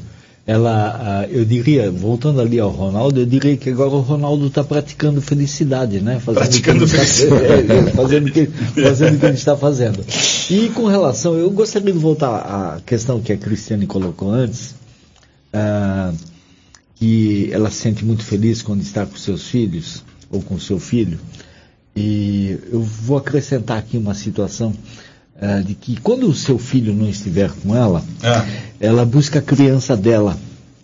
Ela, 0.47 1.25
eu 1.31 1.43
diria, 1.43 1.89
voltando 1.89 2.39
ali 2.39 2.59
ao 2.59 2.69
Ronaldo, 2.69 3.19
eu 3.19 3.25
diria 3.25 3.57
que 3.57 3.71
agora 3.71 3.89
o 3.89 4.01
Ronaldo 4.01 4.45
está 4.45 4.63
praticando 4.63 5.19
felicidade, 5.19 5.99
né? 5.99 6.19
Fazendo 6.19 6.43
praticando 6.43 6.87
felicidade. 6.87 7.61
Está, 7.61 7.73
é, 7.73 7.77
é, 7.77 7.91
fazendo, 7.91 8.31
que, 8.31 8.45
fazendo 8.45 9.15
o 9.15 9.19
que 9.19 9.25
ele 9.25 9.33
está 9.33 9.57
fazendo. 9.57 10.05
E 10.51 10.69
com 10.69 10.85
relação, 10.85 11.35
eu 11.35 11.49
gostaria 11.49 11.91
de 11.91 11.97
voltar 11.97 12.29
à 12.29 12.79
questão 12.85 13.19
que 13.19 13.33
a 13.33 13.37
Cristiane 13.37 13.87
colocou 13.87 14.29
antes, 14.29 14.75
ah, 15.51 16.13
que 16.95 17.49
ela 17.51 17.71
se 17.71 17.77
sente 17.77 18.05
muito 18.05 18.23
feliz 18.23 18.61
quando 18.61 18.81
está 18.81 19.03
com 19.03 19.17
seus 19.17 19.47
filhos, 19.47 20.03
ou 20.29 20.43
com 20.43 20.59
seu 20.59 20.79
filho. 20.79 21.19
E 21.95 22.59
eu 22.71 22.81
vou 22.81 23.17
acrescentar 23.17 23.79
aqui 23.79 23.97
uma 23.97 24.13
situação 24.13 24.75
é, 25.39 25.59
de 25.59 25.75
que 25.75 25.99
quando 25.99 26.27
o 26.27 26.33
seu 26.33 26.57
filho 26.57 26.93
não 26.93 27.09
estiver 27.09 27.51
com 27.63 27.75
ela, 27.75 28.03
é. 28.23 28.87
ela 28.87 29.05
busca 29.05 29.39
a 29.39 29.41
criança 29.41 29.95
dela. 29.95 30.37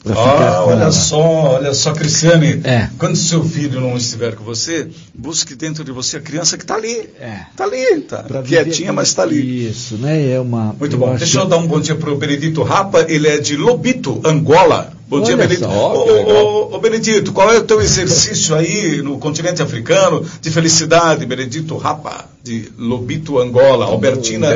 Ah, 0.04 0.64
olha 0.66 0.82
ela. 0.82 0.91
só, 0.91 1.20
olha 1.20 1.74
só, 1.76 1.93
Cristiane. 1.93 2.60
É. 2.64 2.89
Quando 2.97 3.16
seu 3.16 3.43
filho 3.43 3.80
não 3.80 3.95
estiver 3.95 4.36
com 4.36 4.43
você, 4.43 4.88
busque 5.14 5.54
dentro 5.54 5.84
de 5.84 5.91
você 5.91 6.18
a 6.18 6.22
criança 6.22 6.58
que 6.58 6.64
está 6.64 6.76
ali. 6.76 7.08
Está 7.52 7.66
ali, 7.66 7.78
está 7.78 8.24
quietinha, 8.41 8.91
mas 8.91 9.10
está 9.10 9.22
ali. 9.22 9.70
Isso, 9.70 9.97
né? 9.97 10.32
É 10.32 10.39
uma. 10.39 10.76
Muito 10.80 10.97
bom. 10.97 11.16
Deixa 11.16 11.39
eu 11.39 11.45
dar 11.45 11.58
um 11.58 11.68
bom 11.68 11.80
dia 11.80 11.95
para 11.95 12.12
o 12.12 12.18
Benedito 12.18 12.64
Rapa, 12.64 13.06
ele 13.08 13.28
é 13.28 13.38
de 13.38 13.56
Lobito, 13.56 14.20
Angola. 14.26 14.91
Bom 15.12 15.18
Olha 15.18 15.26
dia, 15.26 15.36
Benedito. 15.36 15.66
Só, 15.66 15.93
ô, 15.93 16.70
ô, 16.72 16.76
ô, 16.76 16.80
Benedito, 16.80 17.34
qual 17.34 17.51
é 17.51 17.57
o 17.57 17.64
teu 17.66 17.82
exercício 17.82 18.55
aí 18.55 19.01
no 19.01 19.18
continente 19.18 19.62
africano 19.62 20.26
de 20.39 20.49
felicidade? 20.49 21.26
Benedito 21.26 21.76
Rapa, 21.76 22.30
de 22.41 22.72
Lobito, 22.78 23.38
Angola. 23.38 23.88
Albertina 23.88 24.47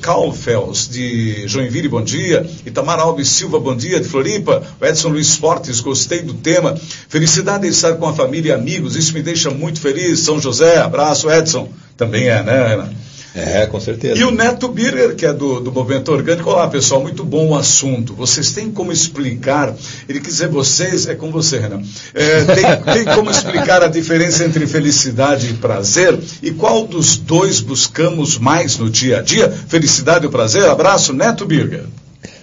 Calfels, 0.00 0.88
de 0.88 1.46
Joinville, 1.46 1.86
bom 1.86 2.02
dia. 2.02 2.44
Itamar 2.66 2.98
Alves 2.98 3.28
Silva, 3.28 3.60
bom 3.60 3.76
dia, 3.76 4.00
de 4.00 4.08
Floripa. 4.08 4.64
Edson 4.82 5.10
Luiz 5.10 5.36
Fortes, 5.36 5.78
gostei 5.78 6.22
do 6.22 6.34
tema. 6.34 6.74
Felicidade 7.08 7.64
em 7.64 7.70
estar 7.70 7.94
com 7.94 8.08
a 8.08 8.12
família 8.12 8.48
e 8.48 8.52
amigos, 8.52 8.96
isso 8.96 9.14
me 9.14 9.22
deixa 9.22 9.48
muito 9.48 9.80
feliz. 9.80 10.18
São 10.18 10.40
José, 10.40 10.78
abraço, 10.78 11.30
Edson. 11.30 11.68
Também 11.96 12.26
é, 12.28 12.42
né, 12.42 12.74
Ana? 12.74 12.92
É, 13.34 13.66
com 13.66 13.80
certeza. 13.80 14.20
E 14.20 14.22
o 14.22 14.30
Neto 14.30 14.68
Birger, 14.68 15.16
que 15.16 15.26
é 15.26 15.32
do, 15.32 15.58
do 15.58 15.72
Movimento 15.72 16.12
Orgânico. 16.12 16.48
Olá, 16.48 16.68
pessoal, 16.68 17.02
muito 17.02 17.24
bom 17.24 17.48
o 17.48 17.56
assunto. 17.56 18.14
Vocês 18.14 18.52
têm 18.52 18.70
como 18.70 18.92
explicar, 18.92 19.74
ele 20.08 20.20
quis 20.20 20.34
dizer 20.34 20.48
vocês, 20.48 21.08
é 21.08 21.16
com 21.16 21.32
você, 21.32 21.58
Renan. 21.58 21.82
É, 22.14 22.44
tem, 22.44 22.94
tem 22.94 23.14
como 23.16 23.28
explicar 23.32 23.82
a 23.82 23.88
diferença 23.88 24.44
entre 24.44 24.68
felicidade 24.68 25.50
e 25.50 25.54
prazer? 25.54 26.16
E 26.40 26.52
qual 26.52 26.86
dos 26.86 27.16
dois 27.16 27.58
buscamos 27.58 28.38
mais 28.38 28.78
no 28.78 28.88
dia 28.88 29.18
a 29.18 29.22
dia? 29.22 29.50
Felicidade 29.50 30.26
ou 30.26 30.30
prazer? 30.30 30.64
Abraço, 30.66 31.12
Neto 31.12 31.44
Birger. 31.44 31.86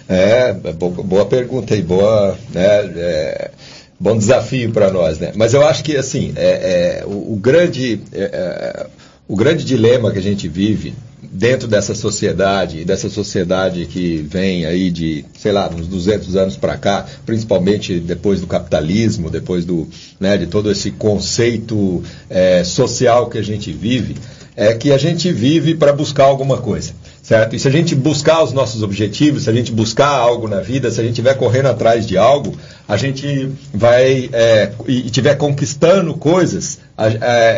É, 0.06 0.54
é 0.62 0.72
boa 0.72 1.24
pergunta 1.24 1.74
e 1.74 1.80
boa, 1.80 2.36
né, 2.52 2.92
é, 2.96 3.50
bom 3.98 4.18
desafio 4.18 4.70
para 4.72 4.90
nós, 4.90 5.18
né? 5.18 5.32
Mas 5.34 5.54
eu 5.54 5.66
acho 5.66 5.82
que, 5.82 5.96
assim, 5.96 6.34
é, 6.36 7.00
é 7.00 7.06
o, 7.06 7.32
o, 7.32 7.36
grande... 7.36 7.98
É, 8.12 8.24
é 8.24 9.01
o 9.28 9.36
grande 9.36 9.64
dilema 9.64 10.10
que 10.10 10.18
a 10.18 10.22
gente 10.22 10.48
vive 10.48 10.94
dentro 11.22 11.68
dessa 11.68 11.94
sociedade, 11.94 12.84
dessa 12.84 13.08
sociedade 13.08 13.86
que 13.86 14.18
vem 14.18 14.66
aí 14.66 14.90
de, 14.90 15.24
sei 15.38 15.52
lá, 15.52 15.70
uns 15.74 15.86
200 15.86 16.36
anos 16.36 16.56
para 16.56 16.76
cá, 16.76 17.06
principalmente 17.24 17.98
depois 18.00 18.40
do 18.40 18.46
capitalismo, 18.46 19.30
depois 19.30 19.64
do, 19.64 19.88
né, 20.20 20.36
de 20.36 20.46
todo 20.46 20.70
esse 20.70 20.90
conceito 20.90 22.02
é, 22.28 22.64
social 22.64 23.30
que 23.30 23.38
a 23.38 23.42
gente 23.42 23.72
vive, 23.72 24.16
é 24.54 24.74
que 24.74 24.92
a 24.92 24.98
gente 24.98 25.32
vive 25.32 25.74
para 25.74 25.92
buscar 25.92 26.24
alguma 26.24 26.58
coisa 26.58 26.92
certo? 27.22 27.54
E 27.54 27.58
se 27.58 27.68
a 27.68 27.70
gente 27.70 27.94
buscar 27.94 28.42
os 28.42 28.52
nossos 28.52 28.82
objetivos, 28.82 29.44
se 29.44 29.50
a 29.50 29.52
gente 29.52 29.70
buscar 29.70 30.08
algo 30.08 30.48
na 30.48 30.60
vida, 30.60 30.90
se 30.90 31.00
a 31.00 31.02
gente 31.04 31.12
estiver 31.12 31.34
correndo 31.34 31.66
atrás 31.66 32.06
de 32.06 32.18
algo, 32.18 32.54
a 32.88 32.96
gente 32.96 33.48
vai 33.72 34.28
é, 34.32 34.72
e 34.88 35.06
estiver 35.06 35.36
conquistando 35.36 36.14
coisas, 36.14 36.80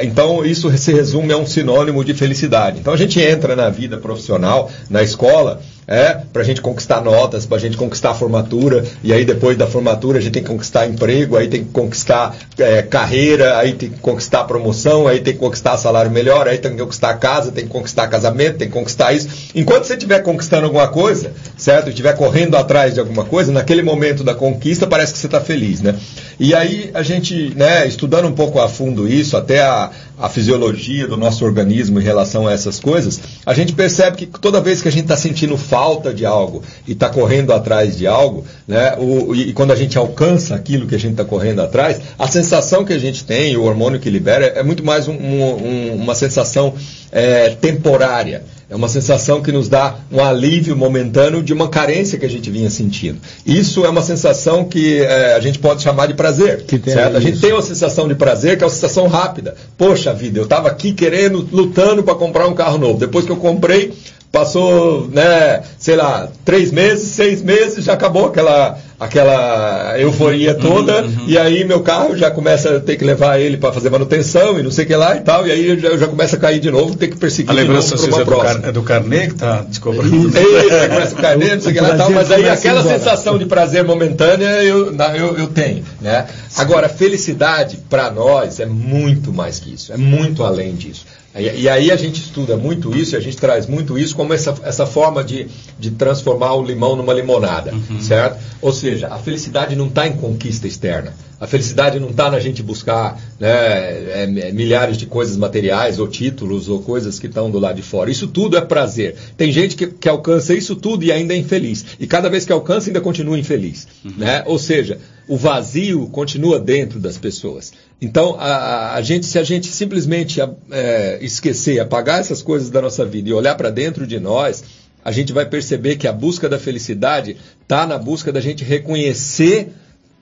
então 0.02 0.44
isso 0.44 0.76
se 0.76 0.92
resume 0.92 1.32
a 1.32 1.36
um 1.36 1.46
sinônimo 1.46 2.04
de 2.04 2.14
felicidade. 2.14 2.80
Então 2.80 2.92
a 2.92 2.96
gente 2.96 3.20
entra 3.20 3.54
na 3.56 3.68
vida 3.70 3.98
profissional, 3.98 4.70
na 4.88 5.02
escola, 5.02 5.60
é, 5.86 6.14
para 6.32 6.42
a 6.42 6.44
gente 6.44 6.60
conquistar 6.60 7.02
notas, 7.02 7.46
para 7.46 7.56
a 7.56 7.60
gente 7.60 7.76
conquistar 7.76 8.10
a 8.10 8.14
formatura, 8.14 8.84
e 9.02 9.12
aí 9.12 9.24
depois 9.24 9.56
da 9.56 9.66
formatura 9.66 10.18
a 10.18 10.20
gente 10.20 10.32
tem 10.32 10.42
que 10.42 10.48
conquistar 10.48 10.86
emprego, 10.86 11.36
aí 11.36 11.48
tem 11.48 11.64
que 11.64 11.70
conquistar 11.70 12.34
é, 12.58 12.82
carreira, 12.82 13.58
aí 13.58 13.74
tem 13.74 13.90
que 13.90 13.98
conquistar 14.00 14.44
promoção, 14.44 15.06
aí 15.06 15.20
tem 15.20 15.34
que 15.34 15.40
conquistar 15.40 15.76
salário 15.76 16.10
melhor, 16.10 16.48
aí 16.48 16.58
tem 16.58 16.72
que 16.72 16.78
conquistar 16.78 17.14
casa, 17.14 17.52
tem 17.52 17.64
que 17.64 17.70
conquistar 17.70 18.08
casamento, 18.08 18.58
tem 18.58 18.68
que 18.68 18.74
conquistar 18.74 19.12
isso. 19.12 19.28
Enquanto 19.54 19.84
você 19.84 19.94
estiver 19.94 20.20
conquistando 20.22 20.66
alguma 20.66 20.88
coisa, 20.88 21.32
certo? 21.56 21.88
Estiver 21.88 22.14
correndo 22.14 22.56
atrás 22.56 22.94
de 22.94 23.00
alguma 23.00 23.24
coisa, 23.24 23.52
naquele 23.52 23.82
momento 23.82 24.24
da 24.24 24.34
conquista 24.34 24.86
parece 24.86 25.12
que 25.12 25.18
você 25.18 25.26
está 25.26 25.40
feliz, 25.40 25.80
né? 25.80 25.94
E 26.38 26.54
aí 26.54 26.90
a 26.94 27.02
gente, 27.02 27.52
né, 27.54 27.86
estudando 27.86 28.26
um 28.26 28.32
pouco 28.32 28.60
a 28.60 28.68
fundo 28.68 29.08
isso, 29.08 29.36
até 29.36 29.62
a, 29.62 29.90
a 30.18 30.28
fisiologia 30.28 31.06
do 31.06 31.16
nosso 31.16 31.44
organismo 31.44 32.00
em 32.00 32.02
relação 32.02 32.46
a 32.46 32.52
essas 32.52 32.78
coisas, 32.78 33.20
a 33.44 33.52
gente 33.52 33.72
percebe 33.72 34.16
que 34.16 34.26
toda 34.26 34.60
vez 34.60 34.80
que 34.80 34.88
a 34.88 34.92
gente 34.92 35.04
está 35.04 35.16
sentindo 35.16 35.56
falta 35.56 36.14
de 36.14 36.24
algo 36.24 36.62
e 36.86 36.92
está 36.92 37.08
correndo 37.08 37.52
atrás 37.52 37.96
de 37.96 38.06
algo, 38.06 38.44
né, 38.66 38.96
o, 38.98 39.34
e, 39.34 39.52
quando 39.52 39.72
a 39.72 39.76
gente 39.76 39.98
alcança 39.98 40.54
aquilo 40.54 40.86
que 40.86 40.94
a 40.94 40.98
gente 40.98 41.12
está 41.12 41.24
correndo 41.24 41.60
atrás, 41.60 42.00
a 42.18 42.28
sensação 42.28 42.84
que 42.84 42.92
a 42.92 42.98
gente 42.98 43.24
tem, 43.24 43.56
o 43.56 43.64
hormônio 43.64 43.98
que 43.98 44.08
libera, 44.08 44.46
é 44.46 44.62
muito 44.62 44.84
mais 44.84 45.08
um, 45.08 45.14
um, 45.14 45.94
uma 45.94 46.14
sensação 46.14 46.74
é, 47.10 47.50
temporária. 47.50 48.44
É 48.68 48.74
uma 48.74 48.88
sensação 48.88 49.42
que 49.42 49.52
nos 49.52 49.68
dá 49.68 49.94
um 50.10 50.24
alívio 50.24 50.74
momentâneo 50.74 51.42
de 51.42 51.52
uma 51.52 51.68
carência 51.68 52.18
que 52.18 52.24
a 52.24 52.28
gente 52.28 52.50
vinha 52.50 52.70
sentindo. 52.70 53.20
Isso 53.44 53.84
é 53.84 53.88
uma 53.88 54.02
sensação 54.02 54.64
que 54.64 55.00
é, 55.00 55.34
a 55.34 55.40
gente 55.40 55.58
pode 55.58 55.82
chamar 55.82 56.06
de 56.06 56.14
prazer. 56.14 56.64
certo? 56.90 57.16
A 57.16 57.20
gente 57.20 57.40
tem 57.40 57.52
uma 57.52 57.62
sensação 57.62 58.08
de 58.08 58.14
prazer 58.14 58.56
que 58.56 58.64
é 58.64 58.66
uma 58.66 58.72
sensação 58.72 59.06
rápida. 59.06 59.54
Poxa 59.76 60.03
vida, 60.12 60.38
eu 60.38 60.44
estava 60.44 60.68
aqui 60.68 60.92
querendo, 60.92 61.48
lutando 61.50 62.02
para 62.02 62.14
comprar 62.14 62.46
um 62.46 62.54
carro 62.54 62.78
novo. 62.78 62.98
Depois 62.98 63.24
que 63.24 63.32
eu 63.32 63.36
comprei, 63.36 63.92
passou, 64.30 65.08
né, 65.08 65.62
sei 65.78 65.94
lá, 65.94 66.28
três 66.44 66.72
meses, 66.72 67.08
seis 67.10 67.40
meses, 67.40 67.84
já 67.84 67.92
acabou 67.92 68.26
aquela, 68.26 68.76
aquela 69.04 69.98
euforia 69.98 70.54
uhum, 70.54 70.60
toda, 70.60 71.02
uhum, 71.02 71.08
uhum. 71.08 71.24
e 71.26 71.38
aí 71.38 71.64
meu 71.64 71.80
carro 71.80 72.16
já 72.16 72.30
começa 72.30 72.76
a 72.76 72.80
ter 72.80 72.96
que 72.96 73.04
levar 73.04 73.38
ele 73.38 73.56
para 73.56 73.72
fazer 73.72 73.90
manutenção 73.90 74.58
e 74.58 74.62
não 74.62 74.70
sei 74.70 74.84
o 74.84 74.88
que 74.88 74.96
lá 74.96 75.16
e 75.16 75.20
tal, 75.20 75.46
e 75.46 75.52
aí 75.52 75.68
eu 75.68 75.78
já, 75.78 75.88
eu 75.88 75.98
já 75.98 76.06
começo 76.06 76.36
a 76.36 76.38
cair 76.38 76.60
de 76.60 76.70
novo, 76.70 76.96
ter 76.96 77.08
que 77.08 77.16
perseguir 77.16 77.50
a 77.50 77.54
lembrança 77.54 77.96
de 77.96 78.06
novo 78.08 78.22
é, 78.22 78.54
do 78.54 78.68
é 78.68 78.72
do 78.72 78.82
carnê 78.82 79.26
que 79.26 79.34
está 79.34 79.62
descobrindo. 79.62 80.28
Isso, 80.28 80.88
começa 80.88 81.14
o 81.14 81.18
carnê, 81.18 81.54
não 81.54 81.60
sei 81.60 81.70
o 81.70 81.74
que 81.74 81.80
lá 81.80 81.94
e 81.94 81.98
tal, 81.98 82.10
mas 82.10 82.30
aí 82.30 82.48
aquela 82.48 82.82
sensação 82.82 83.38
de 83.38 83.46
prazer 83.46 83.84
momentânea 83.84 84.62
eu, 84.62 84.94
eu, 85.16 85.38
eu 85.38 85.46
tenho, 85.48 85.84
né? 86.00 86.26
Agora, 86.56 86.88
felicidade 86.88 87.78
para 87.88 88.10
nós 88.10 88.60
é 88.60 88.66
muito 88.66 89.32
mais 89.32 89.58
que 89.58 89.74
isso, 89.74 89.92
é 89.92 89.96
muito 89.96 90.44
além 90.44 90.74
disso. 90.74 91.04
E, 91.36 91.68
aí 91.68 91.90
a 91.90 91.96
gente 91.96 92.20
estuda 92.20 92.56
muito 92.56 92.96
isso, 92.96 93.14
e 93.14 93.16
a 93.16 93.20
gente 93.20 93.36
traz 93.36 93.66
muito 93.66 93.98
isso 93.98 94.14
como 94.14 94.32
essa, 94.32 94.54
essa 94.62 94.86
forma 94.86 95.24
de, 95.24 95.48
de 95.76 95.90
transformar 95.90 96.54
o 96.54 96.62
limão 96.62 96.94
numa 96.94 97.12
limonada, 97.12 97.74
uhum. 97.74 98.00
certo? 98.00 98.38
Ou 98.62 98.72
seja, 98.72 99.08
a 99.08 99.18
felicidade 99.18 99.74
não 99.74 99.88
está 99.88 100.06
em 100.06 100.12
conquista 100.12 100.68
externa. 100.68 101.12
A 101.40 101.46
felicidade 101.46 101.98
não 101.98 102.10
está 102.10 102.30
na 102.30 102.38
gente 102.38 102.62
buscar 102.62 103.20
né, 103.38 103.48
é, 103.48 104.22
é, 104.22 104.52
milhares 104.52 104.96
de 104.96 105.06
coisas 105.06 105.36
materiais, 105.36 105.98
ou 105.98 106.08
títulos, 106.08 106.68
ou 106.68 106.80
coisas 106.82 107.18
que 107.18 107.26
estão 107.26 107.50
do 107.50 107.58
lado 107.58 107.76
de 107.76 107.82
fora. 107.82 108.10
Isso 108.10 108.26
tudo 108.26 108.56
é 108.56 108.60
prazer. 108.60 109.16
Tem 109.36 109.50
gente 109.52 109.76
que, 109.76 109.86
que 109.86 110.08
alcança 110.08 110.54
isso 110.54 110.76
tudo 110.76 111.04
e 111.04 111.12
ainda 111.12 111.34
é 111.34 111.36
infeliz. 111.36 111.84
E 111.98 112.06
cada 112.06 112.28
vez 112.28 112.44
que 112.44 112.52
alcança, 112.52 112.88
ainda 112.88 113.00
continua 113.00 113.38
infeliz. 113.38 113.86
Uhum. 114.04 114.12
Né? 114.16 114.42
Ou 114.46 114.58
seja, 114.58 114.98
o 115.28 115.36
vazio 115.36 116.06
continua 116.08 116.58
dentro 116.58 116.98
das 116.98 117.16
pessoas. 117.16 117.72
Então, 118.00 118.36
a, 118.38 118.94
a 118.94 119.02
gente, 119.02 119.26
se 119.26 119.38
a 119.38 119.44
gente 119.44 119.68
simplesmente 119.68 120.40
é, 120.70 121.18
esquecer, 121.20 121.80
apagar 121.80 122.20
essas 122.20 122.42
coisas 122.42 122.70
da 122.70 122.80
nossa 122.82 123.04
vida 123.04 123.28
e 123.28 123.32
olhar 123.32 123.54
para 123.54 123.70
dentro 123.70 124.06
de 124.06 124.20
nós, 124.20 124.62
a 125.04 125.12
gente 125.12 125.32
vai 125.32 125.46
perceber 125.46 125.96
que 125.96 126.08
a 126.08 126.12
busca 126.12 126.48
da 126.48 126.58
felicidade 126.58 127.36
está 127.62 127.86
na 127.86 127.98
busca 127.98 128.32
da 128.32 128.40
gente 128.40 128.64
reconhecer 128.64 129.68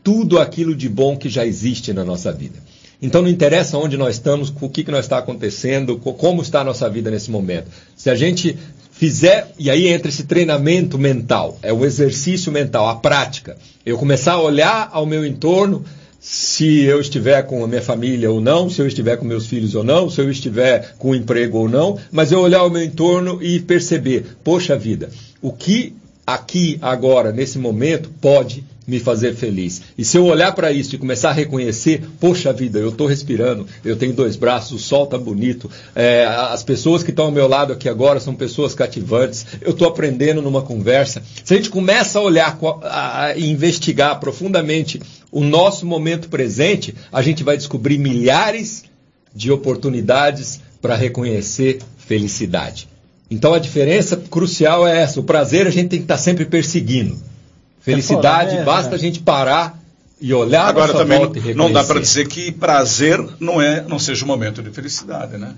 tudo 0.02 0.38
aquilo 0.38 0.74
de 0.74 0.88
bom 0.88 1.16
que 1.16 1.28
já 1.28 1.46
existe 1.46 1.92
na 1.92 2.04
nossa 2.04 2.32
vida. 2.32 2.58
Então 3.00 3.20
não 3.20 3.28
interessa 3.28 3.78
onde 3.78 3.96
nós 3.96 4.14
estamos, 4.14 4.52
o 4.60 4.68
que, 4.68 4.84
que 4.84 4.90
nós 4.90 5.04
está 5.04 5.18
acontecendo, 5.18 5.96
como 5.96 6.40
está 6.40 6.60
a 6.60 6.64
nossa 6.64 6.88
vida 6.88 7.10
nesse 7.10 7.30
momento. 7.30 7.66
Se 7.96 8.08
a 8.08 8.14
gente 8.14 8.56
fizer, 8.92 9.52
e 9.58 9.68
aí 9.68 9.88
entra 9.88 10.08
esse 10.08 10.22
treinamento 10.22 10.96
mental, 10.96 11.58
é 11.62 11.72
o 11.72 11.84
exercício 11.84 12.52
mental, 12.52 12.88
a 12.88 12.94
prática. 12.94 13.56
Eu 13.84 13.98
começar 13.98 14.34
a 14.34 14.40
olhar 14.40 14.88
ao 14.92 15.04
meu 15.04 15.26
entorno, 15.26 15.84
se 16.20 16.84
eu 16.84 17.00
estiver 17.00 17.42
com 17.42 17.64
a 17.64 17.66
minha 17.66 17.82
família 17.82 18.30
ou 18.30 18.40
não, 18.40 18.70
se 18.70 18.80
eu 18.80 18.86
estiver 18.86 19.16
com 19.16 19.24
meus 19.24 19.48
filhos 19.48 19.74
ou 19.74 19.82
não, 19.82 20.08
se 20.08 20.20
eu 20.20 20.30
estiver 20.30 20.94
com 20.96 21.16
emprego 21.16 21.58
ou 21.58 21.68
não, 21.68 21.98
mas 22.12 22.30
eu 22.30 22.38
olhar 22.38 22.60
ao 22.60 22.70
meu 22.70 22.84
entorno 22.84 23.42
e 23.42 23.58
perceber, 23.58 24.36
poxa 24.44 24.76
vida, 24.76 25.10
o 25.40 25.52
que 25.52 25.92
aqui, 26.24 26.78
agora, 26.80 27.32
nesse 27.32 27.58
momento, 27.58 28.08
pode 28.20 28.64
me 28.86 28.98
fazer 28.98 29.34
feliz. 29.34 29.82
E 29.96 30.04
se 30.04 30.16
eu 30.16 30.26
olhar 30.26 30.52
para 30.52 30.72
isso 30.72 30.94
e 30.94 30.98
começar 30.98 31.30
a 31.30 31.32
reconhecer, 31.32 32.02
poxa 32.18 32.52
vida, 32.52 32.78
eu 32.78 32.88
estou 32.88 33.06
respirando, 33.06 33.66
eu 33.84 33.96
tenho 33.96 34.12
dois 34.12 34.36
braços, 34.36 34.72
o 34.72 34.78
sol 34.78 35.04
está 35.04 35.16
bonito, 35.16 35.70
é, 35.94 36.26
as 36.26 36.62
pessoas 36.62 37.02
que 37.02 37.10
estão 37.10 37.26
ao 37.26 37.30
meu 37.30 37.46
lado 37.46 37.72
aqui 37.72 37.88
agora 37.88 38.18
são 38.18 38.34
pessoas 38.34 38.74
cativantes, 38.74 39.46
eu 39.60 39.70
estou 39.70 39.86
aprendendo 39.86 40.42
numa 40.42 40.62
conversa. 40.62 41.22
Se 41.44 41.54
a 41.54 41.56
gente 41.56 41.70
começa 41.70 42.18
a 42.18 42.22
olhar 42.22 42.58
e 43.36 43.50
investigar 43.50 44.18
profundamente 44.18 45.00
o 45.30 45.42
nosso 45.42 45.86
momento 45.86 46.28
presente, 46.28 46.94
a 47.12 47.22
gente 47.22 47.42
vai 47.42 47.56
descobrir 47.56 47.98
milhares 47.98 48.84
de 49.34 49.50
oportunidades 49.50 50.60
para 50.80 50.96
reconhecer 50.96 51.78
felicidade. 51.96 52.88
Então 53.30 53.54
a 53.54 53.58
diferença 53.58 54.16
crucial 54.16 54.86
é 54.86 55.00
essa: 55.00 55.20
o 55.20 55.24
prazer 55.24 55.66
a 55.66 55.70
gente 55.70 55.88
tem 55.88 55.98
que 56.00 56.04
estar 56.04 56.16
tá 56.16 56.20
sempre 56.20 56.44
perseguindo. 56.44 57.31
Felicidade, 57.82 58.56
é, 58.56 58.64
basta 58.64 58.94
a 58.94 58.98
gente 58.98 59.20
parar 59.20 59.78
e 60.20 60.32
olhar 60.32 60.66
Agora 60.66 60.92
também 60.92 61.18
não, 61.18 61.66
não 61.66 61.72
dá 61.72 61.82
para 61.82 62.00
dizer 62.00 62.28
que 62.28 62.52
prazer 62.52 63.18
não 63.40 63.60
é, 63.60 63.82
não 63.82 63.98
seja 63.98 64.24
um 64.24 64.28
momento 64.28 64.62
de 64.62 64.70
felicidade, 64.70 65.36
né? 65.36 65.54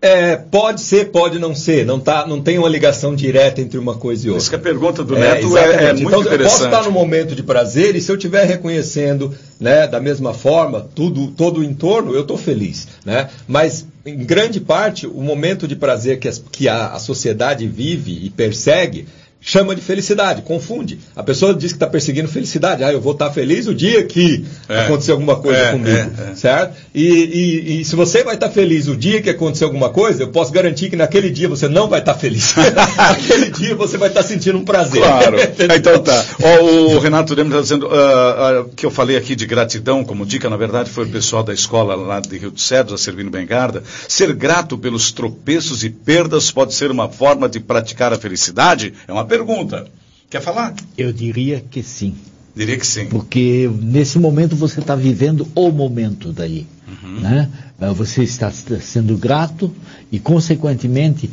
É, 0.00 0.36
pode 0.36 0.80
ser, 0.80 1.06
pode 1.06 1.40
não 1.40 1.56
ser. 1.56 1.84
Não, 1.84 1.98
tá, 1.98 2.24
não 2.24 2.40
tem 2.40 2.56
uma 2.56 2.68
ligação 2.68 3.16
direta 3.16 3.60
entre 3.60 3.78
uma 3.78 3.96
coisa 3.96 4.26
e 4.26 4.30
outra. 4.30 4.40
Isso 4.40 4.50
que 4.50 4.54
a 4.54 4.60
pergunta 4.60 5.02
do 5.02 5.16
é, 5.16 5.20
Neto 5.20 5.56
é, 5.56 5.60
é, 5.60 5.84
é 5.84 5.92
muito 5.92 6.06
então, 6.06 6.20
interessante. 6.20 6.40
Eu 6.40 6.44
posso 6.44 6.64
estar 6.66 6.82
no 6.84 6.92
momento 6.92 7.34
de 7.34 7.42
prazer 7.42 7.96
e 7.96 8.00
se 8.00 8.12
eu 8.12 8.14
estiver 8.14 8.44
reconhecendo 8.44 9.34
né, 9.58 9.88
da 9.88 9.98
mesma 9.98 10.32
forma 10.32 10.86
tudo, 10.94 11.28
todo 11.28 11.58
o 11.58 11.64
entorno, 11.64 12.14
eu 12.14 12.20
estou 12.20 12.38
feliz. 12.38 12.86
Né? 13.04 13.28
Mas, 13.48 13.86
em 14.06 14.18
grande 14.18 14.60
parte, 14.60 15.04
o 15.04 15.20
momento 15.20 15.66
de 15.66 15.74
prazer 15.74 16.20
que, 16.20 16.28
as, 16.28 16.38
que 16.52 16.68
a, 16.68 16.92
a 16.92 17.00
sociedade 17.00 17.66
vive 17.66 18.24
e 18.24 18.30
persegue 18.30 19.08
chama 19.40 19.74
de 19.74 19.80
felicidade, 19.80 20.42
confunde. 20.42 20.98
A 21.14 21.22
pessoa 21.22 21.54
diz 21.54 21.72
que 21.72 21.76
está 21.76 21.86
perseguindo 21.86 22.28
felicidade. 22.28 22.82
Ah, 22.84 22.92
eu 22.92 23.00
vou 23.00 23.12
estar 23.12 23.28
tá 23.28 23.32
feliz 23.32 23.66
o 23.66 23.74
dia 23.74 24.02
que 24.02 24.44
é, 24.68 24.80
acontecer 24.80 25.12
alguma 25.12 25.36
coisa 25.36 25.58
é, 25.58 25.72
comigo, 25.72 25.90
é, 25.90 26.32
é. 26.32 26.34
certo? 26.34 26.76
E, 26.94 27.06
e, 27.06 27.80
e, 27.80 27.84
se 27.84 27.94
você 27.94 28.24
vai 28.24 28.34
estar 28.34 28.48
tá 28.48 28.52
feliz 28.52 28.88
o 28.88 28.96
dia 28.96 29.22
que 29.22 29.30
acontecer 29.30 29.64
alguma 29.64 29.90
coisa, 29.90 30.22
eu 30.22 30.28
posso 30.28 30.52
garantir 30.52 30.90
que 30.90 30.96
naquele 30.96 31.30
dia 31.30 31.48
você 31.48 31.68
não 31.68 31.88
vai 31.88 32.00
estar 32.00 32.14
tá 32.14 32.18
feliz. 32.18 32.54
naquele 32.96 33.50
dia 33.50 33.74
você 33.74 33.96
vai 33.96 34.08
estar 34.08 34.22
tá 34.22 34.28
sentindo 34.28 34.58
um 34.58 34.64
prazer. 34.64 35.02
Claro. 35.02 35.36
então 35.76 36.02
tá. 36.02 36.24
o 36.60 36.98
Renato 36.98 37.34
Lemos 37.34 37.52
está 37.52 37.62
dizendo 37.62 37.86
uh, 37.86 38.62
uh, 38.62 38.68
que 38.74 38.84
eu 38.84 38.90
falei 38.90 39.16
aqui 39.16 39.36
de 39.36 39.46
gratidão 39.46 40.04
como 40.04 40.26
dica, 40.26 40.50
na 40.50 40.56
verdade 40.56 40.90
foi 40.90 41.04
o 41.04 41.08
pessoal 41.08 41.42
da 41.42 41.54
escola 41.54 41.94
lá 41.94 42.20
de 42.20 42.36
Rio 42.36 42.50
de 42.50 42.60
Cedros, 42.60 43.00
a 43.00 43.04
Servindo 43.04 43.30
Bengarda. 43.30 43.82
Ser 44.08 44.32
grato 44.34 44.76
pelos 44.76 45.12
tropeços 45.12 45.84
e 45.84 45.90
perdas 45.90 46.50
pode 46.50 46.74
ser 46.74 46.90
uma 46.90 47.08
forma 47.08 47.48
de 47.48 47.60
praticar 47.60 48.12
a 48.12 48.18
felicidade? 48.18 48.92
É 49.06 49.12
uma 49.12 49.27
pergunta. 49.28 49.86
Quer 50.28 50.42
falar? 50.42 50.74
Eu 50.96 51.12
diria 51.12 51.60
que 51.60 51.82
sim. 51.82 52.14
Diria 52.54 52.76
que 52.76 52.86
sim. 52.86 53.06
Porque 53.06 53.70
nesse 53.80 54.18
momento 54.18 54.56
você 54.56 54.80
está 54.80 54.96
vivendo 54.96 55.46
o 55.54 55.70
momento 55.70 56.32
daí. 56.32 56.66
Uhum. 56.86 57.20
Né? 57.20 57.48
Ah, 57.80 57.92
você 57.92 58.24
está 58.24 58.50
sendo 58.50 59.16
grato 59.16 59.72
e, 60.10 60.18
consequentemente, 60.18 61.30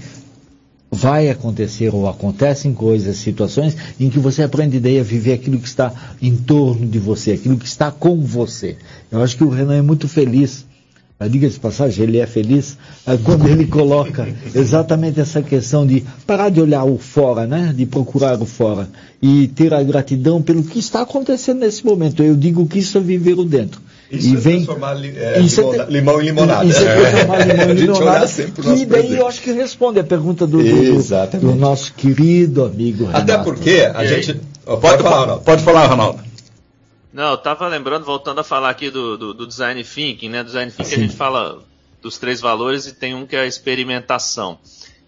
vai 0.91 1.29
acontecer 1.29 1.93
ou 1.93 2.07
acontecem 2.07 2.73
coisas, 2.73 3.17
situações 3.17 3.75
em 3.99 4.09
que 4.09 4.19
você 4.19 4.43
aprende 4.43 4.79
daí 4.79 4.99
a 4.99 5.03
viver 5.03 5.33
aquilo 5.33 5.59
que 5.59 5.67
está 5.67 5.91
em 6.21 6.35
torno 6.35 6.87
de 6.87 6.99
você, 6.99 7.31
aquilo 7.31 7.57
que 7.57 7.65
está 7.65 7.91
com 7.91 8.21
você. 8.21 8.77
Eu 9.11 9.21
acho 9.21 9.35
que 9.35 9.43
o 9.43 9.49
Renan 9.49 9.75
é 9.75 9.81
muito 9.81 10.07
feliz 10.07 10.65
diga 11.29 11.49
de 11.49 11.57
passagem, 11.57 12.03
ele 12.03 12.19
é 12.19 12.27
feliz 12.27 12.77
uh, 13.07 13.17
quando 13.23 13.47
ele 13.47 13.65
coloca 13.65 14.27
exatamente 14.53 15.19
essa 15.19 15.41
questão 15.41 15.87
de 15.87 16.03
parar 16.27 16.49
de 16.49 16.59
olhar 16.59 16.83
o 16.83 16.97
fora, 16.97 17.47
né? 17.47 17.73
de 17.75 17.85
procurar 17.85 18.41
o 18.41 18.45
fora 18.45 18.89
e 19.21 19.47
ter 19.47 19.73
a 19.73 19.81
gratidão 19.81 20.41
pelo 20.41 20.61
que 20.61 20.77
está 20.77 21.01
acontecendo 21.01 21.59
nesse 21.59 21.85
momento. 21.85 22.21
Eu 22.21 22.35
digo 22.35 22.67
que 22.67 22.79
isso 22.79 22.97
é 22.97 23.01
viver 23.01 23.39
o 23.39 23.45
dentro. 23.45 23.81
Isso 24.11 24.27
e 24.27 24.33
é 24.33 24.37
vem, 24.37 24.55
transformar 24.65 24.97
é, 24.97 25.39
limão, 25.39 25.73
é, 25.73 25.85
limão 25.89 26.21
em 26.21 26.25
limonada. 26.25 26.65
Isso 26.65 26.83
é 26.83 26.95
transformar 26.95 27.45
limão 27.45 27.69
em 27.69 27.73
limonada. 27.79 28.27
E 28.77 28.85
daí 28.85 29.17
eu 29.17 29.27
acho 29.27 29.41
que 29.41 29.51
responde 29.53 29.99
a 29.99 30.03
pergunta 30.03 30.45
do, 30.45 30.61
do, 30.61 31.39
do 31.39 31.55
nosso 31.55 31.93
querido 31.93 32.65
amigo 32.65 33.05
Renato. 33.05 33.31
Até 33.31 33.37
porque 33.41 33.89
a 33.93 34.05
gente... 34.05 34.39
Pode, 34.65 34.81
pode 34.81 35.03
falar, 35.03 35.19
Ronaldo. 35.19 35.43
Pode 35.43 35.63
falar, 35.63 35.85
Ronaldo. 35.87 36.34
Não, 37.15 37.31
eu 37.31 37.37
tava 37.37 37.65
lembrando, 37.69 38.03
voltando 38.03 38.41
a 38.41 38.43
falar 38.43 38.69
aqui 38.69 38.89
do, 38.89 39.17
do, 39.17 39.33
do 39.33 39.47
design 39.47 39.81
thinking, 39.85 40.27
né? 40.27 40.43
Design 40.43 40.69
thinking 40.69 40.89
Sim. 40.89 40.95
a 40.95 40.99
gente 40.99 41.15
fala 41.15 41.63
dos 42.01 42.17
três 42.17 42.41
valores 42.41 42.87
e 42.87 42.93
tem 42.93 43.15
um 43.15 43.25
que 43.25 43.37
é 43.37 43.39
a 43.39 43.45
experimentação. 43.45 44.59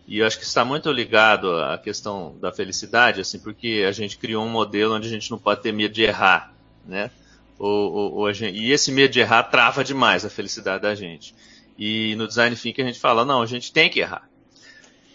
E 0.08 0.20
eu 0.20 0.26
acho 0.26 0.38
que 0.38 0.46
está 0.46 0.64
muito 0.64 0.90
ligado 0.90 1.52
à 1.60 1.78
questão 1.78 2.34
da 2.40 2.50
felicidade, 2.50 3.20
assim, 3.20 3.40
porque 3.40 3.84
a 3.86 3.92
gente 3.92 4.18
criou 4.18 4.46
um 4.46 4.50
modelo 4.50 4.96
onde 4.96 5.06
a 5.06 5.12
gente 5.12 5.30
não 5.30 5.38
pode 5.38 5.62
ter 5.62 5.74
medo 5.74 5.94
de 5.94 6.04
errar, 6.04 6.54
né? 6.86 7.12
Ou, 7.60 7.92
ou, 7.92 8.14
ou 8.20 8.34
gente, 8.34 8.58
e 8.58 8.72
esse 8.72 8.90
medo 8.90 9.12
de 9.12 9.20
errar 9.20 9.44
trava 9.44 9.84
demais 9.84 10.24
a 10.24 10.30
felicidade 10.30 10.84
da 10.84 10.96
gente. 10.96 11.36
E 11.78 12.16
no 12.16 12.26
design 12.26 12.56
thinking 12.56 12.84
a 12.84 12.86
gente 12.86 13.02
fala, 13.02 13.26
não, 13.26 13.42
a 13.42 13.46
gente 13.46 13.70
tem 13.74 13.90
que 13.90 14.00
errar. 14.00 14.30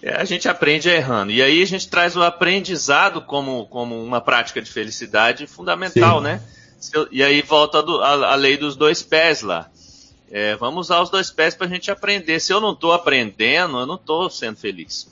É, 0.03 0.21
a 0.21 0.25
gente 0.27 0.47
aprende 0.47 0.91
errando. 0.91 1.33
E 1.33 1.43
aí 1.43 1.63
a 1.63 1.67
gente 1.67 1.89
traz 1.89 2.15
o 2.17 2.23
aprendizado 2.23 3.23
como, 3.23 3.65
como 3.69 3.99
uma 4.05 4.21
prática 4.21 4.61
de 4.61 4.71
felicidade 4.71 5.47
fundamental, 5.47 6.19
Sim. 6.19 6.25
né? 6.25 6.43
Eu, 6.93 7.07
e 7.13 7.23
aí 7.23 7.43
volta 7.43 7.79
a, 7.79 8.33
a, 8.33 8.35
lei 8.35 8.57
dos 8.57 8.75
dois 8.75 9.03
pés 9.03 9.43
lá. 9.43 9.71
É, 10.31 10.57
vamos 10.57 10.87
usar 10.87 11.03
os 11.03 11.11
dois 11.11 11.31
pés 11.31 11.55
para 11.55 11.67
a 11.67 11.71
gente 11.71 11.91
aprender. 11.91 12.41
Se 12.41 12.53
eu 12.53 12.61
não 12.61 12.73
estou 12.73 12.93
aprendendo, 12.93 13.79
eu 13.79 13.87
não 13.87 13.97
estou 13.97 14.29
sendo 14.31 14.57
feliz. 14.57 15.07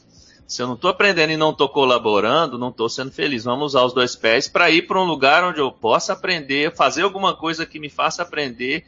Se 0.49 0.62
eu 0.62 0.66
não 0.66 0.75
estou 0.75 0.91
aprendendo 0.91 1.33
e 1.33 1.37
não 1.37 1.51
estou 1.51 1.68
colaborando, 1.68 2.59
não 2.59 2.71
estou 2.71 2.89
sendo 2.89 3.12
feliz. 3.12 3.45
Vamos 3.45 3.66
usar 3.66 3.85
os 3.85 3.93
dois 3.93 4.16
pés 4.16 4.49
para 4.49 4.71
ir 4.71 4.89
para 4.89 5.01
um 5.01 5.05
lugar 5.05 5.45
onde 5.45 5.61
eu 5.61 5.71
possa 5.71 6.14
aprender, 6.14 6.75
fazer 6.75 7.03
alguma 7.03 7.37
coisa 7.37 7.64
que 7.64 7.79
me 7.79 7.89
faça 7.89 8.23
aprender. 8.23 8.85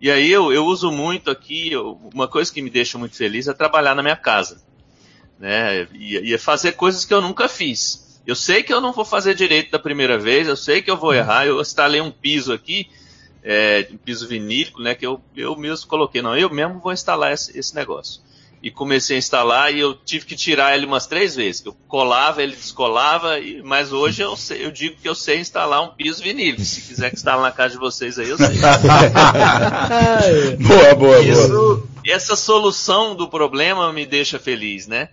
E 0.00 0.10
aí 0.10 0.32
eu, 0.32 0.52
eu 0.52 0.64
uso 0.64 0.90
muito 0.90 1.30
aqui, 1.30 1.70
eu, 1.70 2.00
uma 2.14 2.26
coisa 2.26 2.50
que 2.50 2.62
me 2.62 2.70
deixa 2.70 2.96
muito 2.96 3.14
feliz 3.14 3.46
é 3.46 3.52
trabalhar 3.52 3.94
na 3.94 4.02
minha 4.02 4.16
casa. 4.16 4.62
Né? 5.38 5.86
E, 5.92 6.32
e 6.32 6.38
fazer 6.38 6.72
coisas 6.72 7.04
que 7.04 7.12
eu 7.12 7.20
nunca 7.20 7.46
fiz. 7.46 8.11
Eu 8.26 8.36
sei 8.36 8.62
que 8.62 8.72
eu 8.72 8.80
não 8.80 8.92
vou 8.92 9.04
fazer 9.04 9.34
direito 9.34 9.72
da 9.72 9.78
primeira 9.78 10.16
vez, 10.16 10.46
eu 10.46 10.56
sei 10.56 10.80
que 10.80 10.90
eu 10.90 10.96
vou 10.96 11.12
errar. 11.12 11.46
Eu 11.46 11.60
instalei 11.60 12.00
um 12.00 12.10
piso 12.10 12.52
aqui, 12.52 12.88
é, 13.42 13.88
um 13.92 13.96
piso 13.96 14.28
vinílico, 14.28 14.80
né? 14.80 14.94
Que 14.94 15.06
eu, 15.06 15.20
eu 15.36 15.56
mesmo 15.56 15.88
coloquei. 15.88 16.22
Não, 16.22 16.36
eu 16.36 16.48
mesmo 16.48 16.78
vou 16.78 16.92
instalar 16.92 17.32
esse, 17.32 17.58
esse 17.58 17.74
negócio. 17.74 18.20
E 18.62 18.70
comecei 18.70 19.16
a 19.16 19.18
instalar 19.18 19.74
e 19.74 19.80
eu 19.80 19.92
tive 19.92 20.24
que 20.24 20.36
tirar 20.36 20.76
ele 20.76 20.86
umas 20.86 21.04
três 21.04 21.34
vezes. 21.34 21.66
Eu 21.66 21.76
colava, 21.88 22.44
ele 22.44 22.54
descolava, 22.54 23.40
e, 23.40 23.60
mas 23.60 23.92
hoje 23.92 24.22
eu, 24.22 24.36
sei, 24.36 24.64
eu 24.64 24.70
digo 24.70 24.94
que 25.02 25.08
eu 25.08 25.16
sei 25.16 25.40
instalar 25.40 25.82
um 25.82 25.88
piso 25.88 26.22
vinílico. 26.22 26.62
Se 26.62 26.80
quiser 26.82 27.10
que 27.10 27.16
instale 27.16 27.42
na 27.42 27.50
casa 27.50 27.74
de 27.74 27.80
vocês 27.80 28.20
aí, 28.20 28.28
eu 28.28 28.36
sei. 28.36 28.54
boa, 30.64 30.94
boa, 30.94 31.18
Isso, 31.18 31.48
boa. 31.48 31.82
Essa 32.06 32.36
solução 32.36 33.16
do 33.16 33.26
problema 33.26 33.92
me 33.92 34.06
deixa 34.06 34.38
feliz, 34.38 34.86
né? 34.86 35.08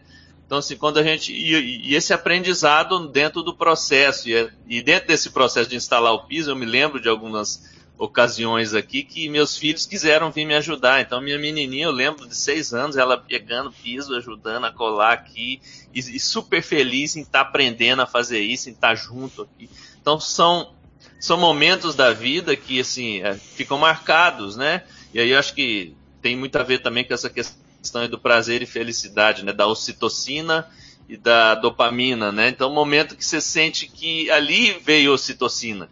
Então, 0.49 0.57
assim, 0.57 0.75
quando 0.75 0.97
a 0.97 1.03
gente. 1.03 1.31
E, 1.31 1.91
e 1.91 1.95
esse 1.95 2.11
aprendizado 2.11 3.07
dentro 3.07 3.43
do 3.43 3.55
processo, 3.55 4.27
e, 4.27 4.49
e, 4.67 4.81
dentro 4.81 5.07
desse 5.07 5.29
processo 5.29 5.69
de 5.69 5.75
instalar 5.75 6.11
o 6.11 6.25
piso, 6.25 6.49
eu 6.49 6.55
me 6.55 6.65
lembro 6.65 6.99
de 6.99 7.07
algumas 7.07 7.69
ocasiões 7.99 8.73
aqui 8.73 9.03
que 9.03 9.29
meus 9.29 9.55
filhos 9.55 9.85
quiseram 9.85 10.31
vir 10.31 10.45
me 10.45 10.55
ajudar. 10.55 11.01
Então, 11.01 11.21
minha 11.21 11.37
menininha, 11.37 11.85
eu 11.85 11.91
lembro 11.91 12.27
de 12.27 12.35
seis 12.35 12.73
anos, 12.73 12.97
ela 12.97 13.15
pegando 13.15 13.71
piso, 13.71 14.15
ajudando 14.15 14.65
a 14.65 14.71
colar 14.71 15.13
aqui, 15.13 15.61
e, 15.93 15.99
e 15.99 16.19
super 16.19 16.63
feliz 16.63 17.15
em 17.15 17.21
estar 17.21 17.43
tá 17.43 17.47
aprendendo 17.47 18.01
a 18.01 18.07
fazer 18.07 18.39
isso, 18.39 18.69
em 18.69 18.73
estar 18.73 18.87
tá 18.87 18.95
junto 18.95 19.43
aqui. 19.43 19.69
Então, 20.01 20.19
são, 20.19 20.73
são 21.19 21.37
momentos 21.37 21.93
da 21.93 22.11
vida 22.11 22.55
que, 22.55 22.79
assim, 22.79 23.21
é, 23.21 23.35
ficam 23.35 23.77
marcados, 23.77 24.55
né? 24.55 24.81
E 25.13 25.19
aí 25.19 25.29
eu 25.29 25.37
acho 25.37 25.53
que 25.53 25.95
tem 26.23 26.35
muito 26.35 26.55
a 26.55 26.63
ver 26.63 26.79
também 26.79 27.03
com 27.03 27.13
essa 27.13 27.29
questão 27.29 27.68
do 28.09 28.19
prazer 28.19 28.61
e 28.61 28.65
felicidade, 28.65 29.43
né? 29.43 29.53
Da 29.53 29.67
ocitocina 29.67 30.67
e 31.07 31.17
da 31.17 31.55
dopamina, 31.55 32.31
né? 32.31 32.49
Então, 32.49 32.69
o 32.69 32.73
momento 32.73 33.15
que 33.15 33.25
você 33.25 33.41
sente 33.41 33.87
que 33.87 34.29
ali 34.31 34.79
veio 34.83 35.13
ocitocina 35.13 35.89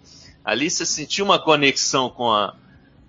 ali 0.47 0.69
você 0.69 0.85
sentiu 0.85 1.25
uma 1.25 1.37
conexão 1.37 2.09
com, 2.09 2.31
a, 2.31 2.55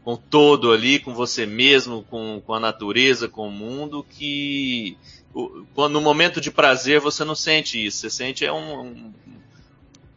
com 0.03 0.16
todo 0.16 0.72
ali, 0.72 0.99
com 0.99 1.14
você 1.14 1.47
mesmo, 1.47 2.03
com, 2.11 2.43
com 2.45 2.53
a 2.53 2.59
natureza, 2.59 3.29
com 3.29 3.47
o 3.47 3.53
mundo, 3.53 4.05
que 4.11 4.99
quando, 5.72 5.93
no 5.93 6.01
momento 6.01 6.41
de 6.41 6.51
prazer 6.51 6.99
você 6.99 7.24
não 7.24 7.37
sente 7.37 7.87
isso, 7.87 7.99
você 7.99 8.11
sente 8.11 8.45
é 8.45 8.53
um, 8.53 8.81
um, 8.81 9.14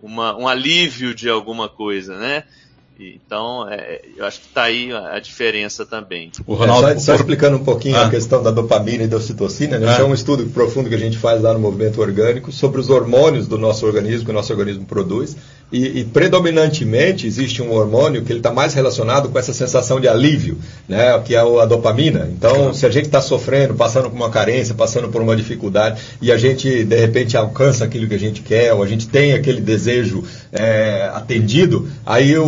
uma, 0.01 0.35
um 0.35 0.47
alívio 0.47 1.13
de 1.13 1.29
alguma 1.29 1.69
coisa, 1.69 2.17
né? 2.17 2.43
Então, 3.01 3.67
é, 3.67 4.01
eu 4.15 4.25
acho 4.25 4.41
que 4.41 4.47
está 4.47 4.63
aí 4.63 4.91
a 4.93 5.19
diferença 5.19 5.85
também. 5.85 6.31
O 6.45 6.53
Ronaldo, 6.53 6.87
é, 6.87 6.99
só, 6.99 7.13
só, 7.13 7.15
explicando 7.15 7.57
um 7.57 7.63
pouquinho 7.63 7.97
ah. 7.97 8.05
a 8.05 8.09
questão 8.09 8.43
da 8.43 8.51
dopamina 8.51 9.03
e 9.03 9.07
da 9.07 9.17
ocitocina, 9.17 9.79
né? 9.79 9.87
ah. 9.89 10.01
é 10.01 10.03
um 10.03 10.13
estudo 10.13 10.45
profundo 10.47 10.87
que 10.87 10.95
a 10.95 10.99
gente 10.99 11.17
faz 11.17 11.41
lá 11.41 11.53
no 11.53 11.59
movimento 11.59 11.99
orgânico 11.99 12.51
sobre 12.51 12.79
os 12.79 12.89
hormônios 12.89 13.47
do 13.47 13.57
nosso 13.57 13.85
organismo, 13.85 14.25
que 14.25 14.31
o 14.31 14.33
nosso 14.33 14.53
organismo 14.53 14.85
produz. 14.85 15.35
E, 15.71 16.01
e 16.01 16.03
predominantemente 16.03 17.25
existe 17.25 17.61
um 17.61 17.71
hormônio 17.71 18.23
que 18.23 18.31
ele 18.31 18.39
está 18.39 18.51
mais 18.51 18.73
relacionado 18.73 19.29
com 19.29 19.39
essa 19.39 19.53
sensação 19.53 20.01
de 20.01 20.07
alívio, 20.07 20.57
né? 20.87 21.17
que 21.23 21.33
é 21.33 21.39
a 21.39 21.65
dopamina. 21.65 22.29
Então, 22.35 22.73
se 22.73 22.85
a 22.85 22.89
gente 22.89 23.05
está 23.05 23.21
sofrendo, 23.21 23.73
passando 23.73 24.09
por 24.09 24.15
uma 24.15 24.29
carência, 24.29 24.75
passando 24.75 25.07
por 25.07 25.21
uma 25.21 25.35
dificuldade, 25.35 26.01
e 26.21 26.29
a 26.29 26.37
gente 26.37 26.83
de 26.83 26.95
repente 26.97 27.37
alcança 27.37 27.85
aquilo 27.85 28.07
que 28.07 28.15
a 28.15 28.19
gente 28.19 28.41
quer, 28.41 28.73
ou 28.73 28.83
a 28.83 28.87
gente 28.87 29.07
tem 29.07 29.33
aquele 29.33 29.61
desejo 29.61 30.23
é, 30.51 31.09
atendido, 31.13 31.87
aí 32.05 32.37
o, 32.37 32.43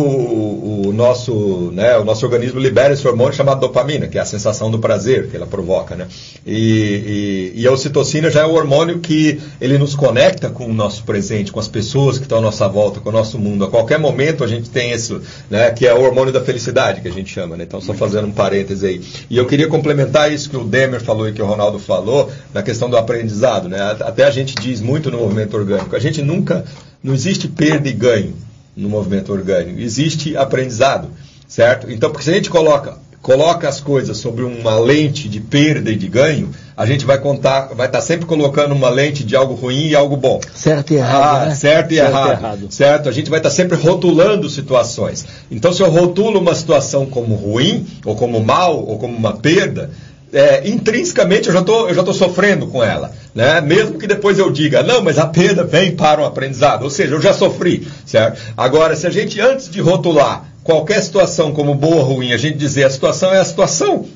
o, 0.88 0.92
nosso, 0.92 1.70
né, 1.72 1.96
o 1.96 2.04
nosso 2.04 2.26
organismo 2.26 2.60
libera 2.60 2.92
esse 2.92 3.08
hormônio 3.08 3.32
chamado 3.32 3.60
dopamina, 3.60 4.06
que 4.06 4.18
é 4.18 4.20
a 4.20 4.26
sensação 4.26 4.70
do 4.70 4.78
prazer 4.78 5.28
que 5.28 5.36
ela 5.36 5.46
provoca. 5.46 5.94
Né? 5.94 6.06
E, 6.46 7.52
e, 7.56 7.62
e 7.62 7.66
a 7.66 7.72
ocitocina 7.72 8.30
já 8.30 8.42
é 8.42 8.44
o 8.44 8.52
hormônio 8.52 8.98
que 8.98 9.40
ele 9.60 9.78
nos 9.78 9.94
conecta 9.94 10.50
com 10.50 10.66
o 10.66 10.74
nosso 10.74 11.04
presente, 11.04 11.50
com 11.50 11.60
as 11.60 11.68
pessoas 11.68 12.18
que 12.18 12.24
estão 12.24 12.38
à 12.38 12.42
nossa 12.42 12.68
volta, 12.68 13.00
com 13.00 13.13
nosso 13.14 13.38
mundo. 13.38 13.64
A 13.64 13.70
qualquer 13.70 13.98
momento 13.98 14.44
a 14.44 14.46
gente 14.46 14.68
tem 14.68 14.92
isso, 14.92 15.22
né, 15.48 15.70
que 15.70 15.86
é 15.86 15.94
o 15.94 16.02
hormônio 16.02 16.32
da 16.32 16.42
felicidade, 16.42 17.00
que 17.00 17.08
a 17.08 17.12
gente 17.12 17.32
chama. 17.32 17.56
Né? 17.56 17.64
Então, 17.64 17.80
só 17.80 17.94
fazendo 17.94 18.26
um 18.26 18.32
parêntese 18.32 18.86
aí. 18.86 19.00
E 19.30 19.38
eu 19.38 19.46
queria 19.46 19.68
complementar 19.68 20.30
isso 20.30 20.50
que 20.50 20.56
o 20.56 20.64
Demer 20.64 21.00
falou 21.00 21.28
e 21.28 21.32
que 21.32 21.40
o 21.40 21.46
Ronaldo 21.46 21.78
falou, 21.78 22.30
na 22.52 22.62
questão 22.62 22.90
do 22.90 22.96
aprendizado. 22.96 23.68
Né? 23.68 23.80
Até 24.00 24.24
a 24.24 24.30
gente 24.30 24.54
diz 24.56 24.80
muito 24.82 25.10
no 25.10 25.18
movimento 25.18 25.56
orgânico, 25.56 25.96
a 25.96 26.00
gente 26.00 26.20
nunca 26.20 26.64
não 27.02 27.14
existe 27.14 27.48
perda 27.48 27.88
e 27.88 27.92
ganho 27.92 28.34
no 28.76 28.88
movimento 28.88 29.32
orgânico, 29.32 29.78
existe 29.78 30.36
aprendizado, 30.36 31.08
certo? 31.46 31.90
Então, 31.90 32.10
porque 32.10 32.24
se 32.24 32.30
a 32.30 32.34
gente 32.34 32.50
coloca, 32.50 32.98
coloca 33.22 33.68
as 33.68 33.80
coisas 33.80 34.16
sobre 34.16 34.42
uma 34.42 34.78
lente 34.78 35.28
de 35.28 35.40
perda 35.40 35.90
e 35.90 35.96
de 35.96 36.08
ganho, 36.08 36.50
a 36.76 36.84
gente 36.86 37.04
vai 37.04 37.18
contar, 37.18 37.68
vai 37.74 37.86
estar 37.86 38.00
sempre 38.00 38.26
colocando 38.26 38.74
uma 38.74 38.90
lente 38.90 39.22
de 39.24 39.36
algo 39.36 39.54
ruim 39.54 39.88
e 39.88 39.94
algo 39.94 40.16
bom. 40.16 40.40
Certo 40.54 40.92
e 40.92 40.96
errado. 40.96 41.42
Ah, 41.42 41.46
né? 41.46 41.54
certo, 41.54 41.92
e, 41.92 41.96
certo 41.96 42.10
errado, 42.10 42.28
e 42.28 42.32
errado. 42.32 42.66
Certo? 42.70 43.08
A 43.08 43.12
gente 43.12 43.30
vai 43.30 43.38
estar 43.38 43.50
sempre 43.50 43.76
rotulando 43.76 44.50
situações. 44.50 45.24
Então, 45.50 45.72
se 45.72 45.82
eu 45.82 45.90
rotulo 45.90 46.40
uma 46.40 46.54
situação 46.54 47.06
como 47.06 47.34
ruim, 47.34 47.86
ou 48.04 48.16
como 48.16 48.42
mal, 48.42 48.76
ou 48.84 48.98
como 48.98 49.16
uma 49.16 49.34
perda, 49.34 49.90
é, 50.32 50.68
intrinsecamente 50.68 51.46
eu 51.46 51.54
já 51.54 51.62
tô, 51.62 51.88
estou 51.88 52.12
sofrendo 52.12 52.66
com 52.66 52.82
ela. 52.82 53.12
Né? 53.32 53.60
Mesmo 53.60 53.98
que 53.98 54.06
depois 54.08 54.38
eu 54.38 54.50
diga, 54.50 54.82
não, 54.82 55.00
mas 55.00 55.16
a 55.16 55.26
perda 55.26 55.62
vem 55.62 55.94
para 55.94 56.20
o 56.20 56.24
aprendizado. 56.24 56.82
Ou 56.82 56.90
seja, 56.90 57.14
eu 57.14 57.20
já 57.22 57.32
sofri. 57.32 57.86
Certo? 58.04 58.40
Agora, 58.56 58.96
se 58.96 59.06
a 59.06 59.10
gente, 59.10 59.40
antes 59.40 59.70
de 59.70 59.80
rotular 59.80 60.44
qualquer 60.64 61.00
situação 61.02 61.52
como 61.52 61.74
boa 61.74 61.96
ou 61.96 62.14
ruim, 62.14 62.32
a 62.32 62.36
gente 62.36 62.58
dizer 62.58 62.84
a 62.84 62.90
situação 62.90 63.32
é 63.32 63.38
a 63.38 63.44
situação, 63.44 64.06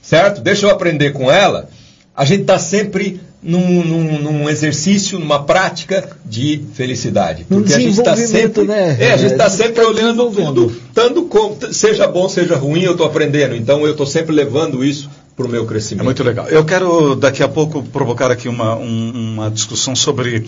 certo? 0.00 0.40
Deixa 0.40 0.64
eu 0.64 0.70
aprender 0.70 1.12
com 1.12 1.30
ela, 1.30 1.68
a 2.16 2.24
gente 2.24 2.42
está 2.42 2.58
sempre 2.58 3.20
num, 3.42 3.84
num, 3.84 4.20
num, 4.20 4.50
exercício, 4.50 5.18
numa 5.18 5.44
prática 5.44 6.16
de 6.24 6.64
felicidade. 6.74 7.44
Porque 7.44 7.74
a 7.74 7.78
gente 7.78 7.98
está 7.98 8.16
sempre, 8.16 8.64
né? 8.64 8.96
é, 8.98 9.12
a 9.12 9.16
gente 9.16 9.32
está 9.32 9.48
sempre 9.48 9.82
tá 9.82 9.86
olhando 9.86 10.30
tudo, 10.30 10.74
tanto 10.94 11.28
seja 11.72 12.08
bom, 12.08 12.28
seja 12.28 12.56
ruim, 12.56 12.82
eu 12.82 12.92
estou 12.92 13.06
aprendendo. 13.06 13.54
Então 13.54 13.84
eu 13.84 13.92
estou 13.92 14.06
sempre 14.06 14.34
levando 14.34 14.84
isso 14.84 15.10
para 15.36 15.46
o 15.46 15.48
meu 15.48 15.66
crescimento. 15.66 16.02
É 16.02 16.04
muito 16.04 16.24
legal. 16.24 16.48
Eu 16.48 16.64
quero 16.64 17.14
daqui 17.14 17.42
a 17.42 17.48
pouco 17.48 17.82
provocar 17.82 18.30
aqui 18.30 18.48
uma, 18.48 18.74
um, 18.74 19.34
uma 19.34 19.50
discussão 19.50 19.94
sobre 19.94 20.46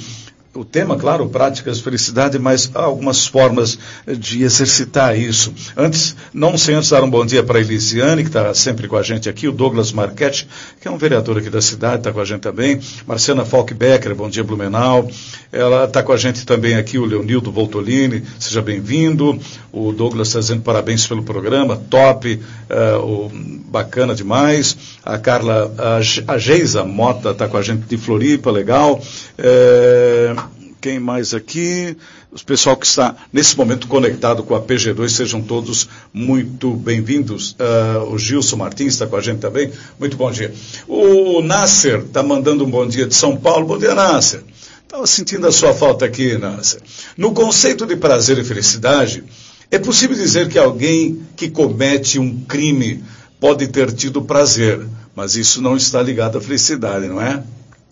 o 0.59 0.64
tema, 0.64 0.96
claro, 0.96 1.28
práticas 1.28 1.78
de 1.78 1.84
felicidade, 1.84 2.36
mas 2.36 2.70
há 2.74 2.82
algumas 2.82 3.26
formas 3.26 3.78
de 4.06 4.42
exercitar 4.42 5.16
isso. 5.16 5.54
Antes, 5.76 6.16
não 6.34 6.59
sem 6.59 6.74
antes 6.74 6.90
dar 6.90 7.04
um 7.04 7.11
bom 7.11 7.24
dia 7.24 7.44
para 7.44 7.59
a 7.59 7.61
Elisiane, 7.61 8.22
que 8.22 8.28
está 8.28 8.52
sempre 8.54 8.88
com 8.88 8.96
a 8.96 9.02
gente 9.02 9.28
aqui, 9.28 9.46
o 9.46 9.52
Douglas 9.52 9.92
Marchetti, 9.92 10.48
que 10.80 10.88
é 10.88 10.90
um 10.90 10.98
vereador 10.98 11.38
aqui 11.38 11.48
da 11.48 11.62
cidade, 11.62 11.98
está 11.98 12.12
com 12.12 12.20
a 12.20 12.24
gente 12.24 12.40
também, 12.40 12.80
Marciana 13.06 13.44
Falkbecker, 13.44 14.14
bom 14.16 14.28
dia 14.28 14.42
Blumenau, 14.42 15.09
ela 15.52 15.84
está 15.84 16.02
com 16.02 16.12
a 16.12 16.16
gente 16.16 16.44
também 16.44 16.74
aqui, 16.74 16.98
o 16.98 17.04
Leonildo 17.04 17.52
Voltolini, 17.52 18.24
seja 18.40 18.61
bem-vindo, 18.61 19.38
o 19.72 19.92
Douglas 19.92 20.28
está 20.28 20.40
dizendo 20.40 20.62
parabéns 20.62 21.06
pelo 21.06 21.22
programa, 21.22 21.76
top, 21.88 22.34
uh, 22.34 22.98
o, 22.98 23.30
bacana 23.68 24.12
demais, 24.12 24.76
a 25.04 25.18
Carla, 25.18 25.72
a, 25.78 26.32
a 26.32 26.38
Geisa 26.38 26.84
Mota 26.84 27.30
está 27.30 27.46
com 27.46 27.56
a 27.56 27.62
gente 27.62 27.86
de 27.86 27.96
Floripa, 27.96 28.50
legal, 28.50 28.98
uh, 28.98 30.47
quem 30.80 30.98
mais 30.98 31.34
aqui? 31.34 31.96
O 32.30 32.44
pessoal 32.44 32.76
que 32.76 32.86
está 32.86 33.16
nesse 33.32 33.56
momento 33.56 33.88
conectado 33.88 34.42
com 34.42 34.54
a 34.54 34.62
PG2, 34.62 35.08
sejam 35.08 35.42
todos 35.42 35.88
muito 36.12 36.74
bem-vindos. 36.74 37.52
Uh, 37.52 38.12
o 38.12 38.18
Gilson 38.18 38.56
Martins 38.56 38.94
está 38.94 39.06
com 39.06 39.16
a 39.16 39.20
gente 39.20 39.40
também. 39.40 39.70
Muito 39.98 40.16
bom 40.16 40.30
dia. 40.30 40.52
O 40.86 41.42
Nasser 41.42 42.00
está 42.00 42.22
mandando 42.22 42.64
um 42.64 42.70
bom 42.70 42.86
dia 42.86 43.06
de 43.06 43.14
São 43.14 43.36
Paulo. 43.36 43.66
Bom 43.66 43.78
dia, 43.78 43.94
Nasser. 43.94 44.42
Estava 44.84 45.06
sentindo 45.06 45.46
a 45.46 45.52
sua 45.52 45.74
falta 45.74 46.04
aqui, 46.04 46.38
Nasser. 46.38 46.80
No 47.16 47.32
conceito 47.32 47.84
de 47.84 47.96
prazer 47.96 48.38
e 48.38 48.44
felicidade, 48.44 49.24
é 49.70 49.78
possível 49.78 50.16
dizer 50.16 50.48
que 50.48 50.58
alguém 50.58 51.20
que 51.36 51.50
comete 51.50 52.18
um 52.18 52.40
crime 52.40 53.02
pode 53.40 53.66
ter 53.68 53.92
tido 53.92 54.22
prazer, 54.22 54.86
mas 55.14 55.36
isso 55.36 55.60
não 55.60 55.76
está 55.76 56.02
ligado 56.02 56.38
à 56.38 56.40
felicidade, 56.40 57.06
não 57.06 57.20
é? 57.20 57.42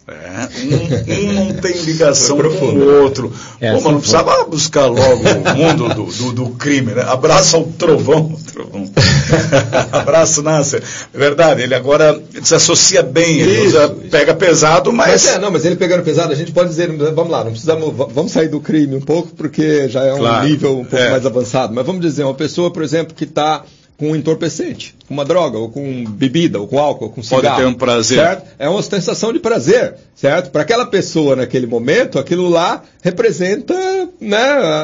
É, 0.08 0.48
um, 0.62 1.30
um, 1.30 1.32
não 1.32 1.54
tem 1.54 1.72
ligação 1.82 2.36
com 2.36 2.66
o 2.66 3.02
outro. 3.02 3.32
É, 3.60 3.72
Pô, 3.72 3.80
mas 3.82 3.84
não 3.92 3.98
precisava 3.98 4.44
buscar 4.44 4.86
logo 4.86 5.24
o 5.24 5.56
mundo 5.56 5.88
do, 5.88 6.04
do, 6.04 6.32
do, 6.32 6.50
crime, 6.50 6.92
né? 6.92 7.02
Abraça 7.02 7.58
o 7.58 7.64
trovão. 7.72 8.38
trovão. 8.52 8.88
Abraço, 9.90 10.42
Nasser. 10.42 10.80
É 11.12 11.18
verdade, 11.18 11.62
ele 11.62 11.74
agora 11.74 12.22
se 12.40 12.54
associa 12.54 13.02
bem, 13.02 13.40
ele 13.40 13.66
usa, 13.66 13.88
pega 14.08 14.32
pesado, 14.32 14.92
mas... 14.92 15.24
mas... 15.24 15.26
é, 15.26 15.38
não, 15.40 15.50
mas 15.50 15.64
ele 15.64 15.74
pegando 15.74 16.04
pesado, 16.04 16.32
a 16.32 16.36
gente 16.36 16.52
pode 16.52 16.68
dizer, 16.68 16.88
vamos 17.12 17.32
lá, 17.32 17.42
não 17.42 17.50
precisamos, 17.50 17.92
vamos 17.96 18.30
sair 18.30 18.48
do 18.48 18.60
crime 18.60 18.94
um 18.94 19.00
pouco, 19.00 19.30
porque 19.36 19.88
já 19.88 20.04
é 20.04 20.14
um 20.14 20.18
claro, 20.18 20.46
nível 20.46 20.78
um 20.78 20.84
pouco 20.84 21.04
é. 21.04 21.10
mais 21.10 21.26
avançado. 21.26 21.74
Mas 21.74 21.84
vamos 21.84 22.00
dizer, 22.00 22.22
uma 22.22 22.34
pessoa, 22.34 22.72
por 22.72 22.84
exemplo, 22.84 23.12
que 23.12 23.24
está 23.24 23.64
com 23.98 24.10
um 24.10 24.16
entorpecente, 24.16 24.94
com 25.08 25.14
uma 25.14 25.24
droga, 25.24 25.56
ou 25.58 25.70
com 25.70 26.04
bebida, 26.04 26.60
ou 26.60 26.68
com 26.68 26.78
álcool, 26.78 27.06
ou 27.06 27.10
com 27.10 27.22
cigarro. 27.22 27.42
Pode 27.42 27.56
ter 27.56 27.66
um 27.66 27.74
prazer. 27.74 28.18
Certo? 28.18 28.46
É 28.58 28.68
uma 28.68 28.82
sensação 28.82 29.32
de 29.32 29.38
prazer, 29.38 29.94
certo? 30.14 30.50
Para 30.50 30.62
aquela 30.62 30.84
pessoa 30.86 31.34
naquele 31.34 31.66
momento, 31.66 32.18
aquilo 32.18 32.48
lá 32.48 32.82
representa 33.00 33.74
né, 34.20 34.38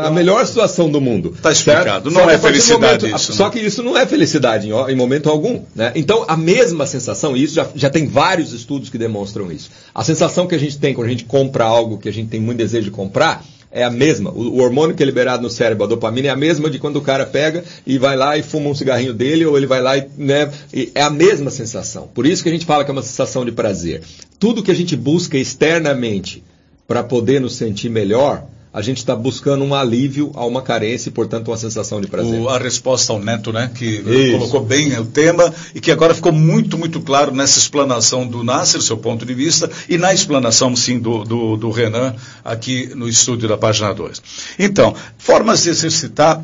a 0.05 0.11
melhor 0.11 0.47
situação 0.47 0.91
do 0.91 1.01
mundo. 1.01 1.33
Está 1.37 1.53
explicado. 1.53 2.11
Certo? 2.11 2.11
Não 2.11 2.31
é 2.31 2.39
felicidade 2.39 3.05
momento, 3.05 3.21
isso. 3.21 3.35
Só 3.35 3.47
né? 3.47 3.51
que 3.51 3.59
isso 3.59 3.83
não 3.83 3.99
é 3.99 4.07
felicidade 4.07 4.69
em, 4.69 4.73
em 4.73 4.97
momento 4.97 5.29
algum. 5.29 5.63
Né? 5.75 5.93
Então, 5.95 6.25
a 6.27 6.37
mesma 6.37 6.87
sensação, 6.87 7.37
e 7.37 7.43
isso 7.43 7.55
já, 7.55 7.69
já 7.75 7.91
tem 7.91 8.07
vários 8.07 8.53
estudos 8.53 8.89
que 8.89 8.97
demonstram 8.97 9.53
isso. 9.53 9.71
A 9.95 10.03
sensação 10.03 10.47
que 10.47 10.55
a 10.55 10.59
gente 10.59 10.79
tem 10.79 10.95
quando 10.95 11.09
a 11.09 11.11
gente 11.11 11.25
compra 11.25 11.65
algo 11.65 11.99
que 11.99 12.09
a 12.09 12.13
gente 12.13 12.29
tem 12.29 12.41
muito 12.41 12.59
desejo 12.59 12.85
de 12.85 12.91
comprar, 12.91 13.45
é 13.73 13.83
a 13.83 13.91
mesma. 13.91 14.31
O, 14.31 14.57
o, 14.57 14.61
hormônio 14.61 14.95
que 14.95 15.03
é 15.03 15.07
liberado 15.07 15.43
no 15.43 15.51
cérebro, 15.51 15.85
a 15.85 15.89
dopamina, 15.89 16.29
é 16.29 16.31
a 16.31 16.37
mesma 16.37 16.69
de 16.69 16.79
quando 16.79 16.97
o 16.97 17.01
cara 17.01 17.25
pega 17.25 17.65
e 17.87 17.99
vai 17.99 18.17
lá 18.17 18.37
e 18.37 18.43
fuma 18.43 18.69
um 18.69 18.75
cigarrinho 18.75 19.15
dele, 19.15 19.47
ou 19.47 19.57
ele 19.57 19.67
vai 19.67 19.81
lá 19.81 19.97
e, 19.97 20.07
né, 20.17 20.53
e 20.73 20.93
é 20.95 21.03
a 21.03 21.11
mesma 21.11 21.51
sensação. 21.51 22.09
Por 22.13 22.27
isso 22.27 22.43
que 22.43 22.49
a 22.49 22.53
gente 22.53 22.67
fala 22.67 22.85
que 22.85 22.91
é 22.91 22.93
uma 22.93 23.03
sensação 23.03 23.45
de 23.45 23.53
prazer. 23.53 24.03
Tudo 24.39 24.63
que 24.63 24.71
a 24.71 24.75
gente 24.75 24.95
busca 24.95 25.39
externamente 25.39 26.45
para 26.87 27.03
poder 27.03 27.41
nos 27.41 27.57
sentir 27.57 27.89
melhor, 27.89 28.45
a 28.73 28.81
gente 28.81 28.99
está 28.99 29.15
buscando 29.15 29.63
um 29.65 29.75
alívio 29.75 30.33
a 30.35 30.47
uma 30.47 30.63
carência 30.63 31.11
e, 31.11 31.13
portanto, 31.13 31.49
uma 31.49 31.57
sensação 31.59 32.01
de 32.01 32.07
prazer. 32.07 32.41
O, 32.41 32.49
a 32.49 32.59
resposta 32.59 33.13
ao 33.13 33.19
Neto, 33.19 33.53
né, 33.53 33.71
que 33.75 33.85
Isso. 33.85 34.39
colocou 34.39 34.65
bem 34.65 34.99
o 34.99 35.05
tema 35.05 35.53
e 35.75 35.81
que 35.81 35.91
agora 35.91 36.15
ficou 36.15 36.33
muito, 36.33 36.79
muito 36.79 37.01
claro 37.01 37.35
nessa 37.35 37.59
explanação 37.59 38.27
do 38.27 38.43
Nasser, 38.43 38.81
seu 38.81 38.97
ponto 38.97 39.27
de 39.27 39.35
vista, 39.35 39.71
e 39.89 39.99
na 39.99 40.15
explanação, 40.15 40.75
sim, 40.75 40.99
do, 40.99 41.23
do, 41.23 41.57
do 41.57 41.71
Renan, 41.71 42.15
aqui 42.43 42.91
no 42.95 43.09
estúdio 43.09 43.49
da 43.49 43.59
página 43.59 43.93
2. 43.93 44.23
Então, 44.59 44.95
formas 45.19 45.65
de 45.65 45.71
exercitar 45.71 46.43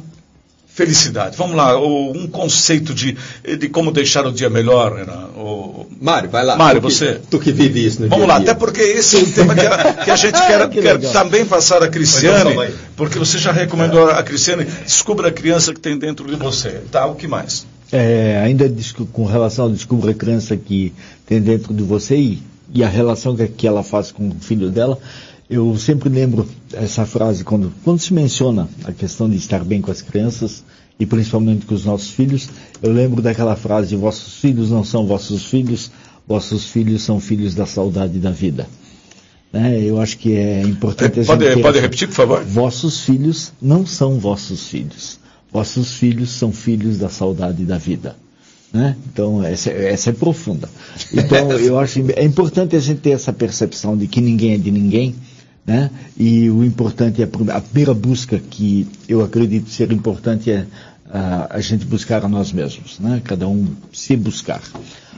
felicidade. 0.78 1.36
Vamos 1.36 1.56
lá, 1.56 1.76
um 1.76 2.28
conceito 2.28 2.94
de, 2.94 3.16
de 3.58 3.68
como 3.68 3.90
deixar 3.90 4.24
o 4.24 4.32
dia 4.32 4.48
melhor. 4.48 4.92
O... 5.36 5.86
Mário, 6.00 6.30
vai 6.30 6.44
lá. 6.44 6.56
Mário, 6.56 6.80
tu 6.80 6.88
você. 6.88 7.20
tu 7.28 7.40
que 7.40 7.50
vive 7.50 7.84
isso 7.84 8.00
no 8.00 8.08
Vamos 8.08 8.26
dia 8.26 8.34
lá, 8.34 8.38
dia. 8.38 8.52
até 8.52 8.60
porque 8.60 8.80
esse 8.80 9.16
é 9.16 9.18
um 9.18 9.30
tema 9.32 9.56
que 9.56 9.66
a, 9.66 9.94
que 10.04 10.10
a 10.10 10.14
gente 10.14 10.40
quer, 10.40 10.68
que 10.70 10.80
quer 10.80 10.98
também 11.12 11.44
passar 11.44 11.82
a 11.82 11.88
Cristiane, 11.88 12.56
porque 12.96 13.18
você 13.18 13.38
já 13.38 13.50
recomendou 13.50 14.08
a 14.08 14.22
Cristiane, 14.22 14.64
descubra 14.64 15.28
a 15.28 15.32
criança 15.32 15.74
que 15.74 15.80
tem 15.80 15.98
dentro 15.98 16.28
de 16.28 16.36
você. 16.36 16.80
Tá, 16.92 17.06
o 17.06 17.16
que 17.16 17.26
mais? 17.26 17.66
É, 17.90 18.40
ainda 18.44 18.72
com 19.12 19.24
relação 19.24 19.64
ao 19.64 19.70
descubra 19.72 20.12
a 20.12 20.14
criança 20.14 20.56
que 20.56 20.92
tem 21.26 21.40
dentro 21.40 21.74
de 21.74 21.82
você 21.82 22.16
e, 22.16 22.42
e 22.72 22.84
a 22.84 22.88
relação 22.88 23.34
que, 23.34 23.48
que 23.48 23.66
ela 23.66 23.82
faz 23.82 24.12
com 24.12 24.28
o 24.28 24.36
filho 24.40 24.70
dela, 24.70 24.96
eu 25.50 25.76
sempre 25.78 26.08
lembro 26.10 26.46
essa 26.72 27.06
frase 27.06 27.42
quando, 27.42 27.72
quando 27.82 27.98
se 28.00 28.12
menciona 28.12 28.68
a 28.84 28.92
questão 28.92 29.28
de 29.30 29.36
estar 29.36 29.64
bem 29.64 29.80
com 29.80 29.90
as 29.90 30.02
crianças 30.02 30.62
e 31.00 31.06
principalmente 31.06 31.64
com 31.64 31.74
os 31.74 31.84
nossos 31.84 32.10
filhos. 32.10 32.48
Eu 32.82 32.92
lembro 32.92 33.22
daquela 33.22 33.56
frase: 33.56 33.96
vossos 33.96 34.34
filhos 34.34 34.70
não 34.70 34.84
são 34.84 35.06
vossos 35.06 35.46
filhos, 35.46 35.90
vossos 36.26 36.66
filhos 36.66 37.02
são 37.02 37.18
filhos 37.18 37.54
da 37.54 37.64
saudade 37.64 38.18
da 38.18 38.30
vida. 38.30 38.68
Né? 39.50 39.82
Eu 39.82 39.98
acho 39.98 40.18
que 40.18 40.36
é 40.36 40.60
importante. 40.60 41.20
É, 41.20 41.24
pode, 41.24 41.62
pode 41.62 41.80
repetir, 41.80 42.08
por 42.08 42.14
favor? 42.14 42.44
Vossos 42.44 43.00
filhos 43.00 43.52
não 43.60 43.86
são 43.86 44.18
vossos 44.18 44.68
filhos. 44.68 45.18
Vossos 45.50 45.94
filhos 45.94 46.28
são 46.28 46.52
filhos 46.52 46.98
da 46.98 47.08
saudade 47.08 47.64
da 47.64 47.78
vida. 47.78 48.14
Né? 48.70 48.94
Então, 49.10 49.42
essa, 49.42 49.70
essa, 49.70 50.10
é 50.10 50.12
profunda. 50.12 50.68
Então, 51.10 51.52
eu 51.56 51.78
acho 51.78 52.04
é 52.14 52.22
importante 52.22 52.76
a 52.76 52.80
gente 52.80 53.00
ter 53.00 53.12
essa 53.12 53.32
percepção 53.32 53.96
de 53.96 54.06
que 54.06 54.20
ninguém 54.20 54.52
é 54.52 54.58
de 54.58 54.70
ninguém 54.70 55.14
né? 55.68 55.90
E 56.16 56.48
o 56.48 56.64
importante 56.64 57.20
é 57.20 57.26
a 57.26 57.60
primeira 57.60 57.92
busca 57.92 58.38
que 58.38 58.88
eu 59.06 59.22
acredito 59.22 59.68
ser 59.68 59.92
importante 59.92 60.50
é 60.50 60.64
a, 61.10 61.56
a 61.56 61.60
gente 61.60 61.84
buscar 61.84 62.24
a 62.24 62.28
nós 62.28 62.50
mesmos, 62.50 62.98
né? 62.98 63.20
Cada 63.22 63.46
um 63.46 63.66
se 63.92 64.16
buscar. 64.16 64.62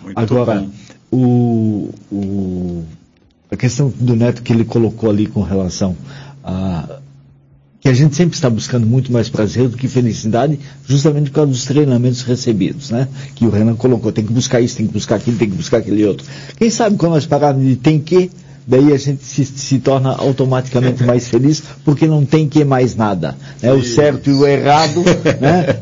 Muito 0.02 0.18
Agora, 0.18 0.66
o, 1.08 1.90
o, 2.10 2.84
a 3.48 3.56
questão 3.56 3.92
do 4.00 4.16
Neto 4.16 4.42
que 4.42 4.52
ele 4.52 4.64
colocou 4.64 5.08
ali 5.08 5.28
com 5.28 5.40
relação 5.40 5.96
a 6.42 6.98
que 7.80 7.88
a 7.88 7.94
gente 7.94 8.14
sempre 8.16 8.34
está 8.34 8.50
buscando 8.50 8.86
muito 8.86 9.10
mais 9.12 9.30
prazer 9.30 9.68
do 9.68 9.76
que 9.76 9.88
felicidade, 9.88 10.58
justamente 10.84 11.30
por 11.30 11.36
causa 11.36 11.52
dos 11.52 11.64
treinamentos 11.64 12.22
recebidos, 12.22 12.90
né? 12.90 13.08
Que 13.36 13.46
o 13.46 13.50
Renan 13.50 13.76
colocou, 13.76 14.10
tem 14.10 14.26
que 14.26 14.32
buscar 14.32 14.60
isso, 14.60 14.76
tem 14.76 14.86
que 14.86 14.92
buscar 14.92 15.14
aquilo, 15.14 15.38
tem 15.38 15.48
que 15.48 15.56
buscar 15.56 15.78
aquele 15.78 16.04
outro. 16.04 16.26
Quem 16.58 16.68
sabe 16.68 16.96
quando 16.96 17.12
nós 17.12 17.24
pararmos 17.24 17.64
de 17.64 17.76
tem 17.76 17.98
que, 18.00 18.30
daí 18.70 18.92
a 18.92 18.96
gente 18.96 19.24
se, 19.24 19.44
se, 19.44 19.80
torna 19.80 20.10
automaticamente 20.10 21.02
mais 21.02 21.26
feliz, 21.26 21.60
porque 21.84 22.06
não 22.06 22.24
tem 22.24 22.48
que 22.48 22.64
mais 22.64 22.94
nada. 22.94 23.36
Né? 23.60 23.72
O 23.72 23.82
certo 23.82 24.30
e 24.30 24.32
o 24.32 24.46
errado. 24.46 25.02
né? 25.40 25.72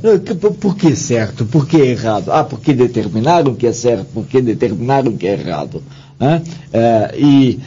Por 0.59 0.74
que 0.74 0.97
certo? 0.97 1.45
Por 1.45 1.68
que 1.68 1.76
errado? 1.76 2.32
Ah, 2.32 2.43
porque 2.43 2.72
determinaram 2.72 3.55
que 3.55 3.66
é 3.66 3.72
certo, 3.72 4.07
porque 4.14 4.41
determinaram 4.41 5.14
que 5.18 5.26
é 5.26 5.34
errado. 5.34 5.82
Né? 6.18 6.43
É, 6.72 7.14
e 7.18 7.61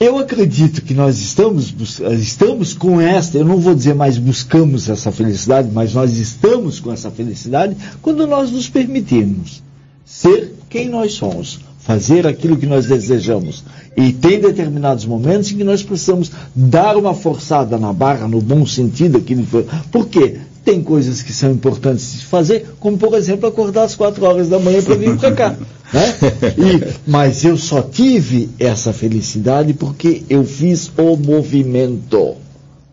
eu 0.00 0.18
acredito 0.18 0.82
que 0.82 0.92
nós 0.92 1.20
estamos, 1.20 1.72
estamos 2.20 2.74
com 2.74 3.00
esta, 3.00 3.38
eu 3.38 3.44
não 3.44 3.58
vou 3.58 3.76
dizer 3.76 3.94
mais 3.94 4.18
buscamos 4.18 4.90
essa 4.90 5.12
felicidade, 5.12 5.70
mas 5.72 5.94
nós 5.94 6.18
estamos 6.18 6.80
com 6.80 6.92
essa 6.92 7.12
felicidade 7.12 7.76
quando 8.02 8.26
nós 8.26 8.50
nos 8.50 8.68
permitirmos 8.68 9.62
ser 10.04 10.52
quem 10.68 10.88
nós 10.88 11.12
somos 11.12 11.60
fazer 11.82 12.26
aquilo 12.26 12.56
que 12.56 12.66
nós 12.66 12.86
desejamos. 12.86 13.64
E 13.96 14.12
tem 14.12 14.40
determinados 14.40 15.04
momentos 15.04 15.50
em 15.50 15.56
que 15.56 15.64
nós 15.64 15.82
precisamos 15.82 16.30
dar 16.54 16.96
uma 16.96 17.14
forçada 17.14 17.76
na 17.76 17.92
barra, 17.92 18.26
no 18.26 18.40
bom 18.40 18.64
sentido. 18.64 19.18
Aquilo 19.18 19.44
que... 19.44 19.66
Por 19.90 20.06
quê? 20.08 20.38
Tem 20.64 20.82
coisas 20.82 21.22
que 21.22 21.32
são 21.32 21.50
importantes 21.50 22.12
de 22.12 22.24
fazer, 22.24 22.66
como 22.78 22.96
por 22.96 23.14
exemplo 23.14 23.48
acordar 23.48 23.84
às 23.84 23.96
quatro 23.96 24.24
horas 24.24 24.48
da 24.48 24.58
manhã 24.58 24.80
para 24.80 24.94
vir 24.94 25.16
para 25.16 25.32
cá. 25.32 25.56
Né? 25.92 26.08
E, 26.56 27.10
mas 27.10 27.44
eu 27.44 27.54
só 27.58 27.82
tive 27.82 28.48
essa 28.58 28.94
felicidade 28.94 29.74
porque 29.74 30.22
eu 30.26 30.42
fiz 30.42 30.90
o 30.96 31.18
movimento. 31.18 32.36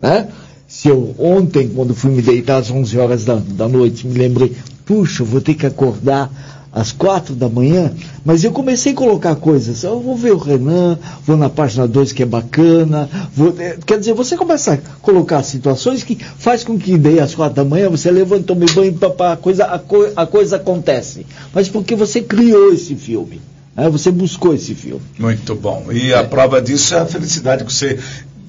Né? 0.02 0.28
Se 0.68 0.90
eu 0.90 1.16
ontem, 1.18 1.70
quando 1.70 1.96
fui 1.96 2.12
me 2.12 2.22
deitar 2.22 2.58
às 2.58 2.70
11 2.70 2.98
horas 3.00 3.24
da, 3.24 3.36
da 3.36 3.70
noite, 3.70 4.06
me 4.06 4.20
lembrei, 4.20 4.54
puxa, 4.86 5.24
vou 5.24 5.40
ter 5.40 5.54
que 5.54 5.66
acordar 5.66 6.30
às 6.72 6.92
quatro 6.92 7.34
da 7.34 7.50
manhã, 7.50 7.92
mas 8.24 8.44
eu 8.44 8.52
comecei 8.52 8.94
a 8.94 8.96
colocar 8.96 9.36
coisas. 9.36 9.84
Eu 9.84 10.00
vou 10.00 10.16
ver 10.16 10.34
o 10.34 10.38
Renan, 10.38 10.98
vou 11.26 11.36
na 11.36 11.50
página 11.50 11.88
2 11.88 12.12
que 12.12 12.24
é 12.24 12.26
bacana. 12.26 13.10
Vou, 13.34 13.56
é, 13.58 13.78
quer 13.86 14.00
dizer, 14.00 14.14
você 14.14 14.38
começa 14.38 14.74
a 14.74 14.78
colocar 15.02 15.42
situações 15.44 16.04
que 16.04 16.16
faz 16.16 16.64
com 16.64 16.78
que 16.78 16.98
daí 16.98 17.20
às 17.20 17.34
quatro 17.34 17.56
da 17.56 17.66
manhã 17.66 17.90
você 17.90 18.12
levanta, 18.12 18.44
tome 18.44 18.66
banho, 18.68 18.94
papá, 18.94 19.34
a 19.34 19.38
coisa, 19.38 19.66
a, 19.66 19.80
co, 19.80 20.08
a 20.16 20.26
coisa 20.26 20.58
acontece. 20.58 21.26
Mas 21.54 21.68
porque 21.68 21.96
você 21.96 22.22
criou 22.22 22.72
esse 22.72 22.96
filme. 22.96 23.42
Né? 23.76 23.90
Você 23.90 24.12
buscou 24.12 24.54
esse 24.54 24.76
filme. 24.76 25.02
Muito 25.18 25.56
bom. 25.56 25.92
E 25.92 26.14
a 26.14 26.24
prova 26.24 26.62
disso 26.62 26.94
é 26.96 27.00
a 27.00 27.06
felicidade 27.06 27.64
que 27.64 27.74
você 27.74 27.98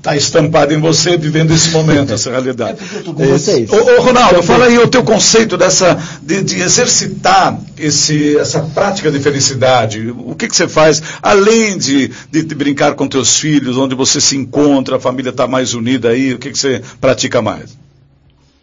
está 0.00 0.16
estampado 0.16 0.72
em 0.72 0.80
você 0.80 1.18
vivendo 1.18 1.52
esse 1.52 1.70
momento, 1.70 2.12
essa 2.14 2.30
realidade. 2.30 2.80
É 2.90 3.00
eu 3.00 3.14
com 3.14 3.26
vocês. 3.26 3.70
Ô, 3.70 3.76
ô 3.76 4.00
Ronaldo, 4.00 4.42
fala 4.42 4.64
aí 4.64 4.78
o 4.78 4.88
teu 4.88 5.04
conceito 5.04 5.56
dessa 5.56 5.94
de, 6.22 6.42
de 6.42 6.60
exercitar 6.60 7.60
esse, 7.78 8.36
essa 8.38 8.62
prática 8.62 9.10
de 9.10 9.20
felicidade. 9.20 10.10
O 10.10 10.34
que, 10.34 10.48
que 10.48 10.56
você 10.56 10.66
faz 10.66 11.02
além 11.22 11.76
de, 11.76 12.08
de, 12.30 12.42
de, 12.42 12.54
brincar 12.54 12.94
com 12.94 13.06
teus 13.06 13.38
filhos, 13.38 13.76
onde 13.76 13.94
você 13.94 14.20
se 14.20 14.36
encontra, 14.36 14.96
a 14.96 15.00
família 15.00 15.30
está 15.30 15.46
mais 15.46 15.74
unida 15.74 16.10
aí? 16.10 16.34
O 16.34 16.38
que, 16.38 16.50
que 16.50 16.58
você 16.58 16.82
pratica 17.00 17.42
mais? 17.42 17.76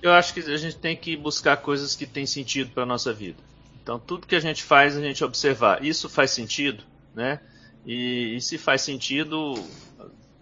Eu 0.01 0.11
acho 0.11 0.33
que 0.33 0.39
a 0.39 0.57
gente 0.57 0.75
tem 0.75 0.95
que 0.95 1.15
buscar 1.15 1.57
coisas 1.57 1.95
que 1.95 2.05
têm 2.05 2.25
sentido 2.25 2.71
para 2.73 2.83
a 2.83 2.85
nossa 2.85 3.13
vida. 3.13 3.37
Então, 3.83 3.99
tudo 3.99 4.27
que 4.27 4.35
a 4.35 4.39
gente 4.39 4.63
faz, 4.63 4.97
a 4.97 5.01
gente 5.01 5.23
observar. 5.23 5.83
Isso 5.83 6.09
faz 6.09 6.31
sentido, 6.31 6.83
né? 7.15 7.39
E, 7.85 8.35
e 8.35 8.41
se 8.41 8.57
faz 8.57 8.81
sentido, 8.81 9.55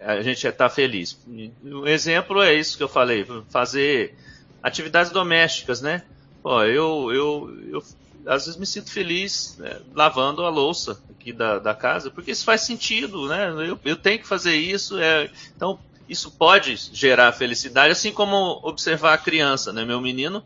a 0.00 0.22
gente 0.22 0.46
está 0.46 0.68
feliz. 0.68 1.18
O 1.64 1.86
exemplo 1.86 2.42
é 2.42 2.54
isso 2.54 2.76
que 2.76 2.82
eu 2.82 2.88
falei, 2.88 3.26
fazer 3.48 4.16
atividades 4.62 5.10
domésticas, 5.10 5.80
né? 5.80 6.02
Pô, 6.42 6.62
eu, 6.62 7.12
eu, 7.12 7.58
eu 7.70 7.84
às 8.26 8.46
vezes 8.46 8.58
me 8.58 8.66
sinto 8.66 8.90
feliz 8.90 9.56
né, 9.58 9.80
lavando 9.94 10.44
a 10.44 10.48
louça 10.48 11.00
aqui 11.10 11.32
da, 11.32 11.58
da 11.58 11.74
casa, 11.74 12.10
porque 12.10 12.32
isso 12.32 12.44
faz 12.44 12.62
sentido, 12.62 13.28
né? 13.28 13.50
Eu, 13.68 13.78
eu 13.84 13.96
tenho 13.96 14.18
que 14.18 14.26
fazer 14.26 14.56
isso, 14.56 14.98
é, 14.98 15.30
então 15.54 15.78
isso 16.08 16.30
pode 16.30 16.76
gerar 16.92 17.32
felicidade, 17.32 17.92
assim 17.92 18.12
como 18.12 18.60
observar 18.62 19.14
a 19.14 19.18
criança, 19.18 19.72
né? 19.72 19.84
Meu 19.84 20.00
menino, 20.00 20.42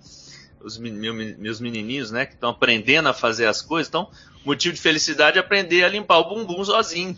os 0.63 0.79
meu, 0.79 1.15
meus 1.15 1.61
menininhos, 1.61 2.11
né, 2.11 2.27
que 2.27 2.35
estão 2.35 2.51
aprendendo 2.51 3.09
a 3.09 3.15
fazer 3.15 3.47
as 3.47 3.63
coisas, 3.63 3.89
então 3.89 4.09
motivo 4.45 4.75
de 4.75 4.81
felicidade 4.81 5.37
é 5.37 5.41
aprender 5.41 5.85
a 5.85 5.89
limpar 5.89 6.19
o 6.19 6.29
bumbum 6.29 6.65
sozinho. 6.65 7.17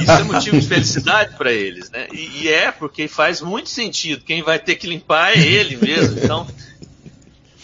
Isso 0.00 0.10
é 0.12 0.22
motivo 0.22 0.58
de 0.58 0.66
felicidade 0.66 1.36
para 1.36 1.52
eles, 1.52 1.90
né? 1.90 2.08
E, 2.12 2.44
e, 2.44 2.48
é 2.48 2.72
porque 2.72 3.08
faz 3.08 3.40
muito 3.40 3.68
sentido. 3.68 4.24
Quem 4.24 4.42
vai 4.42 4.58
ter 4.58 4.76
que 4.76 4.86
limpar 4.86 5.36
é 5.36 5.40
ele 5.40 5.76
mesmo. 5.76 6.18
Então, 6.18 6.46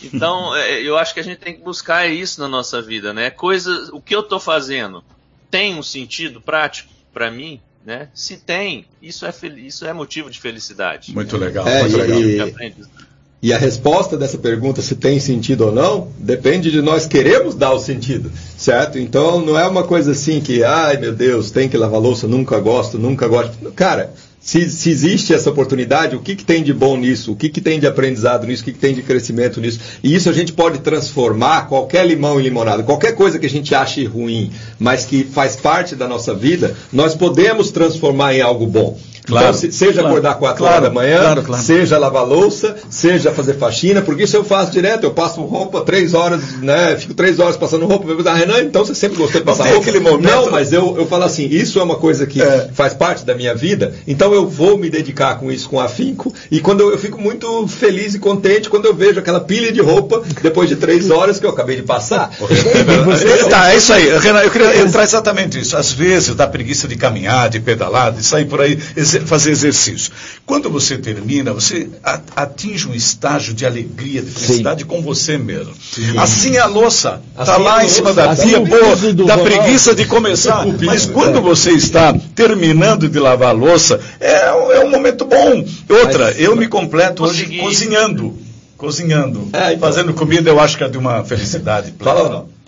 então 0.02 0.54
é, 0.56 0.82
eu 0.82 0.98
acho 0.98 1.14
que 1.14 1.20
a 1.20 1.24
gente 1.24 1.38
tem 1.38 1.54
que 1.54 1.62
buscar 1.62 2.06
isso 2.06 2.40
na 2.40 2.48
nossa 2.48 2.82
vida, 2.82 3.12
né? 3.12 3.30
Coisas, 3.30 3.88
o 3.88 4.00
que 4.00 4.14
eu 4.14 4.20
estou 4.20 4.38
fazendo 4.38 5.02
tem 5.50 5.74
um 5.74 5.82
sentido 5.82 6.40
prático 6.40 6.90
para 7.12 7.30
mim, 7.30 7.60
né? 7.84 8.08
Se 8.14 8.36
tem, 8.36 8.86
isso 9.00 9.24
é 9.26 9.32
isso 9.56 9.86
é 9.86 9.92
motivo 9.92 10.30
de 10.30 10.40
felicidade. 10.40 11.14
Muito 11.14 11.36
legal. 11.36 11.66
É, 11.66 11.80
muito 11.80 11.96
e, 11.96 12.00
legal. 12.00 12.48
E 12.48 13.02
a 13.50 13.56
resposta 13.56 14.14
dessa 14.14 14.36
pergunta, 14.36 14.82
se 14.82 14.94
tem 14.94 15.18
sentido 15.18 15.64
ou 15.66 15.72
não, 15.72 16.08
depende 16.18 16.70
de 16.70 16.82
nós 16.82 17.06
queremos 17.06 17.54
dar 17.54 17.72
o 17.72 17.80
sentido, 17.80 18.30
certo? 18.58 18.98
Então 18.98 19.40
não 19.40 19.58
é 19.58 19.66
uma 19.66 19.84
coisa 19.84 20.12
assim 20.12 20.38
que, 20.40 20.62
ai 20.62 20.98
meu 20.98 21.12
Deus, 21.12 21.50
tem 21.50 21.68
que 21.68 21.76
lavar 21.76 21.98
louça, 21.98 22.28
nunca 22.28 22.60
gosto, 22.60 22.98
nunca 22.98 23.26
gosto. 23.26 23.72
Cara, 23.72 24.12
se, 24.42 24.68
se, 24.70 24.90
existe 24.90 25.32
essa 25.32 25.50
oportunidade, 25.50 26.16
o 26.16 26.20
que, 26.20 26.34
que 26.34 26.44
tem 26.44 26.64
de 26.64 26.72
bom 26.72 26.96
nisso? 26.96 27.30
O 27.30 27.36
que, 27.36 27.48
que 27.48 27.60
tem 27.60 27.78
de 27.78 27.86
aprendizado 27.86 28.44
nisso? 28.44 28.62
O 28.62 28.64
que, 28.64 28.72
que 28.72 28.78
tem 28.78 28.92
de 28.92 29.00
crescimento 29.00 29.60
nisso? 29.60 29.78
E 30.02 30.12
isso 30.12 30.28
a 30.28 30.32
gente 30.32 30.52
pode 30.52 30.80
transformar 30.80 31.68
qualquer 31.68 32.04
limão 32.04 32.40
em 32.40 32.42
limonada. 32.42 32.82
Qualquer 32.82 33.14
coisa 33.14 33.38
que 33.38 33.46
a 33.46 33.50
gente 33.50 33.72
ache 33.72 34.04
ruim, 34.04 34.50
mas 34.80 35.04
que 35.04 35.22
faz 35.22 35.54
parte 35.54 35.94
da 35.94 36.08
nossa 36.08 36.34
vida, 36.34 36.76
nós 36.92 37.14
podemos 37.14 37.70
transformar 37.70 38.34
em 38.34 38.40
algo 38.40 38.66
bom. 38.66 38.98
Claro, 39.24 39.56
então, 39.56 39.70
seja 39.70 39.92
claro, 39.92 40.08
acordar 40.08 40.34
4 40.34 40.58
claro, 40.58 40.74
horas 40.74 40.88
da 40.88 40.94
manhã, 40.94 41.42
claro, 41.44 41.62
seja 41.62 41.96
lavar 41.96 42.26
louça, 42.26 42.76
seja 42.90 43.30
fazer 43.30 43.54
faxina, 43.54 44.02
porque 44.02 44.24
isso 44.24 44.36
eu 44.36 44.44
faço 44.44 44.72
direto, 44.72 45.04
eu 45.04 45.12
passo 45.12 45.40
roupa 45.42 45.82
três 45.82 46.12
horas, 46.12 46.40
né? 46.60 46.96
Fico 46.96 47.14
três 47.14 47.38
horas 47.38 47.56
passando 47.56 47.86
roupa, 47.86 48.08
ah, 48.28 48.34
Renan, 48.34 48.60
então 48.60 48.84
você 48.84 48.94
sempre 48.94 49.18
gostou 49.18 49.40
de 49.40 49.46
passar 49.46 49.64
roupa. 49.64 49.80
Aquele 49.80 50.00
momento... 50.00 50.28
Não, 50.28 50.50
mas 50.50 50.72
eu, 50.72 50.96
eu 50.98 51.06
falo 51.06 51.24
assim, 51.24 51.46
isso 51.46 51.78
é 51.78 51.82
uma 51.82 51.96
coisa 51.96 52.26
que 52.26 52.42
é. 52.42 52.68
faz 52.72 52.94
parte 52.94 53.24
da 53.24 53.34
minha 53.34 53.54
vida, 53.54 53.94
então 54.08 54.34
eu 54.34 54.48
vou 54.48 54.76
me 54.76 54.90
dedicar 54.90 55.38
com 55.38 55.52
isso 55.52 55.68
com 55.68 55.78
afinco, 55.78 56.34
e 56.50 56.60
quando 56.60 56.80
eu, 56.80 56.90
eu, 56.90 56.98
fico 56.98 57.20
muito 57.20 57.68
feliz 57.68 58.14
e 58.14 58.18
contente 58.18 58.68
quando 58.68 58.86
eu 58.86 58.94
vejo 58.94 59.20
aquela 59.20 59.40
pilha 59.40 59.72
de 59.72 59.80
roupa 59.80 60.22
depois 60.42 60.68
de 60.68 60.76
três 60.76 61.10
horas 61.10 61.38
que 61.38 61.46
eu 61.46 61.50
acabei 61.50 61.76
de 61.76 61.82
passar. 61.82 62.30
tá, 63.48 63.72
é 63.72 63.76
isso 63.76 63.92
aí. 63.92 64.18
Renan, 64.18 64.40
eu 64.40 64.50
queria 64.50 64.78
entrar 64.80 65.04
exatamente 65.04 65.60
isso. 65.60 65.76
Às 65.76 65.92
vezes 65.92 66.34
dá 66.34 66.46
preguiça 66.46 66.88
de 66.88 66.96
caminhar, 66.96 67.48
de 67.48 67.60
pedalar, 67.60 68.12
de 68.12 68.24
sair 68.24 68.46
por 68.46 68.60
aí 68.60 68.78
fazer 69.20 69.50
exercício. 69.50 70.12
Quando 70.44 70.70
você 70.70 70.96
termina, 70.98 71.52
você 71.52 71.88
atinge 72.34 72.88
um 72.88 72.94
estágio 72.94 73.54
de 73.54 73.64
alegria, 73.64 74.22
de 74.22 74.30
felicidade 74.30 74.82
Sim. 74.82 74.86
com 74.86 75.02
você 75.02 75.38
mesmo. 75.38 75.72
Sim. 75.74 76.18
Assim 76.18 76.56
a 76.56 76.66
louça 76.66 77.22
está 77.38 77.54
assim 77.54 77.62
lá 77.62 77.84
em 77.84 77.88
cima 77.88 78.12
da 78.12 78.34
pia, 78.34 78.60
pô, 78.60 79.24
da 79.24 79.38
preguiça 79.38 79.94
de 79.94 80.04
começar. 80.04 80.66
Mas 80.82 81.06
quando 81.06 81.40
você 81.40 81.70
está 81.72 82.14
terminando 82.34 83.08
de 83.08 83.18
lavar 83.18 83.50
a 83.50 83.52
louça, 83.52 84.00
é, 84.20 84.46
é 84.46 84.84
um 84.84 84.90
momento 84.90 85.24
bom. 85.24 85.64
Outra, 85.88 86.26
Mas, 86.26 86.40
eu 86.40 86.56
me 86.56 86.68
completo 86.68 87.24
hoje 87.24 87.58
cozinhando. 87.58 88.38
Cozinhando. 88.76 89.48
É, 89.52 89.74
então. 89.74 89.78
Fazendo 89.78 90.12
comida, 90.12 90.50
eu 90.50 90.58
acho 90.58 90.76
que 90.76 90.84
é 90.84 90.88
de 90.88 90.98
uma 90.98 91.24
felicidade. 91.24 91.94
Fala 91.98 92.28
não. 92.28 92.61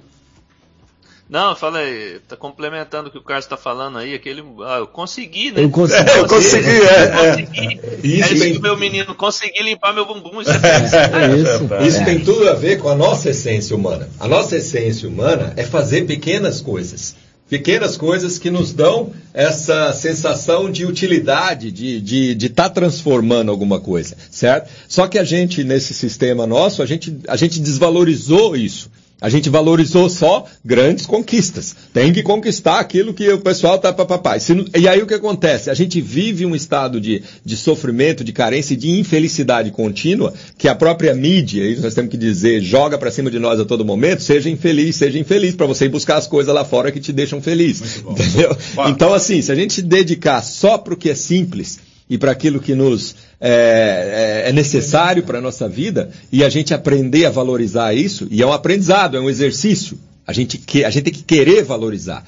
Não, 1.34 1.50
eu 1.50 1.56
falei, 1.56 2.20
tá 2.28 2.36
complementando 2.36 3.08
o 3.08 3.10
que 3.10 3.18
o 3.18 3.20
Carlos 3.20 3.44
está 3.44 3.56
falando 3.56 3.98
aí, 3.98 4.14
aquele. 4.14 4.40
Ah, 4.64 4.76
eu 4.78 4.86
consegui, 4.86 5.50
né? 5.50 5.64
Eu 5.64 5.68
consegui, 5.68 6.08
é, 6.08 6.18
eu 6.20 6.28
consegui, 6.28 6.68
é. 6.68 7.02
é. 7.02 7.08
consegui. 7.08 7.80
Isso, 8.04 8.44
é 8.44 8.48
isso 8.50 8.62
meu 8.62 8.78
menino, 8.78 9.16
consegui 9.16 9.60
limpar 9.64 9.92
meu 9.92 10.06
bumbum. 10.06 10.40
Isso, 10.40 10.52
é, 10.52 10.54
é 10.54 11.36
isso, 11.36 11.88
isso 11.88 12.04
tem 12.04 12.20
tudo 12.20 12.48
a 12.48 12.54
ver 12.54 12.78
com 12.78 12.88
a 12.88 12.94
nossa 12.94 13.30
essência 13.30 13.74
humana. 13.74 14.08
A 14.20 14.28
nossa 14.28 14.54
essência 14.58 15.08
humana 15.08 15.52
é 15.56 15.64
fazer 15.64 16.06
pequenas 16.06 16.60
coisas. 16.60 17.16
Pequenas 17.50 17.96
coisas 17.96 18.38
que 18.38 18.48
nos 18.48 18.72
dão 18.72 19.12
essa 19.32 19.92
sensação 19.92 20.70
de 20.70 20.86
utilidade, 20.86 21.72
de 21.72 21.96
estar 21.96 22.04
de, 22.06 22.34
de 22.36 22.48
tá 22.48 22.70
transformando 22.70 23.50
alguma 23.50 23.80
coisa, 23.80 24.16
certo? 24.30 24.70
Só 24.86 25.08
que 25.08 25.18
a 25.18 25.24
gente, 25.24 25.64
nesse 25.64 25.94
sistema 25.94 26.46
nosso, 26.46 26.80
a 26.80 26.86
gente, 26.86 27.18
a 27.26 27.34
gente 27.34 27.58
desvalorizou 27.58 28.54
isso. 28.54 28.88
A 29.24 29.30
gente 29.30 29.48
valorizou 29.48 30.10
só 30.10 30.44
grandes 30.62 31.06
conquistas. 31.06 31.74
Tem 31.94 32.12
que 32.12 32.22
conquistar 32.22 32.78
aquilo 32.78 33.14
que 33.14 33.26
o 33.32 33.38
pessoal 33.38 33.78
tá 33.78 33.90
papapá. 33.90 34.36
E 34.78 34.86
aí 34.86 35.00
o 35.00 35.06
que 35.06 35.14
acontece? 35.14 35.70
A 35.70 35.74
gente 35.74 35.98
vive 35.98 36.44
um 36.44 36.54
estado 36.54 37.00
de, 37.00 37.22
de 37.42 37.56
sofrimento, 37.56 38.22
de 38.22 38.34
carência 38.34 38.74
e 38.74 38.76
de 38.76 38.90
infelicidade 38.90 39.70
contínua 39.70 40.34
que 40.58 40.68
a 40.68 40.74
própria 40.74 41.14
mídia, 41.14 41.64
isso 41.64 41.80
nós 41.80 41.94
temos 41.94 42.10
que 42.10 42.18
dizer, 42.18 42.60
joga 42.60 42.98
para 42.98 43.10
cima 43.10 43.30
de 43.30 43.38
nós 43.38 43.58
a 43.58 43.64
todo 43.64 43.82
momento, 43.82 44.22
seja 44.22 44.50
infeliz, 44.50 44.96
seja 44.96 45.18
infeliz, 45.18 45.54
para 45.54 45.64
você 45.64 45.86
ir 45.86 45.88
buscar 45.88 46.16
as 46.16 46.26
coisas 46.26 46.54
lá 46.54 46.62
fora 46.62 46.92
que 46.92 47.00
te 47.00 47.10
deixam 47.10 47.40
feliz. 47.40 48.02
Entendeu? 48.06 48.54
Então, 48.88 49.14
assim, 49.14 49.40
se 49.40 49.50
a 49.50 49.54
gente 49.54 49.72
se 49.72 49.80
dedicar 49.80 50.42
só 50.42 50.76
para 50.76 50.92
o 50.92 50.98
que 50.98 51.08
é 51.08 51.14
simples, 51.14 51.78
e 52.08 52.18
para 52.18 52.32
aquilo 52.32 52.60
que 52.60 52.74
nos 52.74 53.14
é, 53.46 54.42
é, 54.46 54.48
é 54.48 54.52
necessário 54.54 55.22
para 55.22 55.36
a 55.36 55.40
nossa 55.40 55.68
vida 55.68 56.10
e 56.32 56.42
a 56.42 56.48
gente 56.48 56.72
aprender 56.72 57.26
a 57.26 57.30
valorizar 57.30 57.92
isso, 57.92 58.26
e 58.30 58.40
é 58.40 58.46
um 58.46 58.52
aprendizado, 58.54 59.18
é 59.18 59.20
um 59.20 59.28
exercício. 59.28 59.98
A 60.26 60.32
gente, 60.32 60.56
que, 60.56 60.82
a 60.82 60.88
gente 60.88 61.04
tem 61.04 61.12
que 61.12 61.22
querer 61.22 61.62
valorizar. 61.62 62.24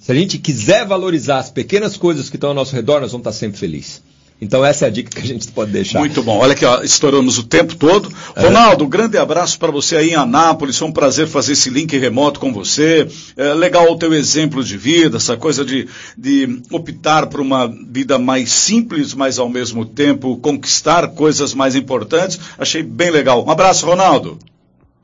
Se 0.00 0.10
a 0.10 0.14
gente 0.14 0.38
quiser 0.38 0.84
valorizar 0.84 1.38
as 1.38 1.50
pequenas 1.50 1.96
coisas 1.96 2.28
que 2.28 2.36
estão 2.36 2.48
ao 2.48 2.54
nosso 2.54 2.74
redor, 2.74 3.00
nós 3.00 3.12
vamos 3.12 3.24
estar 3.24 3.32
sempre 3.32 3.58
felizes. 3.58 4.02
Então 4.40 4.64
essa 4.64 4.84
é 4.84 4.88
a 4.88 4.90
dica 4.90 5.10
que 5.10 5.20
a 5.20 5.26
gente 5.26 5.48
pode 5.48 5.72
deixar. 5.72 5.98
Muito 5.98 6.22
bom. 6.22 6.38
Olha 6.38 6.52
aqui, 6.52 6.64
ó, 6.64 6.82
estouramos 6.82 7.38
o 7.38 7.44
tempo 7.44 7.74
todo. 7.74 8.12
É. 8.34 8.42
Ronaldo, 8.42 8.86
grande 8.86 9.16
abraço 9.16 9.58
para 9.58 9.72
você 9.72 9.96
aí 9.96 10.10
em 10.10 10.14
Anápolis. 10.14 10.76
Foi 10.76 10.88
um 10.88 10.92
prazer 10.92 11.26
fazer 11.26 11.54
esse 11.54 11.70
link 11.70 11.96
remoto 11.96 12.38
com 12.38 12.52
você. 12.52 13.08
É 13.36 13.54
legal 13.54 13.90
o 13.90 13.96
teu 13.96 14.12
exemplo 14.12 14.62
de 14.62 14.76
vida, 14.76 15.16
essa 15.16 15.36
coisa 15.36 15.64
de, 15.64 15.88
de 16.16 16.62
optar 16.70 17.28
por 17.28 17.40
uma 17.40 17.66
vida 17.66 18.18
mais 18.18 18.52
simples, 18.52 19.14
mas 19.14 19.38
ao 19.38 19.48
mesmo 19.48 19.86
tempo 19.86 20.36
conquistar 20.36 21.08
coisas 21.08 21.54
mais 21.54 21.74
importantes. 21.74 22.38
Achei 22.58 22.82
bem 22.82 23.10
legal. 23.10 23.44
Um 23.44 23.50
abraço, 23.50 23.86
Ronaldo. 23.86 24.38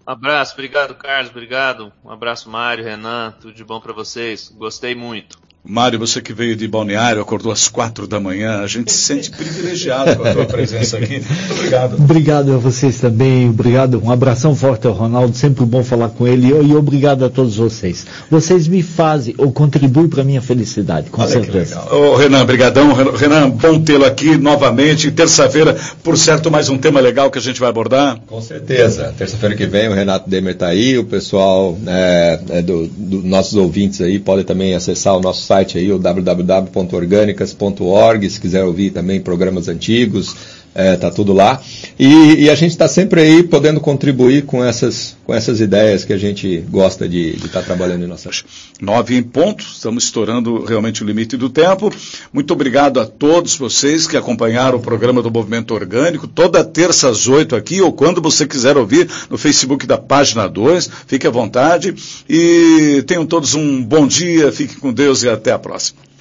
Um 0.07 0.11
abraço, 0.11 0.55
obrigado, 0.55 0.95
Carlos, 0.97 1.31
obrigado. 1.31 1.93
Um 2.05 2.11
abraço, 2.11 2.51
Mário, 2.51 2.85
Renan, 2.85 3.33
tudo 3.41 3.55
de 3.55 3.65
bom 3.65 3.81
para 3.81 3.93
vocês. 3.93 4.53
Gostei 4.59 4.97
muito. 4.97 5.39
Mário, 5.65 5.97
você 5.97 6.21
que 6.21 6.33
veio 6.33 6.57
de 6.57 6.67
Balneário, 6.67 7.23
acordou 7.23 7.53
às 7.53 7.69
quatro 7.69 8.09
da 8.09 8.19
manhã, 8.19 8.63
a 8.63 8.67
gente 8.67 8.91
se 8.91 8.99
sente 8.99 9.31
privilegiado 9.31 10.17
com 10.17 10.27
a 10.27 10.33
tua 10.33 10.45
presença 10.45 10.99
aqui. 10.99 11.23
Muito 11.25 11.53
obrigado. 11.53 11.95
Obrigado 11.95 12.53
a 12.55 12.57
vocês 12.59 12.99
também, 12.99 13.49
obrigado. 13.49 14.03
Um 14.03 14.11
abração 14.11 14.57
forte 14.57 14.89
ao 14.89 14.93
Ronaldo, 14.93 15.37
sempre 15.37 15.65
bom 15.65 15.85
falar 15.85 16.09
com 16.09 16.27
ele 16.27 16.49
e 16.49 16.75
obrigado 16.75 17.25
a 17.25 17.31
todos 17.31 17.57
vocês. 17.57 18.05
Vocês 18.29 18.67
me 18.67 18.83
fazem 18.83 19.37
ou 19.39 19.53
contribuem 19.53 20.09
para 20.09 20.23
a 20.23 20.25
minha 20.25 20.43
felicidade, 20.43 21.11
com 21.11 21.23
Olha 21.23 21.31
certeza. 21.31 21.81
Ô, 21.95 22.17
Renan, 22.17 22.45
brigadão. 22.45 22.93
Renan, 22.93 23.51
bom 23.51 23.81
tê-lo 23.81 24.05
aqui 24.05 24.37
novamente. 24.37 25.13
Terça-feira, 25.13 25.77
por 26.03 26.19
certo, 26.19 26.51
mais 26.51 26.69
um 26.71 26.77
tema 26.77 26.99
legal 26.99 27.31
que 27.31 27.39
a 27.39 27.43
gente 27.43 27.61
vai 27.61 27.69
abordar. 27.69 28.19
Com 28.27 28.43
certeza. 28.43 29.15
Terça-feira 29.17 29.55
que 29.55 29.67
vem 29.67 29.89
o 29.89 29.95
Renato 29.95 30.29
Demer 30.29 30.55
está 30.55 30.67
aí, 30.67 30.99
o 30.99 31.05
pessoal 31.05 31.79
é, 31.87 32.41
é 32.51 32.63
do, 32.63 32.89
do, 32.89 33.23
nossos 33.23 33.55
ouvintes 33.55 34.01
aí 34.01 34.19
podem 34.19 34.45
também 34.45 34.75
acessar 34.75 35.17
o 35.17 35.21
nosso 35.21 35.52
site 35.53 35.77
aí, 35.77 35.93
o 35.93 35.99
www.orgânicas.org, 35.99 38.31
se 38.31 38.41
quiser 38.41 38.65
ouvir 38.65 38.91
também 38.91 39.21
programas 39.21 39.69
antigos, 39.69 40.62
é, 40.75 40.97
tá 40.97 41.11
tudo 41.11 41.33
lá. 41.33 41.61
E, 41.99 42.45
e 42.45 42.51
a 42.51 42.55
gente 42.55 42.71
está 42.71 42.89
sempre 42.89 43.21
aí 43.21 43.43
podendo 43.43 43.81
contribuir 43.81 44.45
com 44.45 44.65
essas, 44.65 45.17
com 45.25 45.35
essas 45.35 45.61
ideias 45.61 46.05
que 46.05 46.13
a 46.13 46.19
gente 46.19 46.65
gosta 46.71 47.09
de 47.09 47.37
estar 47.37 47.61
tá 47.61 47.63
trabalhando 47.63 48.05
em 48.05 48.07
nossas. 48.07 48.45
Nove 48.81 49.17
em 49.17 49.23
ponto, 49.23 49.63
estamos 49.65 50.05
estourando 50.05 50.65
realmente 50.65 51.03
o 51.03 51.07
limite 51.07 51.37
do 51.37 51.51
tempo. 51.51 51.93
Muito 52.33 52.53
obrigado 52.53 53.01
a 53.01 53.07
todos 53.07 53.57
vocês 53.57 54.07
que 54.07 54.17
acompanharam 54.17 54.79
o 54.79 54.83
programa 54.83 55.23
do 55.23 55.31
Movimento 55.31 55.75
Orgânico, 55.75 56.27
toda 56.27 56.65
terça 56.65 57.09
às 57.09 57.29
oito 57.29 57.55
aqui, 57.55 57.81
ou 57.81 57.93
quando 57.93 58.23
você 58.23 58.47
quiser 58.47 58.77
ouvir 58.77 59.09
no 59.29 59.37
Facebook 59.37 59.87
da 59.87 59.99
página 59.99 60.49
2, 60.49 60.91
fique 61.07 61.27
à 61.27 61.31
vontade. 61.31 61.95
E 62.29 63.05
tenham 63.07 63.27
todos 63.27 63.55
um 63.55 63.83
bom 63.83 64.07
dia, 64.07 64.51
fiquem 64.51 64.79
com 64.79 64.93
Deus 64.93 65.23
e 65.23 65.29
até 65.29 65.53
a 65.53 65.59
próxima. 65.59 66.12